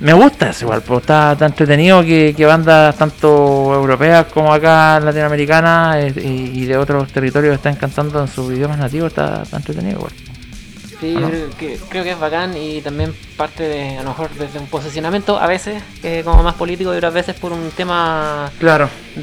me 0.00 0.12
gusta 0.12 0.50
eso 0.50 0.66
igual, 0.66 0.82
pues 0.82 1.00
está, 1.00 1.32
está 1.32 1.46
entretenido 1.46 2.02
que, 2.02 2.34
bandas 2.46 2.94
tanto 2.96 3.72
europeas 3.74 4.26
como 4.26 4.52
acá 4.52 5.00
latinoamericanas 5.00 5.96
eh, 5.96 6.12
y, 6.16 6.62
y 6.62 6.66
de 6.66 6.76
otros 6.76 7.10
territorios 7.12 7.54
están 7.54 7.76
cantando 7.76 8.20
en 8.20 8.28
sus 8.28 8.52
idiomas 8.52 8.76
nativos, 8.76 9.08
está, 9.08 9.42
está 9.42 9.56
entretenido 9.56 9.98
igual. 10.00 10.12
Sí, 11.00 11.14
Ajá. 11.16 11.28
creo 11.28 11.50
que, 11.58 11.78
creo 11.88 12.04
que 12.04 12.10
es 12.12 12.18
bacán 12.18 12.56
y 12.56 12.80
también 12.80 13.12
parte 13.36 13.62
de, 13.64 13.96
a 13.98 14.02
lo 14.02 14.10
mejor 14.10 14.30
desde 14.30 14.58
un 14.58 14.66
posicionamiento, 14.66 15.38
a 15.38 15.46
veces 15.46 15.82
eh, 16.02 16.22
como 16.24 16.42
más 16.42 16.54
político 16.54 16.94
y 16.94 16.96
otras 16.96 17.12
veces 17.12 17.34
por 17.36 17.52
un 17.52 17.70
tema 17.70 18.50
Claro. 18.58 18.88
de, 19.16 19.22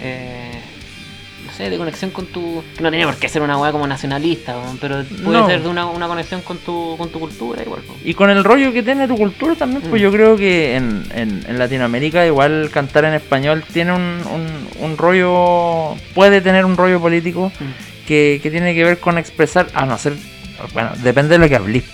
eh, 0.00 0.60
no 1.46 1.52
sé, 1.52 1.68
de 1.68 1.76
conexión 1.78 2.10
con 2.12 2.26
tu... 2.26 2.62
que 2.76 2.82
no 2.82 2.90
tiene 2.90 3.06
por 3.06 3.16
qué 3.16 3.28
ser 3.28 3.42
una 3.42 3.58
weá 3.58 3.72
como 3.72 3.86
nacionalista, 3.86 4.54
pero 4.80 5.02
puede 5.24 5.38
No. 5.38 5.46
ser 5.48 5.62
de 5.62 5.68
una, 5.68 5.86
una 5.86 6.06
conexión 6.06 6.42
con 6.42 6.58
tu, 6.58 6.94
con 6.96 7.10
tu 7.10 7.18
cultura 7.18 7.62
igual. 7.62 7.80
Y 8.04 8.14
con 8.14 8.30
el 8.30 8.44
rollo 8.44 8.72
que 8.72 8.82
tiene 8.82 9.08
tu 9.08 9.16
cultura 9.16 9.54
también, 9.56 9.82
pues 9.82 10.00
Mm. 10.00 10.04
yo 10.04 10.12
creo 10.12 10.36
que 10.36 10.76
en, 10.76 11.04
en, 11.14 11.44
en 11.48 11.58
Latinoamérica 11.58 12.24
igual 12.24 12.70
cantar 12.72 13.04
en 13.04 13.14
español 13.14 13.64
tiene 13.72 13.92
un, 13.92 14.22
un, 14.32 14.68
un 14.84 14.96
rollo, 14.96 15.96
puede 16.14 16.40
tener 16.40 16.64
un 16.64 16.76
rollo 16.76 17.00
político 17.00 17.50
Mm. 17.58 18.06
que, 18.06 18.40
que 18.42 18.50
tiene 18.50 18.74
que 18.74 18.84
ver 18.84 18.98
con 19.00 19.18
expresar, 19.18 19.66
a 19.74 19.84
no 19.84 19.98
ser, 19.98 20.14
bueno, 20.72 20.90
depende 21.02 21.30
de 21.34 21.38
lo 21.38 21.48
que 21.48 21.56
hablís. 21.56 21.84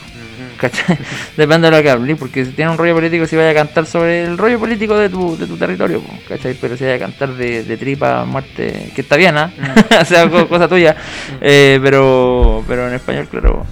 ¿cachai? 0.58 0.96
Depende 1.36 1.68
de 1.70 1.76
lo 1.76 1.82
que 1.82 1.90
hablís, 1.90 2.16
porque 2.16 2.44
si 2.44 2.52
tiene 2.52 2.70
un 2.70 2.78
rollo 2.78 2.94
político, 2.94 3.26
si 3.26 3.36
vaya 3.36 3.50
a 3.50 3.54
cantar 3.54 3.86
sobre 3.86 4.24
el 4.24 4.38
rollo 4.38 4.58
político 4.58 4.96
de 4.96 5.08
tu, 5.10 5.36
de 5.36 5.46
tu 5.46 5.56
territorio, 5.56 6.00
¿cachai? 6.28 6.54
Pero 6.54 6.76
si 6.76 6.84
vaya 6.84 6.96
a 6.96 6.98
cantar 7.00 7.34
de, 7.34 7.64
de 7.64 7.76
tripa, 7.76 8.24
muerte, 8.24 8.90
que 8.94 9.00
está 9.02 9.16
bien, 9.16 9.36
¿ah? 9.36 9.52
o 10.00 10.04
sea, 10.04 10.28
co- 10.30 10.48
cosa 10.48 10.66
tuya, 10.68 10.96
eh, 11.40 11.78
pero, 11.82 12.64
pero 12.66 12.88
en 12.88 12.94
español, 12.94 13.26
claro, 13.30 13.66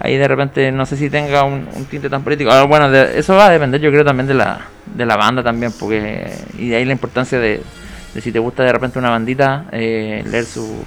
ahí 0.00 0.16
de 0.16 0.26
repente 0.26 0.72
no 0.72 0.86
sé 0.86 0.96
si 0.96 1.08
tenga 1.10 1.44
un, 1.44 1.68
un 1.72 1.84
tinte 1.84 2.08
tan 2.10 2.24
político. 2.24 2.50
Ah, 2.50 2.64
bueno, 2.64 2.90
de- 2.90 3.18
eso 3.18 3.34
va 3.36 3.46
a 3.46 3.50
depender, 3.50 3.80
yo 3.80 3.90
creo, 3.90 4.04
también 4.04 4.26
de 4.26 4.34
la, 4.34 4.60
de 4.86 5.06
la 5.06 5.16
banda 5.16 5.42
también, 5.42 5.72
porque 5.78 6.34
y 6.58 6.68
de 6.68 6.76
ahí 6.76 6.84
la 6.84 6.92
importancia 6.92 7.38
de, 7.38 7.60
de 8.14 8.20
si 8.20 8.32
te 8.32 8.38
gusta 8.40 8.64
de 8.64 8.72
repente 8.72 8.98
una 8.98 9.10
bandita, 9.10 9.66
eh, 9.72 10.24
leer 10.28 10.46
su, 10.46 10.82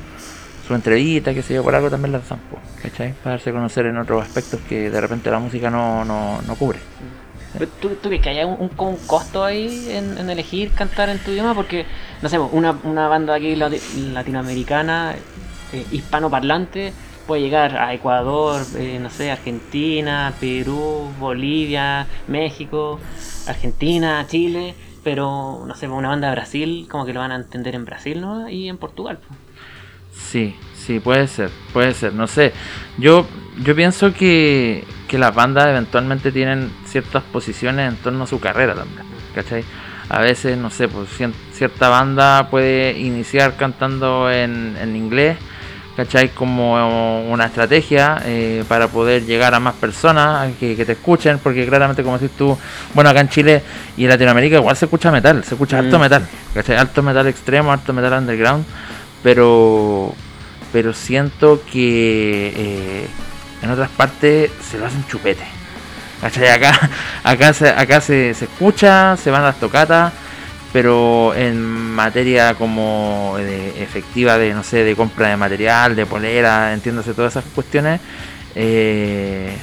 su 0.67 0.73
entrevista, 0.75 1.33
que 1.33 1.41
sé 1.43 1.53
yo, 1.53 1.63
por 1.63 1.73
algo 1.75 1.89
también 1.89 2.11
la 2.11 2.17
hacen, 2.17 2.37
po, 2.49 2.59
¿cachai? 2.81 3.13
Para 3.23 3.31
darse 3.35 3.49
a 3.49 3.53
conocer 3.53 3.85
en 3.85 3.97
otros 3.97 4.23
aspectos 4.23 4.59
que 4.69 4.89
de 4.89 5.01
repente 5.01 5.29
la 5.31 5.39
música 5.39 5.69
no, 5.69 6.05
no, 6.05 6.41
no 6.41 6.55
cubre. 6.55 6.79
¿Tú, 7.81 7.89
tú 7.89 8.09
crees 8.09 8.21
que 8.21 8.29
haya 8.29 8.45
un, 8.45 8.69
un- 8.77 8.97
costo 9.07 9.43
ahí 9.43 9.87
en, 9.89 10.17
en 10.17 10.29
elegir 10.29 10.71
cantar 10.73 11.09
en 11.09 11.17
tu 11.19 11.31
idioma? 11.31 11.55
Porque, 11.55 11.85
no 12.21 12.29
sé, 12.29 12.37
una, 12.37 12.71
una 12.83 13.07
banda 13.07 13.33
aquí 13.33 13.55
lati- 13.55 13.81
latinoamericana, 14.13 15.15
eh, 15.73 15.85
hispanoparlante, 15.91 16.93
puede 17.25 17.41
llegar 17.41 17.77
a 17.77 17.93
Ecuador, 17.93 18.61
eh, 18.77 18.99
no 19.01 19.09
sé, 19.09 19.31
Argentina, 19.31 20.33
Perú, 20.39 21.09
Bolivia, 21.19 22.05
México, 22.27 22.99
Argentina, 23.47 24.23
Chile, 24.27 24.75
pero, 25.03 25.63
no 25.65 25.73
sé, 25.73 25.87
una 25.87 26.09
banda 26.09 26.27
de 26.27 26.35
Brasil, 26.35 26.87
como 26.91 27.05
que 27.05 27.13
lo 27.13 27.21
van 27.21 27.31
a 27.31 27.35
entender 27.37 27.73
en 27.75 27.85
Brasil, 27.85 28.21
¿no? 28.21 28.47
Y 28.49 28.69
en 28.69 28.77
Portugal. 28.77 29.17
pues. 29.25 29.39
Sí, 30.11 30.55
sí, 30.87 30.99
puede 31.01 31.27
ser, 31.27 31.49
puede 31.73 31.93
ser, 31.93 32.13
no 32.13 32.27
sé. 32.27 32.53
Yo, 32.97 33.27
yo 33.61 33.75
pienso 33.75 34.13
que, 34.13 34.85
que 35.09 35.17
las 35.17 35.35
bandas 35.35 35.67
eventualmente 35.67 36.31
tienen 36.31 36.71
ciertas 36.85 37.23
posiciones 37.23 37.89
en 37.91 37.97
torno 37.97 38.23
a 38.23 38.27
su 38.27 38.39
carrera 38.39 38.73
también, 38.73 39.05
¿cachai? 39.35 39.63
A 40.09 40.21
veces, 40.21 40.57
no 40.57 40.69
sé, 40.69 40.87
pues 40.87 41.09
cierta 41.53 41.89
banda 41.89 42.47
puede 42.49 42.97
iniciar 42.97 43.57
cantando 43.57 44.31
en, 44.31 44.77
en 44.81 44.95
inglés, 44.95 45.37
¿cachai? 45.97 46.29
Como 46.29 47.29
una 47.29 47.45
estrategia 47.47 48.21
eh, 48.23 48.63
para 48.69 48.87
poder 48.87 49.25
llegar 49.25 49.53
a 49.53 49.59
más 49.59 49.75
personas 49.75 50.53
que, 50.57 50.77
que, 50.77 50.85
te 50.85 50.93
escuchen, 50.93 51.39
porque 51.39 51.67
claramente, 51.67 52.03
como 52.03 52.17
decís 52.17 52.37
tú, 52.37 52.57
bueno, 52.93 53.09
acá 53.09 53.19
en 53.19 53.27
Chile 53.27 53.61
y 53.97 54.05
en 54.05 54.09
Latinoamérica 54.09 54.55
igual 54.55 54.77
se 54.77 54.85
escucha 54.85 55.11
metal, 55.11 55.43
se 55.43 55.55
escucha 55.55 55.79
alto 55.79 55.97
Mm. 55.97 56.01
metal, 56.01 56.25
¿cachai? 56.53 56.77
Alto 56.77 57.03
metal 57.03 57.27
extremo, 57.27 57.73
alto 57.73 57.91
metal 57.91 58.13
underground, 58.13 58.63
pero, 59.21 60.15
pero 60.71 60.93
siento 60.93 61.61
que 61.71 62.53
eh, 62.55 63.07
en 63.61 63.69
otras 63.71 63.89
partes 63.89 64.51
se 64.69 64.77
lo 64.77 64.85
hacen 64.85 65.05
chupete. 65.07 65.45
¿Cachai? 66.21 66.49
Acá, 66.49 66.89
acá, 67.23 67.53
se, 67.53 67.69
acá 67.69 68.01
se, 68.01 68.33
se 68.33 68.45
escucha, 68.45 69.17
se 69.17 69.29
van 69.31 69.43
las 69.43 69.59
tocatas, 69.59 70.13
pero 70.73 71.33
en 71.35 71.61
materia 71.61 72.53
como 72.55 73.35
de 73.37 73.81
efectiva 73.81 74.37
de, 74.37 74.53
no 74.53 74.63
sé, 74.63 74.83
de 74.83 74.95
compra 74.95 75.29
de 75.29 75.37
material, 75.37 75.95
de 75.95 76.05
polera, 76.05 76.73
entiéndase 76.73 77.13
todas 77.13 77.33
esas 77.33 77.45
cuestiones, 77.53 78.01
eh, 78.55 79.55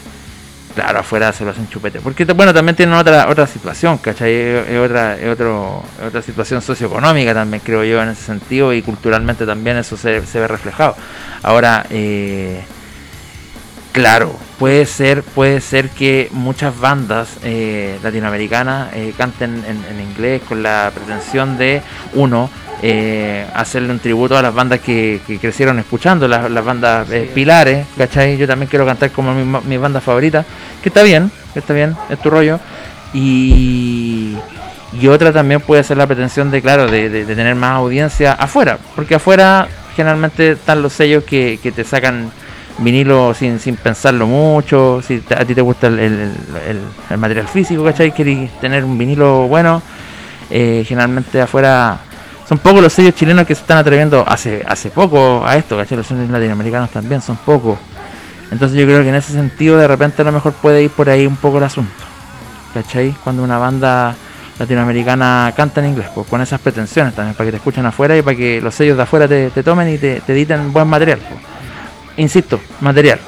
claro, 0.75 1.01
afuera 1.01 1.33
se 1.33 1.45
lo 1.45 1.51
hacen 1.51 1.69
chupete. 1.69 2.01
Porque, 2.01 2.25
bueno, 2.25 2.53
también 2.53 2.77
tienen 2.77 2.95
otra 2.95 3.29
otra 3.29 3.47
situación, 3.47 3.99
¿cachai? 3.99 4.33
Es, 4.33 4.79
otra, 4.79 5.17
es 5.19 5.29
otro, 5.29 5.83
es 6.01 6.07
otra 6.07 6.23
situación 6.23 6.63
socioeconómica 6.63 7.35
también, 7.35 7.63
creo 7.65 7.85
yo, 7.85 8.03
en 8.03 8.11
ese 8.11 8.23
sentido, 8.23 8.73
y 8.73 8.83
culturalmente 8.83 9.47
también 9.47 9.77
eso 9.77 9.97
se, 9.97 10.25
se 10.27 10.41
ve 10.41 10.49
reflejado. 10.49 10.97
Ahora, 11.43 11.87
eh, 11.91 12.63
Claro, 13.95 14.37
puede 14.59 14.87
ser, 14.87 15.23
puede 15.23 15.61
ser 15.61 15.89
que 15.89 16.29
muchas 16.33 16.81
bandas 16.81 17.39
eh, 17.45 17.97
latinoamericanas 18.03 18.93
eh, 18.93 19.15
canten 19.17 19.63
en, 19.65 19.85
en, 19.89 20.01
inglés 20.01 20.43
con 20.49 20.65
la 20.65 20.91
pretensión 20.93 21.57
de 21.59 21.81
uno 22.13 22.51
eh, 22.87 23.47
hacerle 23.55 23.91
un 23.91 23.99
tributo 23.99 24.37
a 24.37 24.43
las 24.43 24.55
bandas 24.55 24.79
que, 24.81 25.23
que 25.27 25.39
crecieron 25.39 25.79
escuchando, 25.79 26.29
las, 26.29 26.51
las 26.51 26.63
bandas 26.63 27.09
sí. 27.09 27.31
pilares, 27.35 27.87
¿cachai? 27.97 28.37
Yo 28.37 28.47
también 28.47 28.69
quiero 28.69 28.85
cantar 28.85 29.11
como 29.11 29.33
mi, 29.33 29.59
mis 29.67 29.81
bandas 29.81 30.05
favoritas, 30.05 30.45
que 30.83 30.91
está 30.91 31.03
bien, 31.03 31.31
que 31.55 31.61
está 31.61 31.73
bien, 31.73 31.97
es 32.11 32.19
tu 32.19 32.29
rollo. 32.29 32.61
Y, 33.15 34.37
y 35.01 35.07
otra 35.07 35.33
también 35.33 35.63
puede 35.63 35.83
ser 35.83 35.97
la 35.97 36.07
pretensión 36.07 36.51
de, 36.51 36.61
claro, 36.61 36.87
de, 36.87 37.09
de, 37.09 37.25
de 37.25 37.35
tener 37.35 37.55
más 37.55 37.73
audiencia 37.73 38.35
afuera, 38.35 38.79
porque 38.95 39.15
afuera 39.15 39.67
generalmente 39.97 40.51
están 40.51 40.83
los 40.83 40.93
sellos 40.93 41.25
que, 41.25 41.59
que 41.63 41.73
te 41.73 41.85
sacan 41.85 42.31
vinilo 42.77 43.33
sin, 43.33 43.61
sin 43.61 43.77
pensarlo 43.77 44.27
mucho, 44.27 45.01
si 45.01 45.23
a 45.35 45.43
ti 45.47 45.55
te 45.55 45.63
gusta 45.63 45.87
el, 45.87 45.99
el, 46.01 46.13
el, 46.69 46.81
el, 47.09 47.17
material 47.17 47.49
físico, 47.49 47.83
¿cachai? 47.83 48.13
Querés 48.13 48.51
tener 48.61 48.85
un 48.85 48.99
vinilo 48.99 49.49
bueno, 49.49 49.81
eh, 50.51 50.85
generalmente 50.87 51.41
afuera 51.41 51.99
son 52.49 52.59
pocos 52.59 52.83
los 52.83 52.93
sellos 52.93 53.15
chilenos 53.15 53.47
que 53.47 53.55
se 53.55 53.63
están 53.63 53.79
atreviendo 53.79 54.25
hace, 54.27 54.63
hace 54.67 54.91
poco 54.91 55.43
a 55.47 55.57
esto, 55.57 55.77
¿cachai? 55.77 55.97
Los 55.97 56.07
sellos 56.07 56.29
latinoamericanos 56.29 56.91
también 56.91 57.23
son 57.23 57.37
pocos. 57.37 57.79
Entonces 58.51 58.79
yo 58.79 58.85
creo 58.85 59.03
que 59.03 59.09
en 59.09 59.15
ese 59.15 59.33
sentido 59.33 59.79
de 59.79 59.89
repente 59.89 60.23
a 60.23 60.25
lo 60.25 60.33
mejor 60.33 60.53
puede 60.53 60.83
ir 60.83 60.91
por 60.91 61.09
ahí 61.09 61.27
un 61.27 61.37
poco 61.37 61.59
el 61.59 61.65
asunto, 61.65 61.93
¿cachai? 62.75 63.15
Cuando 63.25 63.43
una 63.43 63.59
banda 63.59 64.15
latinoamericana 64.59 65.53
canta 65.57 65.81
en 65.81 65.89
inglés, 65.89 66.09
pues 66.15 66.27
con 66.27 66.41
esas 66.41 66.61
pretensiones 66.61 67.15
también, 67.15 67.35
para 67.35 67.47
que 67.47 67.53
te 67.53 67.57
escuchen 67.57 67.85
afuera 67.87 68.17
y 68.17 68.23
para 68.23 68.37
que 68.37 68.61
los 68.61 68.75
sellos 68.75 68.97
de 68.97 69.03
afuera 69.03 69.27
te, 69.27 69.51
te 69.51 69.63
tomen 69.63 69.89
y 69.89 69.99
te, 69.99 70.21
te 70.21 70.33
editen 70.33 70.73
buen 70.73 70.87
material. 70.87 71.19
Pues 71.19 71.41
insisto, 72.19 72.61
material. 72.81 73.19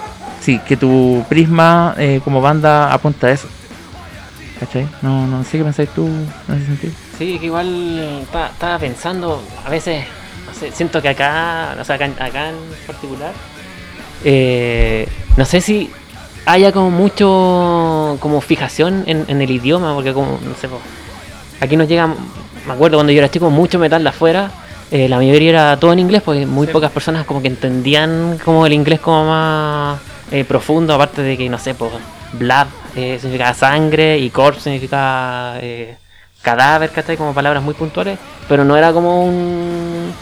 Sí, 0.40 0.60
que 0.60 0.76
tu 0.76 1.24
prisma 1.28 1.94
eh, 1.98 2.20
como 2.22 2.40
banda 2.40 2.92
apunta 2.92 3.26
a 3.26 3.30
eso. 3.32 3.48
¿Cachai? 4.58 4.88
No, 5.02 5.26
no 5.26 5.44
sé 5.44 5.58
qué 5.58 5.64
pensáis 5.64 5.90
tú 5.90 6.06
en 6.06 6.54
ese 6.54 6.66
sentido. 6.66 6.92
Sí, 7.18 7.38
que 7.38 7.46
igual 7.46 8.24
estaba 8.32 8.78
pensando, 8.78 9.42
a 9.64 9.70
veces, 9.70 10.04
no 10.46 10.54
sé, 10.54 10.72
siento 10.72 11.02
que 11.02 11.10
acá, 11.10 11.76
o 11.78 11.84
sea, 11.84 11.96
acá, 11.96 12.06
acá 12.18 12.50
en 12.50 12.56
particular, 12.86 13.32
eh, 14.24 15.06
no 15.36 15.44
sé 15.44 15.60
si 15.60 15.90
haya 16.46 16.72
como 16.72 16.90
mucho 16.90 18.16
como 18.20 18.40
fijación 18.40 19.04
en, 19.06 19.24
en 19.28 19.42
el 19.42 19.50
idioma, 19.50 19.94
porque 19.94 20.14
como, 20.14 20.38
no 20.42 20.54
sé, 20.54 20.68
aquí 21.60 21.76
nos 21.76 21.88
llega, 21.88 22.06
me 22.06 22.72
acuerdo 22.72 22.96
cuando 22.96 23.12
yo 23.12 23.18
era 23.18 23.30
chico, 23.30 23.50
mucho 23.50 23.78
metal 23.78 24.02
de 24.02 24.08
afuera, 24.08 24.50
eh, 24.90 25.08
la 25.08 25.16
mayoría 25.16 25.50
era 25.50 25.76
todo 25.76 25.92
en 25.92 25.98
inglés, 25.98 26.22
porque 26.24 26.46
muy 26.46 26.66
sí. 26.66 26.72
pocas 26.72 26.90
personas 26.92 27.26
como 27.26 27.42
que 27.42 27.48
entendían 27.48 28.38
como 28.42 28.64
el 28.64 28.72
inglés 28.72 29.00
como 29.00 29.26
más 29.26 30.00
eh, 30.30 30.44
profundo, 30.44 30.94
aparte 30.94 31.22
de 31.22 31.36
que, 31.36 31.48
no 31.48 31.58
sé, 31.58 31.74
pues 31.74 31.92
blood 32.32 32.66
eh, 32.94 33.18
significa 33.20 33.54
sangre 33.54 34.18
y 34.18 34.30
corpse 34.30 34.62
significa 34.62 35.54
eh, 35.60 35.96
cadáver, 36.42 36.90
¿cachai? 36.90 37.16
Como 37.16 37.34
palabras 37.34 37.62
muy 37.62 37.74
puntuales, 37.74 38.18
pero 38.48 38.64
no 38.64 38.76
era 38.76 38.92
como 38.92 39.24
un... 39.24 40.12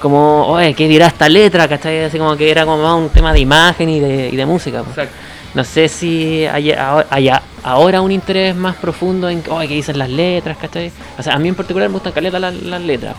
como, 0.00 0.46
oye, 0.46 0.74
¿qué 0.74 0.88
dirá 0.88 1.06
esta 1.06 1.28
letra? 1.28 1.68
¿cachai? 1.68 2.04
Así 2.04 2.18
como 2.18 2.36
que 2.36 2.50
era 2.50 2.64
como 2.64 2.82
más 2.82 2.94
un 2.94 3.10
tema 3.10 3.32
de 3.32 3.40
imagen 3.40 3.88
y 3.88 4.00
de, 4.00 4.28
y 4.28 4.36
de 4.36 4.46
música. 4.46 4.82
Pues. 4.82 5.08
No 5.54 5.64
sé 5.64 5.88
si 5.88 6.46
hay, 6.46 6.72
hay, 6.72 7.30
ahora 7.62 8.00
un 8.00 8.12
interés 8.12 8.54
más 8.54 8.76
profundo 8.76 9.28
en, 9.28 9.42
oye, 9.48 9.68
¿qué 9.68 9.74
dicen 9.74 9.98
las 9.98 10.10
letras? 10.10 10.56
¿cachai? 10.58 10.90
O 11.18 11.22
sea, 11.22 11.34
a 11.34 11.38
mí 11.38 11.48
en 11.48 11.54
particular 11.54 11.88
me 11.88 11.94
gustan 11.94 12.12
caleta 12.12 12.38
las, 12.38 12.54
las 12.54 12.82
letras. 12.82 13.14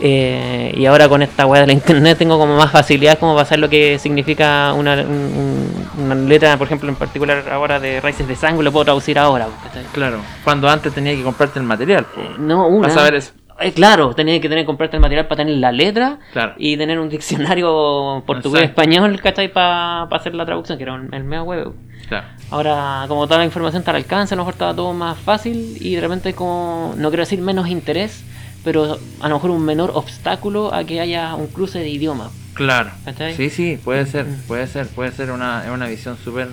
Eh, 0.00 0.74
y 0.76 0.86
ahora 0.86 1.08
con 1.08 1.22
esta 1.22 1.46
web 1.46 1.60
de 1.60 1.66
la 1.68 1.72
internet 1.72 2.18
tengo 2.18 2.38
como 2.38 2.56
más 2.56 2.70
facilidad 2.72 3.18
como 3.18 3.34
para 3.34 3.44
saber 3.44 3.60
lo 3.60 3.68
que 3.70 3.98
significa 3.98 4.72
una, 4.72 4.94
un, 4.94 5.86
una 5.98 6.14
letra, 6.14 6.56
por 6.56 6.66
ejemplo, 6.66 6.88
en 6.88 6.96
particular 6.96 7.44
ahora 7.50 7.78
de 7.78 8.00
Raíces 8.00 8.26
de 8.26 8.34
Sangre, 8.34 8.64
lo 8.64 8.72
puedo 8.72 8.84
traducir 8.84 9.18
ahora. 9.18 9.46
Claro, 9.92 10.18
cuando 10.42 10.68
antes 10.68 10.92
tenía 10.92 11.14
que 11.14 11.22
comprarte 11.22 11.58
el 11.58 11.64
material. 11.64 12.06
Eh, 12.16 12.30
no, 12.38 12.66
una. 12.66 12.88
Para 12.88 12.94
saber 12.94 13.14
eso. 13.14 13.32
Eh, 13.60 13.72
claro, 13.72 14.14
tenía 14.14 14.40
que 14.40 14.48
tener 14.48 14.64
que 14.64 14.66
comprarte 14.66 14.96
el 14.96 15.00
material 15.00 15.26
para 15.28 15.44
tener 15.44 15.58
la 15.58 15.70
letra 15.70 16.18
claro. 16.32 16.54
y 16.58 16.76
tener 16.76 16.98
un 16.98 17.08
diccionario 17.08 18.24
portugués-español, 18.26 19.20
¿cachai? 19.22 19.52
Para 19.52 20.08
pa 20.08 20.16
hacer 20.16 20.34
la 20.34 20.44
traducción, 20.44 20.76
que 20.76 20.82
era 20.82 20.94
un, 20.94 21.14
el 21.14 21.22
medio 21.22 21.44
web. 21.44 21.72
Claro. 22.08 22.26
Ahora, 22.50 23.04
como 23.06 23.26
toda 23.26 23.38
la 23.38 23.44
información 23.44 23.80
está 23.80 23.92
al 23.92 23.98
alcance, 23.98 24.34
a 24.34 24.36
lo 24.36 24.42
mejor 24.42 24.54
estaba 24.54 24.74
todo 24.74 24.92
más 24.92 25.16
fácil 25.18 25.76
y 25.80 25.94
de 25.94 26.00
repente 26.00 26.34
como, 26.34 26.94
no 26.96 27.08
quiero 27.10 27.22
decir 27.22 27.40
menos 27.40 27.68
interés, 27.68 28.24
pero 28.64 28.98
a 29.20 29.28
lo 29.28 29.34
mejor 29.34 29.50
un 29.50 29.64
menor 29.64 29.92
obstáculo 29.94 30.74
a 30.74 30.84
que 30.84 31.00
haya 31.00 31.34
un 31.34 31.46
cruce 31.48 31.78
de 31.78 31.88
idioma. 31.88 32.30
Claro. 32.54 32.90
¿Cachai? 33.04 33.36
Sí, 33.36 33.50
sí, 33.50 33.78
puede 33.82 34.06
ser, 34.06 34.26
puede 34.46 34.66
ser, 34.66 34.86
puede 34.88 35.12
ser 35.12 35.30
una, 35.30 35.64
una 35.72 35.86
visión 35.86 36.16
súper 36.22 36.48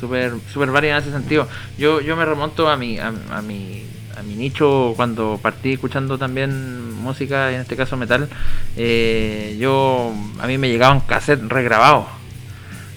súper 0.00 0.32
súper 0.52 0.70
válida 0.70 0.96
en 0.96 1.02
ese 1.02 1.12
sentido. 1.12 1.48
Yo 1.78 2.00
yo 2.00 2.16
me 2.16 2.24
remonto 2.24 2.68
a 2.68 2.76
mi 2.76 2.98
a, 2.98 3.12
a, 3.30 3.42
mi 3.42 3.84
a 4.18 4.22
mi 4.22 4.34
nicho 4.34 4.92
cuando 4.96 5.38
partí 5.40 5.72
escuchando 5.72 6.18
también 6.18 6.92
música, 6.94 7.52
en 7.52 7.60
este 7.60 7.76
caso 7.76 7.96
metal. 7.96 8.28
Eh, 8.76 9.56
yo 9.58 10.12
a 10.40 10.46
mí 10.46 10.58
me 10.58 10.68
llegaban 10.68 11.00
cassettes 11.00 11.48
regrabados. 11.48 12.06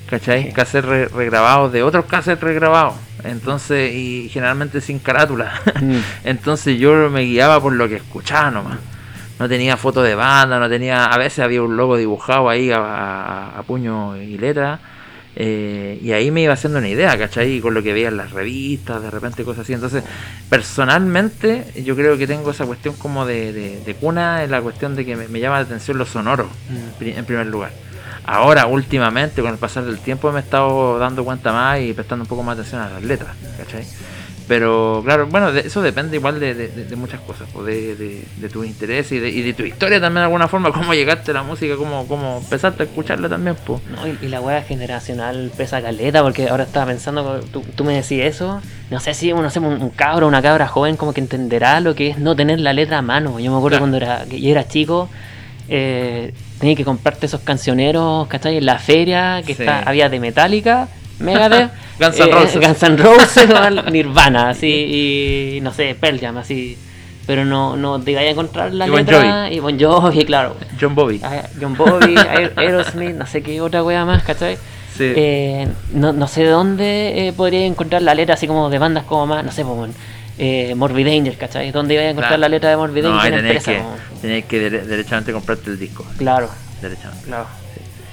¿Cachai? 0.09 0.51
Cassettes 0.53 0.85
re, 0.85 1.07
regrabados 1.07 1.71
de 1.71 1.83
otros 1.83 2.05
cassettes 2.05 2.43
regrabados. 2.43 2.95
Entonces, 3.23 3.93
y 3.93 4.29
generalmente 4.29 4.81
sin 4.81 4.99
carátula. 4.99 5.61
Mm. 5.81 5.97
Entonces 6.23 6.79
yo 6.79 7.09
me 7.09 7.21
guiaba 7.21 7.61
por 7.61 7.73
lo 7.73 7.89
que 7.89 7.95
escuchaba 7.95 8.51
nomás. 8.51 8.79
No 9.39 9.47
tenía 9.47 9.77
fotos 9.77 10.05
de 10.05 10.15
banda, 10.15 10.59
no 10.59 10.69
tenía. 10.69 11.05
A 11.05 11.17
veces 11.17 11.39
había 11.39 11.61
un 11.61 11.77
logo 11.77 11.97
dibujado 11.97 12.49
ahí 12.49 12.71
a, 12.71 12.79
a, 12.79 13.59
a 13.59 13.63
puño 13.63 14.15
y 14.17 14.37
letra. 14.37 14.79
Eh, 15.39 15.99
y 16.01 16.13
ahí 16.13 16.31
me 16.31 16.41
iba 16.41 16.53
haciendo 16.53 16.79
una 16.79 16.87
idea, 16.87 17.15
¿cachai? 17.15 17.59
Con 17.59 17.75
lo 17.75 17.83
que 17.83 17.93
veía 17.93 18.07
en 18.07 18.17
las 18.17 18.31
revistas, 18.31 19.03
de 19.03 19.11
repente 19.11 19.43
cosas 19.43 19.65
así. 19.65 19.73
Entonces, 19.73 20.03
personalmente, 20.49 21.63
yo 21.85 21.95
creo 21.95 22.17
que 22.17 22.25
tengo 22.25 22.49
esa 22.49 22.65
cuestión 22.65 22.95
como 22.95 23.23
de, 23.23 23.53
de, 23.53 23.79
de 23.81 23.93
cuna, 23.93 24.43
en 24.43 24.49
la 24.49 24.61
cuestión 24.61 24.95
de 24.95 25.05
que 25.05 25.15
me, 25.15 25.27
me, 25.27 25.39
llama 25.39 25.57
la 25.57 25.65
atención 25.65 25.99
lo 25.99 26.07
sonoro, 26.07 26.49
mm. 26.99 27.03
en 27.03 27.25
primer 27.25 27.45
lugar. 27.45 27.71
Ahora, 28.28 28.67
últimamente, 28.67 29.41
con 29.41 29.51
el 29.51 29.57
pasar 29.57 29.86
del 29.86 29.99
tiempo, 29.99 30.30
me 30.34 30.39
he 30.39 30.43
estado 30.43 30.99
dando 30.99 31.23
cuenta 31.23 31.53
más 31.53 31.80
y 31.80 31.93
prestando 31.93 32.23
un 32.23 32.30
poco 32.30 32.43
más 32.43 32.59
atención 32.59 32.82
a 32.82 32.89
las 32.89 33.01
letras, 33.01 33.34
¿cachai? 33.57 33.86
Pero 34.49 35.01
claro, 35.03 35.28
bueno, 35.28 35.53
de, 35.53 35.61
eso 35.61 35.82
depende 35.82 36.17
igual 36.17 36.39
de, 36.39 36.53
de, 36.53 36.67
de 36.67 36.95
muchas 36.97 37.21
cosas, 37.21 37.47
de, 37.65 37.95
de, 37.95 38.49
tu 38.49 38.65
interés 38.65 39.11
y, 39.13 39.15
y 39.15 39.41
de, 39.41 39.53
tu 39.53 39.63
historia 39.63 40.01
también 40.01 40.21
de 40.21 40.25
alguna 40.25 40.49
forma, 40.49 40.71
cómo 40.73 40.93
llegaste 40.93 41.32
a 41.32 41.36
la 41.36 41.43
música, 41.43 41.78
cómo, 41.78 42.05
cómo 42.05 42.39
empezaste 42.43 42.84
a 42.84 42.86
escucharla 42.86 43.30
también. 43.30 43.55
Pues. 43.65 43.82
No, 43.89 44.05
y, 44.05 44.17
y, 44.21 44.28
la 44.28 44.41
hueá 44.41 44.61
generacional 44.61 45.49
pesa 45.55 45.82
caleta, 45.82 46.21
porque 46.21 46.49
ahora 46.49 46.63
estaba 46.63 46.86
pensando, 46.86 47.39
tú, 47.51 47.61
tú 47.75 47.86
me 47.86 47.93
decís 47.93 48.21
eso, 48.23 48.61
no 48.89 48.99
sé 48.99 49.13
si 49.13 49.32
no 49.32 49.49
sé, 49.49 49.59
un, 49.59 49.82
un 49.82 49.89
cabro, 49.89 50.28
una 50.28 50.41
cabra 50.41 50.67
joven 50.67 50.97
como 50.97 51.13
que 51.13 51.21
entenderá 51.21 51.80
lo 51.80 51.95
que 51.95 52.09
es 52.09 52.17
no 52.17 52.36
tener 52.36 52.59
la 52.59 52.73
letra 52.73 52.97
a 52.97 53.01
mano. 53.01 53.39
Yo 53.39 53.51
me 53.51 53.57
acuerdo 53.57 53.80
claro. 53.80 53.82
cuando 53.82 53.97
era, 53.97 54.25
yo 54.25 54.49
era 54.49 54.67
chico, 54.67 55.09
eh, 55.69 56.34
tenía 56.59 56.75
que 56.75 56.83
comprarte 56.83 57.25
esos 57.25 57.41
cancioneros, 57.41 58.27
¿cachai? 58.27 58.57
En 58.57 58.65
la 58.65 58.79
feria, 58.79 59.41
que 59.45 59.53
sí. 59.55 59.63
está, 59.63 59.79
había 59.81 60.09
de 60.09 60.19
Metallica 60.19 60.87
Megadeth, 61.19 61.71
Guns 61.99 62.19
N' 62.19 62.31
Roses, 62.31 62.55
eh, 62.55 62.59
Guns 62.59 62.83
N' 62.83 62.97
Roses 62.97 63.91
Nirvana, 63.91 64.49
así, 64.49 64.67
y 64.67 65.61
no 65.61 65.73
sé, 65.73 65.95
Pearl 65.99 66.19
Jam, 66.19 66.37
así. 66.37 66.77
Pero 67.25 67.43
no, 67.43 67.75
no 67.75 67.99
te 67.99 68.15
vayas 68.15 68.29
a 68.29 68.31
encontrar 68.31 68.73
la 68.73 68.87
y 68.87 68.89
letra. 68.89 69.43
Bon. 69.43 69.53
Y 69.53 69.59
Bon 69.59 69.79
Jovi, 69.79 70.23
claro. 70.23 70.55
John 70.79 70.95
Bobby. 70.95 71.19
John 71.59 71.75
Bobby, 71.75 72.15
Aerosmith, 72.55 73.15
no 73.15 73.25
sé 73.25 73.41
qué 73.41 73.59
otra 73.59 73.83
wea 73.83 74.05
más, 74.05 74.23
¿cachai? 74.23 74.55
Sí. 74.95 75.11
Eh, 75.15 75.67
no, 75.91 76.13
no 76.13 76.27
sé 76.27 76.43
de 76.43 76.49
dónde 76.49 77.27
eh, 77.27 77.33
podría 77.33 77.65
encontrar 77.65 78.01
la 78.01 78.15
letra 78.15 78.35
así 78.35 78.47
como 78.47 78.69
de 78.69 78.79
bandas 78.79 79.03
como 79.03 79.27
más, 79.27 79.43
no 79.43 79.51
sé, 79.51 79.65
pues, 79.65 79.91
eh, 80.38 80.73
Morbid 80.75 81.07
Angel, 81.07 81.38
¿cachai? 81.38 81.71
¿Dónde 81.71 81.95
iba 81.95 82.03
a 82.03 82.05
encontrar 82.09 82.29
claro. 82.31 82.41
la 82.41 82.49
letra 82.49 82.69
de 82.69 82.77
Morbid 82.77 83.03
no, 83.03 83.19
Angel? 83.19 83.33
Tenés 83.41 83.63
que, 83.63 83.81
tenés 84.21 84.45
que 84.45 84.69
derechamente 84.69 85.31
comprarte 85.33 85.69
el 85.71 85.79
disco. 85.79 86.05
Claro. 86.17 86.49
Derechamente. 86.81 87.25
Claro. 87.25 87.47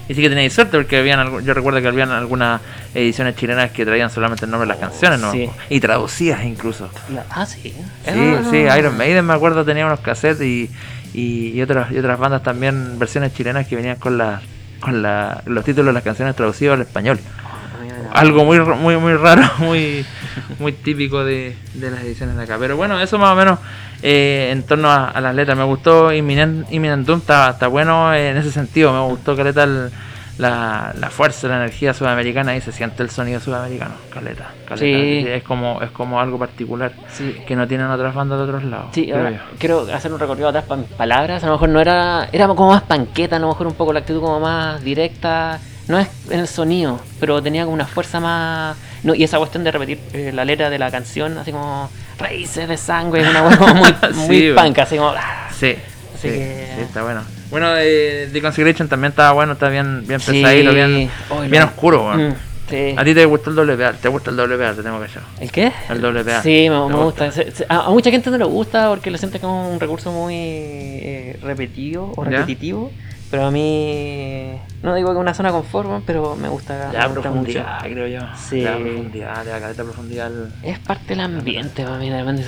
y 0.09 0.15
sí 0.15 0.21
que 0.23 0.29
teníais 0.31 0.53
suerte 0.53 0.77
porque 0.79 0.99
habían 0.99 1.45
yo 1.45 1.53
recuerdo 1.55 1.81
que 1.83 1.89
habían 1.89 2.11
algunas 2.11 2.61
ediciones 2.95 3.37
chilenas 3.37 3.71
que 3.73 3.85
traían 3.85 4.11
solamente 4.11 4.45
el 4.47 4.51
nombre 4.51 4.67
de 4.67 4.75
las 4.75 4.79
canciones, 4.79 5.19
¿no? 5.21 5.33
Sí. 5.33 5.49
Y 5.71 5.81
traducidas 5.81 6.45
incluso. 6.45 6.89
La- 7.13 7.25
ah, 7.31 7.45
sí. 7.47 7.61
Sí, 7.63 7.75
Ah. 8.07 8.43
sí, 8.51 8.57
Iron 8.79 8.97
Maiden 8.97 9.25
me 9.27 9.33
acuerdo 9.35 9.65
tenía 9.65 9.85
unos 9.87 10.01
cassettes 10.01 10.41
y, 10.43 10.71
y, 11.15 11.49
y 11.51 11.63
otras 11.63 11.91
y 11.93 11.99
otras 11.99 12.19
bandas 12.19 12.43
también, 12.43 12.99
versiones 12.99 13.35
chilenas 13.35 13.67
que 13.67 13.77
venían 13.77 13.97
con 13.97 14.17
las 14.19 14.43
con 14.81 15.01
la, 15.03 15.43
los 15.47 15.65
títulos 15.65 15.87
de 15.87 15.93
las 15.95 16.03
canciones 16.03 16.37
traducidos 16.37 16.75
al 16.75 16.83
español. 16.83 17.19
Algo 18.15 18.45
muy 18.45 18.61
muy 18.61 18.97
muy 18.97 19.15
raro, 19.15 19.43
muy 19.59 20.05
muy 20.59 20.73
típico 20.73 21.25
de, 21.25 21.57
de 21.75 21.91
las 21.91 22.03
ediciones 22.03 22.37
de 22.37 22.45
acá. 22.45 22.57
Pero 22.59 22.77
bueno, 22.77 22.99
eso 23.01 23.19
más 23.19 23.33
o 23.33 23.35
menos 23.37 23.59
eh, 24.03 24.51
en 24.53 24.63
torno 24.63 24.89
a, 24.91 25.09
a 25.11 25.21
las 25.21 25.35
letras. 25.35 25.59
Me 25.59 25.65
gustó 25.65 26.13
Imminent, 26.13 26.73
Imminent 26.73 27.07
Doom, 27.07 27.19
está, 27.19 27.51
está 27.51 27.67
bueno 27.69 28.15
en 28.15 28.37
ese 28.37 28.51
sentido. 28.53 28.93
Me 28.93 29.01
gustó 29.13 29.37
Caleta 29.37 29.65
el- 29.65 29.91
la, 30.37 30.93
la 30.99 31.11
fuerza, 31.11 31.47
la 31.47 31.59
energía 31.59 31.95
sudamericana 31.95 32.57
y 32.57 32.61
se 32.61 32.73
siente 32.73 33.05
el 33.05 33.11
sonido 33.11 33.39
sudamericano. 33.39 33.95
Caleta, 34.13 34.51
caleta. 34.67 34.77
Sí. 34.81 35.25
Es 35.29 35.45
como 35.45 35.81
es 35.81 35.93
como 35.93 36.21
algo 36.21 36.41
particular 36.41 36.93
Sí. 37.09 37.37
que 37.47 37.55
no 37.55 37.69
tienen 37.69 37.87
otras 37.87 38.15
bandas 38.17 38.39
de 38.39 38.45
otros 38.45 38.65
lados. 38.65 38.87
Sí, 38.93 39.05
creo 39.07 39.17
ahora 39.19 39.45
quiero 39.61 39.81
hacer 39.95 40.13
un 40.13 40.19
recorrido 40.19 40.49
atrás 40.49 40.65
para 40.65 40.81
mis 40.81 40.91
palabras. 40.91 41.43
A 41.45 41.47
lo 41.47 41.53
mejor 41.53 41.69
no 41.69 41.81
era. 41.81 42.29
Era 42.33 42.49
como 42.49 42.69
más 42.71 42.83
panqueta, 42.83 43.37
a 43.37 43.39
lo 43.39 43.47
mejor 43.49 43.69
un 43.69 43.75
poco 43.75 43.93
la 43.93 44.01
actitud 44.01 44.21
como 44.21 44.41
más 44.41 44.83
directa. 44.83 45.61
No 45.89 45.99
es 45.99 46.09
en 46.31 46.41
el 46.41 46.49
sonido, 46.49 46.99
pero 47.21 47.43
tenía 47.43 47.65
como 47.65 47.75
una 47.75 47.87
fuerza 47.87 48.19
más. 48.21 48.77
No, 49.03 49.15
y 49.15 49.23
esa 49.23 49.37
cuestión 49.39 49.65
de 49.65 49.71
repetir 49.71 49.99
eh, 50.15 50.33
la 50.35 50.45
letra 50.45 50.71
de 50.71 50.79
la 50.79 50.91
canción, 50.91 51.37
así 51.39 51.53
como. 51.53 51.91
Raíces 52.19 52.69
de 52.69 52.77
sangre, 52.77 53.23
es 53.23 53.29
una 53.29 53.43
como 53.59 53.75
muy, 53.75 53.89
Sí, 54.13 54.19
muy 54.27 54.53
panca, 54.55 54.85
así 54.85 54.97
como. 54.97 55.11
ah. 55.11 55.49
Sí, 55.51 55.77
Así 56.15 56.23
sí, 56.23 56.29
que- 56.29 56.73
sí, 56.77 56.83
está 56.83 57.03
bueno. 57.03 57.23
Bueno, 57.51 57.73
de, 57.75 58.29
de 58.33 58.41
Consecration 58.43 58.89
también 58.89 59.11
estaba 59.11 59.33
bueno, 59.33 59.53
está 59.53 59.69
bien, 59.69 60.05
bien 60.07 60.19
Sí. 60.21 60.33
pesadito, 60.33 60.73
bien, 60.73 61.11
Oy, 61.31 61.49
bien 61.49 61.63
oscuro. 61.65 62.05
Mm, 62.17 62.33
sí. 62.71 62.95
¿A 62.97 63.05
ti 63.05 63.15
te 63.15 63.25
gustó 63.27 63.51
el 63.51 63.57
WPA? 63.57 63.93
¿Te 63.93 64.09
gusta 64.09 64.31
el 64.31 64.37
WPA? 64.37 64.75
Te 64.75 64.83
tengo 64.83 64.99
callado. 65.01 65.27
¿El 65.41 65.51
qué? 65.53 65.73
El 65.91 66.01
WPA. 66.01 66.43
Sí, 66.43 66.69
me, 66.71 66.77
¿Te 66.87 66.93
me 66.95 67.05
gusta. 67.05 67.31
A, 67.69 67.87
a 67.87 67.91
mucha 67.91 68.11
gente 68.11 68.31
no 68.31 68.39
le 68.39 68.45
gusta 68.45 68.89
porque 68.89 69.11
lo 69.11 69.19
siente 69.19 69.39
como 69.39 69.71
un 69.71 69.79
recurso 69.79 70.11
muy 70.13 70.35
eh, 70.37 71.39
repetido 71.43 72.13
o 72.17 72.25
¿Ya? 72.25 72.41
Pero 73.35 73.47
a 73.47 73.51
mí, 73.51 74.53
no 74.85 74.95
digo 74.95 75.11
que 75.11 75.19
una 75.19 75.35
zona 75.35 75.51
confort, 75.51 76.05
pero 76.07 76.37
me 76.37 76.49
gusta. 76.49 76.91
Me 76.93 77.05
gusta 77.05 77.21
profundidad, 77.21 77.81
creo 77.81 78.07
yo. 78.07 78.21
Sí. 78.49 78.61
Ya, 78.61 78.77
profundidad, 78.77 79.45
ya, 79.45 79.59
caleta 79.59 79.83
profundidad. 79.83 80.27
el-. 80.29 80.53
Es 80.63 80.79
parte 80.79 81.07
del 81.09 81.21
ambiente, 81.21 81.83
para 81.83 81.99
mí, 81.99 82.11
de 82.11 82.21
repente 82.23 82.45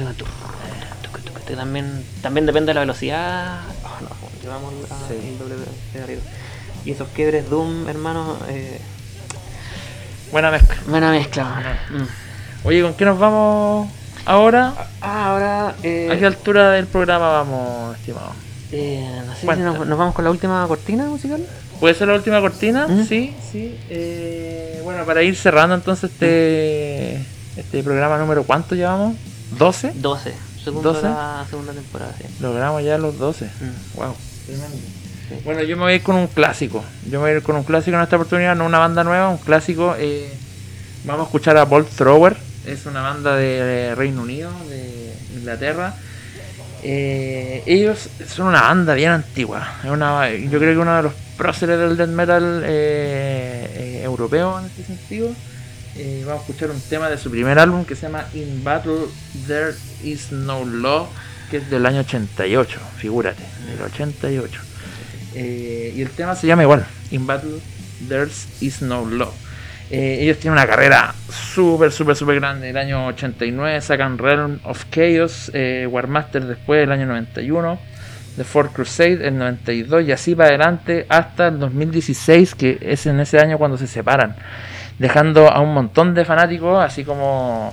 También, 1.57 2.05
también 2.23 2.47
depende 2.47 2.71
de 2.71 2.75
la 2.75 2.81
velocidad. 2.83 3.59
Oh, 3.83 4.01
no, 4.01 4.11
llevamos 4.41 4.75
la, 4.75 4.97
Sí. 5.09 5.27
el 5.27 5.39
doble 5.41 5.57
pedalito. 5.93 6.23
Y 6.85 6.93
esos 6.93 7.09
quiebres 7.09 7.51
Doom, 7.51 7.89
hermano, 7.89 8.37
eh, 8.49 8.81
Buena 10.31 10.53
mezcla. 10.53 10.77
buena 10.87 11.11
mezcla. 11.11 11.81
Mm. 11.91 12.67
Oye, 12.69 12.81
¿con 12.83 12.95
qué 12.95 13.05
nos 13.07 13.19
vamos 13.19 13.91
ahora? 14.25 14.73
Ah, 15.01 15.31
ahora. 15.31 15.75
Eh, 15.83 16.11
¿A 16.13 16.17
qué 16.17 16.27
altura 16.27 16.71
del 16.71 16.87
programa 16.87 17.29
vamos, 17.43 17.97
estimado? 17.97 18.46
Eh, 18.73 19.23
no 19.27 19.35
sé 19.35 19.41
si 19.41 19.47
Cuenta. 19.47 19.65
nos, 19.65 19.87
nos 19.87 19.99
vamos 19.99 20.15
con 20.15 20.25
la 20.25 20.31
última 20.31 20.65
cortina 20.69 21.07
musical. 21.07 21.45
¿Puede 21.81 21.95
ser 21.95 22.09
la 22.09 22.15
última 22.15 22.41
cortina? 22.41 22.87
¿Mm? 22.89 23.07
Sí, 23.07 23.35
sí. 23.53 23.79
Eh, 23.91 24.81
bueno, 24.85 25.05
para 25.05 25.23
ir 25.23 25.37
cerrando 25.37 25.75
entonces 25.75 26.11
este, 26.11 27.17
este 27.57 27.83
programa 27.83 28.19
número, 28.19 28.45
¿cuánto 28.45 28.75
llevamos? 28.75 29.17
¿12? 29.59 29.93
12. 29.95 30.35
Segunda, 30.65 30.91
12. 30.93 31.03
la 31.07 31.47
segunda 31.49 31.73
temporada, 31.73 32.13
sí. 32.19 32.25
Logramos 32.41 32.83
ya 32.83 32.99
los 32.99 33.19
12. 33.19 33.45
Mm. 33.45 33.97
Wow, 33.97 34.15
tremendo. 34.47 34.77
Bueno, 35.45 35.63
yo 35.65 35.77
me 35.77 35.83
voy 35.83 35.93
a 35.93 35.97
ir 35.97 36.03
con 36.03 36.17
un 36.17 36.29
clásico. 36.29 36.85
Yo 37.05 37.13
me 37.13 37.19
voy 37.19 37.31
a 37.31 37.35
ir 37.37 37.43
con 37.43 37.57
un 37.57 37.65
clásico 37.65 37.97
en 37.97 38.03
esta 38.03 38.17
oportunidad, 38.17 38.55
no 38.57 38.65
una 38.65 38.79
banda 38.79 39.05
nueva, 39.05 39.29
un 39.29 39.39
clásico. 39.39 39.95
eh, 39.99 40.33
vamos 41.05 41.23
a 41.23 41.25
escuchar 41.27 41.57
a 41.57 41.65
Bolt 41.65 41.89
Thrower. 41.91 42.37
Es 42.65 42.87
una 42.87 43.03
banda 43.03 43.37
de 43.37 43.95
Reino 43.95 44.23
Unido, 44.23 44.51
de 44.69 45.13
Inglaterra. 45.37 45.95
Eh, 46.89 47.65
ellos 47.67 48.09
son 48.29 48.47
una 48.47 48.63
banda 48.63 48.95
bien 48.95 49.11
antigua. 49.11 49.81
Yo 49.83 50.59
creo 50.61 50.73
que 50.73 50.79
uno 50.79 50.97
de 50.97 51.03
los 51.03 51.15
próceres 51.37 51.81
del 51.81 51.97
death 51.97 52.11
metal 52.11 52.63
eh, 52.65 53.71
eh, 53.75 54.01
europeo 54.05 54.61
en 54.61 54.67
este 54.67 54.85
sentido. 54.85 55.31
Vamos 56.27 56.41
a 56.41 56.41
escuchar 56.43 56.71
un 56.71 56.81
tema 56.81 57.09
de 57.09 57.19
su 57.19 57.29
primer 57.29 57.59
álbum 57.59 57.85
que 57.85 57.97
se 57.97 58.03
llama 58.03 58.27
In 58.35 58.63
Battle 58.63 59.07
There 59.49 59.75
Is 60.05 60.31
No 60.31 60.65
Law, 60.65 61.09
que 61.51 61.57
es 61.57 61.71
del 61.71 61.85
año 61.87 62.01
88, 62.01 62.79
figúrate, 62.99 63.43
del 63.67 63.83
88. 63.83 64.61
Eh, 65.35 65.93
y 65.97 66.03
el 66.03 66.11
tema 66.11 66.37
se 66.37 66.47
llama 66.47 66.63
igual, 66.63 66.87
In 67.11 67.27
Battle 67.27 67.59
There 68.09 68.31
Is 68.61 68.83
No 68.83 69.05
Law. 69.07 69.33
Eh, 69.91 70.19
ellos 70.23 70.39
tienen 70.39 70.59
una 70.59 70.67
carrera 70.67 71.15
súper, 71.31 71.93
súper, 71.93 72.17
súper 72.17 72.37
grande. 72.41 72.71
El 72.71 72.77
año 72.77 73.07
89 73.07 73.81
sacan 73.81 74.19
Realm 74.19 74.59
of 74.65 74.85
Chaos, 74.91 75.51
eh, 75.55 75.87
Warmaster 75.89 76.45
después 76.45 76.83
el 76.83 76.91
año 76.91 77.07
91, 77.07 77.79
The 78.37 78.45
Fourth 78.45 78.73
Crusade 78.73 79.27
el 79.27 79.39
92 79.39 80.05
y 80.05 80.13
así 80.13 80.35
para 80.35 80.49
adelante 80.51 81.07
hasta 81.09 81.49
el 81.49 81.59
2016, 81.61 82.55
que 82.57 82.79
es 82.81 83.07
en 83.07 83.21
ese 83.21 83.39
año 83.39 83.59
cuando 83.59 83.79
se 83.79 83.87
separan, 83.87 84.35
dejando 84.99 85.51
a 85.51 85.61
un 85.61 85.73
montón 85.73 86.15
de 86.15 86.25
fanáticos 86.25 86.85
así 86.85 87.05
como 87.05 87.73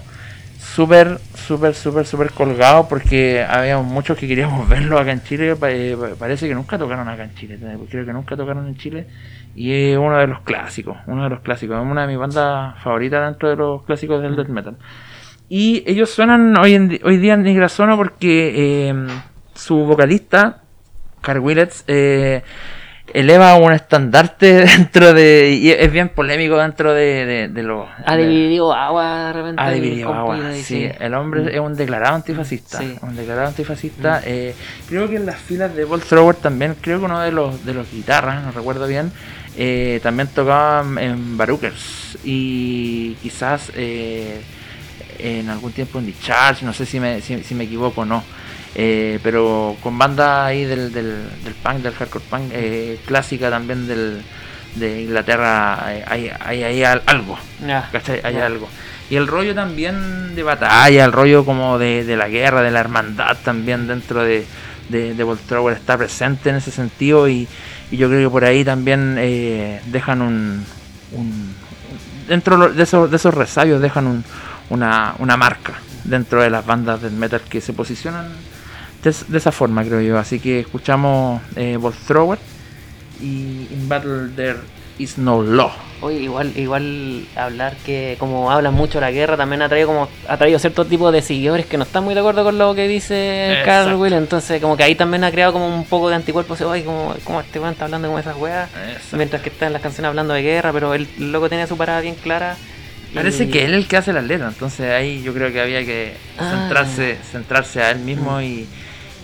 súper, 0.59 1.19
súper, 1.35 1.73
súper, 1.73 2.05
súper 2.05 2.31
colgados 2.31 2.85
porque 2.87 3.43
habíamos 3.47 3.85
muchos 3.87 4.17
que 4.17 4.27
queríamos 4.27 4.69
verlo 4.69 4.99
acá 4.99 5.11
en 5.11 5.23
Chile. 5.23 5.55
eh, 5.67 5.97
pa- 5.99 6.15
parece 6.17 6.47
que 6.47 6.53
nunca 6.55 6.77
tocaron 6.77 7.07
acá 7.09 7.23
en 7.23 7.33
Chile, 7.35 7.57
creo 7.89 8.05
que 8.05 8.13
nunca 8.13 8.37
tocaron 8.37 8.67
en 8.67 8.77
Chile. 8.77 9.07
Y 9.55 9.91
es 9.91 9.97
uno 9.97 10.17
de 10.17 10.27
los 10.27 10.41
clásicos, 10.41 10.97
uno 11.07 11.23
de 11.23 11.29
los 11.29 11.41
clásicos, 11.41 11.77
es 11.77 11.83
una 11.85 12.01
de 12.01 12.07
mis 12.07 12.17
bandas 12.17 12.81
favoritas 12.81 13.25
dentro 13.29 13.49
de 13.49 13.55
los 13.55 13.83
clásicos 13.83 14.21
del 14.21 14.35
death 14.35 14.47
metal. 14.47 14.75
Y 15.49 15.83
ellos 15.85 16.09
suenan 16.09 16.57
hoy, 16.57 16.73
en, 16.73 16.99
hoy 17.03 17.17
día 17.17 17.35
en 17.35 17.43
Nigrasono 17.43 17.95
porque 17.95 18.53
eh, 18.89 19.07
su 19.53 19.75
vocalista, 19.85 20.61
Carl 21.21 21.39
Willets, 21.39 21.83
eh, 21.87 22.41
eleva 23.13 23.53
un 23.55 23.71
estandarte 23.73 24.65
dentro 24.65 25.13
de. 25.13 25.51
y 25.61 25.69
es 25.69 25.91
bien 25.91 26.09
polémico 26.09 26.57
dentro 26.57 26.93
de, 26.93 27.25
de, 27.25 27.47
de 27.49 27.63
los. 27.63 27.87
Ha 28.05 28.15
dividido 28.15 28.73
agua 28.73 29.27
de 29.27 29.33
repente. 29.33 29.61
ha 29.61 29.69
dividido 29.69 30.13
agua. 30.13 30.39
Sí, 30.53 30.89
el 30.99 31.13
hombre 31.13 31.53
es 31.53 31.59
un 31.59 31.75
declarado 31.75 32.15
antifascista. 32.15 32.79
Sí. 32.79 32.95
Un 33.01 33.15
declarado 33.15 33.47
antifascista. 33.49 34.21
eh, 34.25 34.55
creo 34.87 35.07
que 35.07 35.17
en 35.17 35.25
las 35.25 35.37
filas 35.37 35.75
de 35.75 35.83
Bolt 35.85 36.05
Thrower 36.05 36.35
también, 36.35 36.75
creo 36.81 36.99
que 36.99 37.05
uno 37.05 37.19
de 37.19 37.31
los 37.31 37.63
de 37.65 37.73
los 37.73 37.91
guitarras, 37.91 38.43
no 38.43 38.51
recuerdo 38.51 38.87
bien, 38.87 39.11
eh, 39.57 39.99
también 40.03 40.27
tocaba 40.29 40.85
en 41.01 41.37
Barookers. 41.37 42.17
Y 42.23 43.13
quizás 43.21 43.71
eh, 43.75 44.41
en 45.19 45.49
algún 45.49 45.71
tiempo 45.71 45.99
en 45.99 46.05
Discharge, 46.05 46.65
no 46.65 46.73
sé 46.73 46.85
si 46.85 46.99
me, 46.99 47.21
si, 47.21 47.43
si 47.43 47.55
me 47.55 47.65
equivoco 47.65 48.01
o 48.01 48.05
no. 48.05 48.23
Eh, 48.75 49.19
pero 49.21 49.77
con 49.83 49.97
banda 49.99 50.45
ahí 50.45 50.65
del, 50.65 50.91
del, 50.91 51.27
del 51.43 51.53
punk, 51.53 51.77
del 51.83 51.93
hardcore 51.93 52.25
punk, 52.29 52.51
eh, 52.53 52.97
clásica 53.05 53.49
también 53.51 53.87
del, 53.87 54.23
de 54.75 55.01
Inglaterra, 55.03 55.85
eh, 55.89 56.03
hay, 56.07 56.31
hay, 56.39 56.63
hay 56.63 56.83
al- 56.83 57.03
algo. 57.05 57.37
Hay 58.23 58.37
algo. 58.37 58.67
Y 59.11 59.15
el 59.15 59.27
rollo 59.27 59.53
también 59.53 60.33
de 60.33 60.41
batalla, 60.41 61.05
el 61.05 61.11
rollo 61.11 61.45
como 61.45 61.77
de, 61.77 62.03
de 62.03 62.17
la 62.17 62.29
guerra, 62.29 62.63
de 62.63 62.71
la 62.71 62.79
hermandad 62.79 63.37
también 63.43 63.85
dentro 63.85 64.23
de, 64.23 64.43
de, 64.89 65.13
de 65.13 65.37
está 65.71 65.95
presente 65.97 66.49
en 66.49 66.55
ese 66.55 66.71
sentido 66.71 67.29
y, 67.29 67.47
y 67.93 67.97
yo 67.97 68.07
creo 68.09 68.27
que 68.27 68.31
por 68.31 68.43
ahí 68.43 68.65
también 68.65 69.15
eh, 69.19 69.79
dejan 69.87 70.21
un, 70.23 70.65
dentro 72.27 72.69
de 72.73 72.83
esos, 72.83 73.09
de 73.09 73.17
esos 73.17 73.33
resabios 73.33 73.81
dejan 73.81 74.07
un- 74.07 74.23
una, 74.69 75.13
una 75.19 75.37
marca 75.37 75.73
dentro 76.03 76.41
de 76.41 76.49
las 76.49 76.65
bandas 76.65 77.01
del 77.01 77.11
metal 77.13 77.41
que 77.47 77.61
se 77.61 77.73
posicionan 77.73 78.27
de 79.03 79.37
esa 79.37 79.51
forma 79.51 79.83
creo 79.83 80.01
yo. 80.01 80.17
Así 80.17 80.39
que 80.39 80.61
escuchamos 80.61 81.41
eh, 81.55 81.77
Bolt 81.77 81.97
Thrower 82.07 82.39
y 83.21 83.67
In 83.71 83.87
Battle 83.87 84.29
There 84.35 84.59
Is 84.97 85.17
No 85.17 85.43
Law. 85.43 85.71
Oye, 86.03 86.19
igual, 86.19 86.51
igual 86.57 87.23
hablar 87.33 87.75
que 87.85 88.17
como 88.19 88.51
hablan 88.51 88.73
mucho 88.73 88.99
de 88.99 89.05
la 89.05 89.11
guerra 89.11 89.37
también 89.37 89.61
ha 89.61 89.69
traído 89.69 89.87
como 89.87 90.09
ha 90.27 90.35
traído 90.37 90.59
cierto 90.59 90.83
tipo 90.85 91.13
de 91.13 91.21
seguidores 91.21 91.65
que 91.65 91.77
no 91.77 91.83
están 91.83 92.03
muy 92.03 92.13
de 92.13 92.19
acuerdo 92.19 92.43
con 92.43 92.57
lo 92.57 92.75
que 92.75 92.89
dice 92.89 93.59
Carl 93.63 93.83
Exacto. 93.83 93.99
Will, 94.01 94.11
entonces 94.13 94.61
como 94.61 94.75
que 94.75 94.83
ahí 94.83 94.95
también 94.95 95.23
ha 95.23 95.31
creado 95.31 95.53
como 95.53 95.65
un 95.73 95.85
poco 95.85 96.09
de 96.09 96.15
anticuerpos, 96.15 96.59
oye, 96.61 96.83
como, 96.83 97.15
como 97.23 97.39
este 97.39 97.57
weón 97.57 97.71
está 97.71 97.85
hablando 97.85 98.09
como 98.09 98.19
esas 98.19 98.35
weas, 98.35 98.69
Exacto. 98.89 99.15
mientras 99.17 99.41
que 99.41 99.47
está 99.49 99.67
en 99.67 99.71
las 99.73 99.81
canciones 99.81 100.09
hablando 100.09 100.33
de 100.33 100.41
guerra, 100.41 100.73
pero 100.73 100.93
él 100.93 101.07
loco 101.19 101.47
tenía 101.47 101.67
su 101.67 101.77
parada 101.77 102.01
bien 102.01 102.15
clara. 102.15 102.57
Parece 103.13 103.47
que 103.49 103.63
él 103.63 103.71
es 103.73 103.77
el 103.77 103.87
que 103.87 103.95
hace 103.95 104.11
las 104.11 104.23
letras, 104.25 104.53
entonces 104.53 104.91
ahí 104.91 105.21
yo 105.23 105.33
creo 105.33 105.53
que 105.53 105.61
había 105.61 105.85
que 105.85 106.15
Ah. 106.37 106.49
centrarse, 106.51 107.17
centrarse 107.31 107.81
a 107.81 107.91
él 107.91 107.99
mismo 107.99 108.41
y, 108.41 108.67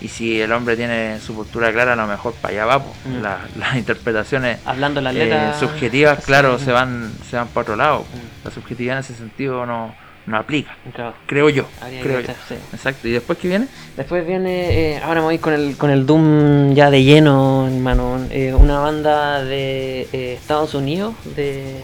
y 0.01 0.07
si 0.07 0.39
el 0.41 0.51
hombre 0.51 0.75
tiene 0.77 1.19
su 1.19 1.35
postura 1.35 1.71
clara, 1.71 1.93
a 1.93 1.95
lo 1.95 2.07
mejor 2.07 2.33
para 2.35 2.53
allá 2.53 2.65
va. 2.65 2.79
Mm. 2.79 3.21
La- 3.21 3.39
las 3.57 3.75
interpretaciones 3.75 4.59
hablando 4.65 5.01
eh, 5.09 5.51
subjetivas, 5.59 6.23
claro, 6.23 6.57
se 6.59 6.71
van 6.71 7.11
se 7.29 7.35
van 7.35 7.47
para 7.49 7.61
otro 7.63 7.75
lado. 7.75 7.99
Mm. 8.01 8.45
La 8.45 8.51
subjetividad 8.51 8.97
en 8.97 9.03
ese 9.03 9.15
sentido 9.15 9.65
no, 9.65 9.93
no 10.25 10.37
aplica. 10.37 10.75
Claro. 10.93 11.13
Creo 11.25 11.49
yo. 11.49 11.65
Habría 11.81 12.01
creo 12.01 12.19
yo. 12.21 12.33
sí. 12.47 12.55
Exacto. 12.73 13.07
¿Y 13.07 13.11
después 13.11 13.37
qué 13.39 13.47
viene? 13.49 13.67
Después 13.97 14.25
viene, 14.25 14.93
eh, 14.95 15.01
ahora 15.03 15.19
me 15.21 15.25
voy 15.27 15.37
con 15.39 15.53
el, 15.53 15.75
con 15.75 15.89
el 15.89 16.05
Doom 16.05 16.73
ya 16.73 16.89
de 16.89 17.03
lleno, 17.03 17.67
hermano. 17.67 18.25
Eh, 18.29 18.53
una 18.53 18.79
banda 18.79 19.43
de 19.43 20.07
Estados 20.33 20.73
Unidos, 20.75 21.13
de 21.35 21.83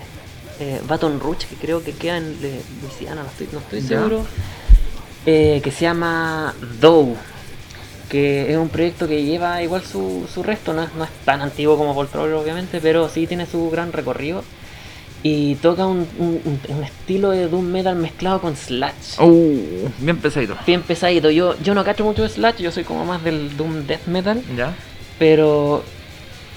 Baton 0.88 1.20
Rouge, 1.20 1.48
que 1.48 1.56
creo 1.56 1.84
que 1.84 1.92
queda 1.92 2.16
en 2.18 2.34
Luisiana, 2.82 3.24
no 3.24 3.28
estoy, 3.28 3.50
no 3.52 3.60
estoy 3.60 3.82
seguro. 3.82 4.26
que 5.26 5.72
se 5.76 5.82
llama 5.82 6.54
Doe, 6.80 7.16
que 8.16 8.52
es 8.52 8.58
un 8.58 8.70
proyecto 8.70 9.08
que 9.08 9.24
lleva 9.24 9.62
igual 9.62 9.84
su, 9.84 10.28
su 10.34 10.42
resto, 10.42 10.74
no 10.74 10.84
es, 10.84 10.94
no 10.96 11.04
es 11.04 11.10
tan 11.26 11.42
antiguo 11.42 11.78
como 11.78 11.94
Voltroll 11.94 12.34
obviamente, 12.34 12.80
pero 12.82 13.10
sí 13.10 13.28
tiene 13.28 13.46
su 13.46 13.70
gran 13.70 13.92
recorrido. 13.92 14.44
Y 15.24 15.56
toca 15.56 15.88
un, 15.88 16.08
un- 16.20 16.84
estilo 16.84 17.32
de 17.32 17.48
Doom 17.48 17.66
Metal 17.66 17.96
mezclado 17.96 18.40
con 18.42 18.56
Slash 18.56 19.20
Uh, 19.20 19.90
bien 19.98 20.18
pesadito. 20.18 20.56
bien 20.68 20.84
pesadito. 20.84 21.32
Yo, 21.32 21.56
yo 21.64 21.74
no 21.74 21.84
cacho 21.84 22.04
mucho 22.04 22.22
de 22.24 22.30
Slash, 22.30 22.58
yo 22.60 22.72
soy 22.72 22.84
como 22.84 23.06
más 23.06 23.24
del 23.24 23.58
Doom 23.58 23.88
Death 23.88 24.06
Metal, 24.06 24.42
¿Ya? 24.56 24.74
pero 25.18 25.84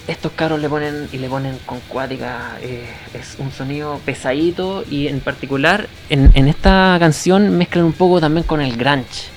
estos 0.06 0.32
caros 0.32 0.60
le 0.60 0.68
ponen 0.68 1.08
y 1.12 1.18
le 1.18 1.28
ponen 1.28 1.58
con 1.66 1.80
cuática, 1.88 2.58
eh, 2.62 2.84
es 3.14 3.36
un 3.38 3.50
sonido 3.52 4.00
pesadito 4.04 4.84
y 4.90 5.06
en 5.08 5.20
particular 5.20 5.88
en, 6.10 6.30
en 6.34 6.46
esta 6.48 6.96
canción 7.00 7.56
mezclan 7.56 7.84
un 7.86 7.92
poco 7.94 8.20
también 8.20 8.44
con 8.46 8.60
el 8.60 8.76
grunge. 8.76 9.28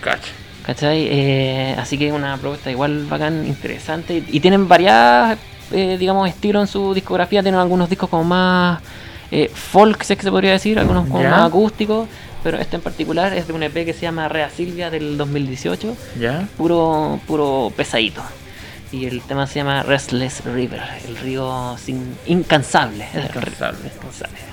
Cacha. 0.00 0.32
¿Cachai? 0.70 1.08
Eh, 1.10 1.74
así 1.76 1.98
que 1.98 2.06
es 2.06 2.12
una 2.12 2.36
propuesta 2.36 2.70
igual 2.70 3.04
bacán, 3.06 3.44
interesante. 3.44 4.22
Y, 4.28 4.38
tienen 4.38 4.68
varias, 4.68 5.36
eh, 5.72 5.96
digamos, 5.98 6.28
estilos 6.28 6.62
en 6.62 6.66
su 6.68 6.94
discografía. 6.94 7.42
Tienen 7.42 7.60
algunos 7.60 7.90
discos 7.90 8.08
como 8.08 8.22
más 8.22 8.80
eh, 9.32 9.50
folk, 9.52 10.04
si 10.04 10.12
es 10.12 10.16
que 10.16 10.22
se 10.22 10.30
podría 10.30 10.52
decir, 10.52 10.78
algunos 10.78 11.08
como 11.08 11.22
Ya. 11.22 11.30
más 11.30 11.48
acústicos. 11.48 12.08
Pero 12.44 12.56
este 12.58 12.76
en 12.76 12.82
particular 12.82 13.32
es 13.36 13.48
de 13.48 13.52
un 13.52 13.64
EP 13.64 13.84
que 13.84 13.92
se 13.92 14.02
llama 14.02 14.28
Rea 14.28 14.48
Silvia 14.48 14.90
del 14.90 15.18
2018. 15.18 15.96
¿Ya? 16.20 16.46
Puro, 16.56 17.18
puro 17.26 17.72
pesadito. 17.76 18.22
Y 18.92 19.06
el 19.06 19.22
tema 19.22 19.48
se 19.48 19.56
llama 19.56 19.82
Restless 19.82 20.44
River, 20.44 20.82
el 21.08 21.16
río 21.16 21.76
sin, 21.78 22.16
incansable. 22.26 23.08
Incansable. 23.12 23.90
Incansable. 23.96 24.49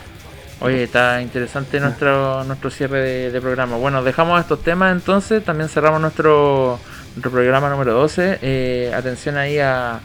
Oye, 0.59 0.83
está 0.83 1.21
interesante 1.21 1.79
nuestro 1.79 2.43
nuestro 2.43 2.71
cierre 2.71 3.01
de, 3.01 3.31
de 3.31 3.41
programa. 3.41 3.77
Bueno, 3.77 4.03
dejamos 4.03 4.39
estos 4.39 4.63
temas 4.63 4.91
entonces. 4.91 5.43
También 5.43 5.69
cerramos 5.69 6.01
nuestro, 6.01 6.79
nuestro 7.15 7.31
programa 7.31 7.69
número 7.69 7.93
12. 7.93 8.39
Eh, 8.41 8.91
atención 8.95 9.37
ahí 9.37 9.59
a, 9.59 9.99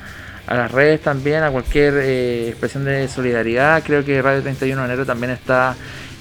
a 0.47 0.55
las 0.55 0.71
redes 0.71 1.01
también, 1.01 1.43
a 1.43 1.51
cualquier 1.51 1.95
eh, 1.95 2.49
expresión 2.49 2.85
de 2.85 3.09
solidaridad. 3.09 3.83
Creo 3.83 4.05
que 4.05 4.21
Radio 4.21 4.43
31 4.43 4.81
de 4.83 4.87
enero 4.87 5.07
también 5.07 5.33
está 5.33 5.75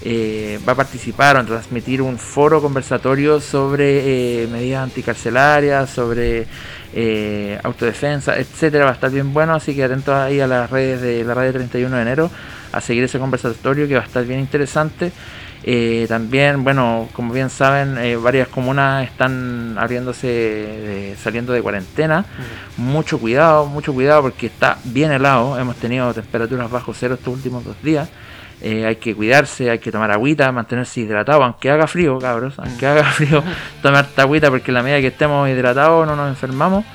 eh, 0.03 0.59
va 0.67 0.73
a 0.73 0.75
participar 0.75 1.36
o 1.36 1.39
a 1.39 1.45
transmitir 1.45 2.01
un 2.01 2.17
foro 2.17 2.59
conversatorio 2.59 3.39
sobre 3.39 4.43
eh, 4.43 4.47
medidas 4.47 4.84
anticarcelarias, 4.84 5.91
sobre 5.91 6.47
eh, 6.93 7.59
autodefensa, 7.63 8.36
etcétera. 8.38 8.86
Va 8.86 8.91
a 8.91 8.93
estar 8.95 9.11
bien 9.11 9.32
bueno, 9.32 9.53
así 9.53 9.75
que 9.75 9.84
atentos 9.84 10.15
ahí 10.15 10.39
a 10.39 10.47
las 10.47 10.71
redes 10.71 11.01
de 11.01 11.23
la 11.23 11.36
Radio 11.36 11.53
31 11.53 11.95
de 11.95 12.01
enero 12.01 12.32
a 12.72 12.82
seguir 12.82 13.03
ese 13.03 13.19
conversatorio 13.19 13.88
que 13.88 13.95
va 13.95 14.01
a 14.01 14.05
estar 14.05 14.24
bien 14.26 14.39
interesante. 14.39 15.11
Eh, 15.63 16.05
también, 16.09 16.63
bueno, 16.63 17.07
como 17.13 17.34
bien 17.34 17.49
saben, 17.51 17.97
eh, 17.99 18.15
varias 18.15 18.47
comunas 18.47 19.03
están 19.03 19.76
abriéndose, 19.78 20.28
de- 20.28 21.15
saliendo 21.22 21.53
de 21.53 21.61
cuarentena. 21.61 22.26
Mucho 22.78 23.19
cuidado, 23.19 23.67
mucho 23.67 23.93
cuidado 23.93 24.24
porque 24.24 24.47
está 24.47 24.78
bien 24.86 25.11
helado. 25.11 25.59
Hemos 25.59 25.76
tenido 25.76 26.11
temperaturas 26.13 26.69
bajo 26.72 26.93
cero 26.93 27.13
estos 27.15 27.34
últimos 27.34 27.63
dos 27.63 27.76
días. 27.84 28.09
Eh, 28.63 28.86
hay 28.86 28.95
que 28.97 29.15
cuidarse, 29.15 29.69
hay 29.72 29.80
que 29.80 29.91
tomar 29.91 30.11
agüita, 30.11 30.51
mantenerse 30.51 30.99
hidratado, 31.01 31.43
aunque 31.43 31.69
haga 31.72 31.88
frío, 31.88 32.19
cabros, 32.19 32.53
aunque 32.57 32.86
haga 32.86 33.03
frío, 33.05 33.43
tomar 33.82 34.05
esta 34.05 34.22
agüita 34.22 34.49
porque 34.51 34.69
en 34.69 34.76
la 34.76 34.84
medida 34.84 34.99
que 35.01 35.07
estemos 35.07 35.49
hidratados 35.49 36.05
no 36.05 36.15
nos 36.15 36.30
enfermamos, 36.30 36.86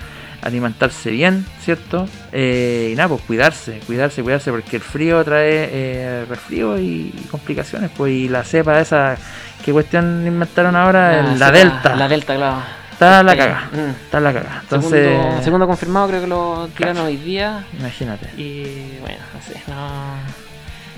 alimentarse 0.47 1.11
bien, 1.11 1.44
¿cierto? 1.61 2.09
Eh, 2.32 2.90
y 2.92 2.97
nada, 2.97 3.09
pues 3.09 3.22
cuidarse, 3.22 3.80
cuidarse, 3.86 4.22
cuidarse, 4.22 4.51
porque 4.51 4.76
el 4.76 4.82
frío 4.82 5.24
trae 5.24 5.68
eh, 5.72 6.24
resfrío 6.28 6.78
y, 6.78 7.11
complicaciones, 7.30 7.90
pues 7.97 8.12
y 8.12 8.28
la 8.28 8.44
cepa 8.44 8.80
esa, 8.80 9.16
¿qué 9.64 9.72
cuestión 9.72 10.24
inventaron 10.26 10.76
ahora? 10.76 11.20
Ah, 11.20 11.34
la 11.36 11.51
Delta. 11.51 11.97
La 11.97 12.09
Delta, 12.09 12.36
claro. 12.36 12.62
Está 12.92 13.22
la 13.22 13.36
caga, 13.36 13.68
mm. 13.72 14.05
está 14.05 14.20
la 14.20 14.32
caga. 14.32 14.61
Entonces, 14.62 15.05
segundo, 15.05 15.42
segundo 15.42 15.66
confirmado, 15.66 16.09
creo 16.09 16.20
que 16.22 16.26
lo 16.28 16.68
tiraron 16.74 17.05
hoy 17.05 17.16
día. 17.16 17.66
imagínate. 17.78 18.30
Y 18.40 18.99
bueno, 19.01 19.18
no 19.34 19.42
sé, 19.42 19.61
no. 19.66 20.47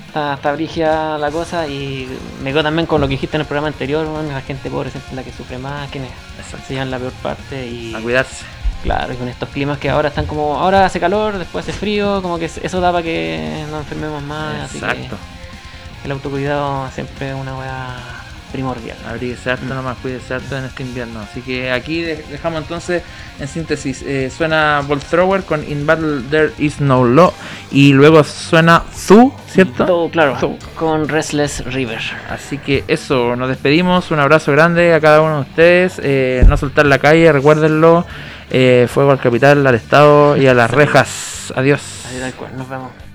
Está, 0.07 0.33
está 0.33 1.17
la 1.17 1.29
cosa 1.29 1.67
y 1.67 2.07
me 2.41 2.51
quedo 2.51 2.63
también 2.63 2.87
con 2.87 3.01
lo 3.01 3.07
que 3.07 3.11
dijiste 3.11 3.37
en 3.37 3.41
el 3.41 3.47
programa 3.47 3.67
anterior, 3.67 4.07
bueno, 4.07 4.31
la 4.31 4.41
gente 4.41 4.69
pobre 4.69 4.89
es 4.89 5.13
la 5.13 5.23
que 5.23 5.31
sufre 5.31 5.57
más, 5.57 5.89
quienes 5.91 6.09
se 6.65 6.73
llevan 6.73 6.89
la 6.89 6.97
peor 6.97 7.11
parte 7.21 7.67
y 7.67 7.93
A 7.93 7.99
cuidarse. 7.99 8.58
Claro, 8.83 9.13
y 9.13 9.15
con 9.17 9.27
estos 9.27 9.49
climas 9.49 9.77
que 9.77 9.89
ahora 9.89 10.09
están 10.09 10.25
como, 10.25 10.55
ahora 10.57 10.85
hace 10.85 10.99
calor, 10.99 11.37
después 11.37 11.67
hace 11.67 11.77
frío, 11.77 12.21
como 12.21 12.37
que 12.39 12.45
eso 12.45 12.81
da 12.81 12.91
para 12.91 13.03
que 13.03 13.65
nos 13.69 13.81
enfermemos 13.81 14.21
más, 14.23 14.63
así 14.65 14.77
Exacto. 14.77 15.17
que 16.01 16.05
el 16.05 16.11
autocuidado 16.11 16.89
siempre 16.93 17.29
es 17.29 17.35
una 17.35 17.57
weá 17.57 17.95
primordial. 18.51 18.97
Abríguese 19.07 19.51
harto 19.51 19.65
nomás, 19.75 19.97
cuídese 20.01 20.33
harto 20.33 20.57
en 20.57 20.65
este 20.65 20.81
invierno. 20.81 21.19
Así 21.19 21.41
que 21.41 21.71
aquí 21.71 22.01
de- 22.01 22.25
dejamos 22.31 22.63
entonces, 22.63 23.03
en 23.39 23.47
síntesis, 23.47 24.01
eh, 24.01 24.31
suena 24.35 24.81
Bolt 24.87 25.03
Thrower 25.03 25.43
con 25.43 25.63
In 25.69 25.85
Battle 25.85 26.21
There 26.31 26.53
Is 26.57 26.81
No 26.81 27.05
Law. 27.05 27.31
Y 27.71 27.93
luego 27.93 28.23
suena 28.23 28.81
Zu, 28.91 29.31
¿cierto? 29.51 29.85
Todo, 29.85 30.09
claro, 30.09 30.35
Todo. 30.39 30.57
con 30.73 31.07
Restless 31.07 31.63
River. 31.65 31.99
Así 32.27 32.57
que 32.57 32.83
eso, 32.87 33.35
nos 33.35 33.49
despedimos. 33.49 34.09
Un 34.09 34.19
abrazo 34.19 34.51
grande 34.51 34.95
a 34.95 34.99
cada 34.99 35.21
uno 35.21 35.35
de 35.35 35.41
ustedes. 35.41 36.01
eh, 36.03 36.43
no 36.47 36.57
soltar 36.57 36.87
la 36.87 36.97
calle, 36.97 37.31
recuérdenlo. 37.31 38.07
Eh, 38.49 38.87
fuego 38.89 39.11
al 39.11 39.19
capital, 39.19 39.65
al 39.65 39.75
Estado 39.75 40.37
y 40.37 40.47
a 40.47 40.53
las 40.53 40.69
rejas. 40.71 41.53
Adiós. 41.55 41.81
Así 42.05 42.19
tal 42.19 42.33
cual, 42.33 42.57
nos 42.57 42.69
vemos. 42.69 43.08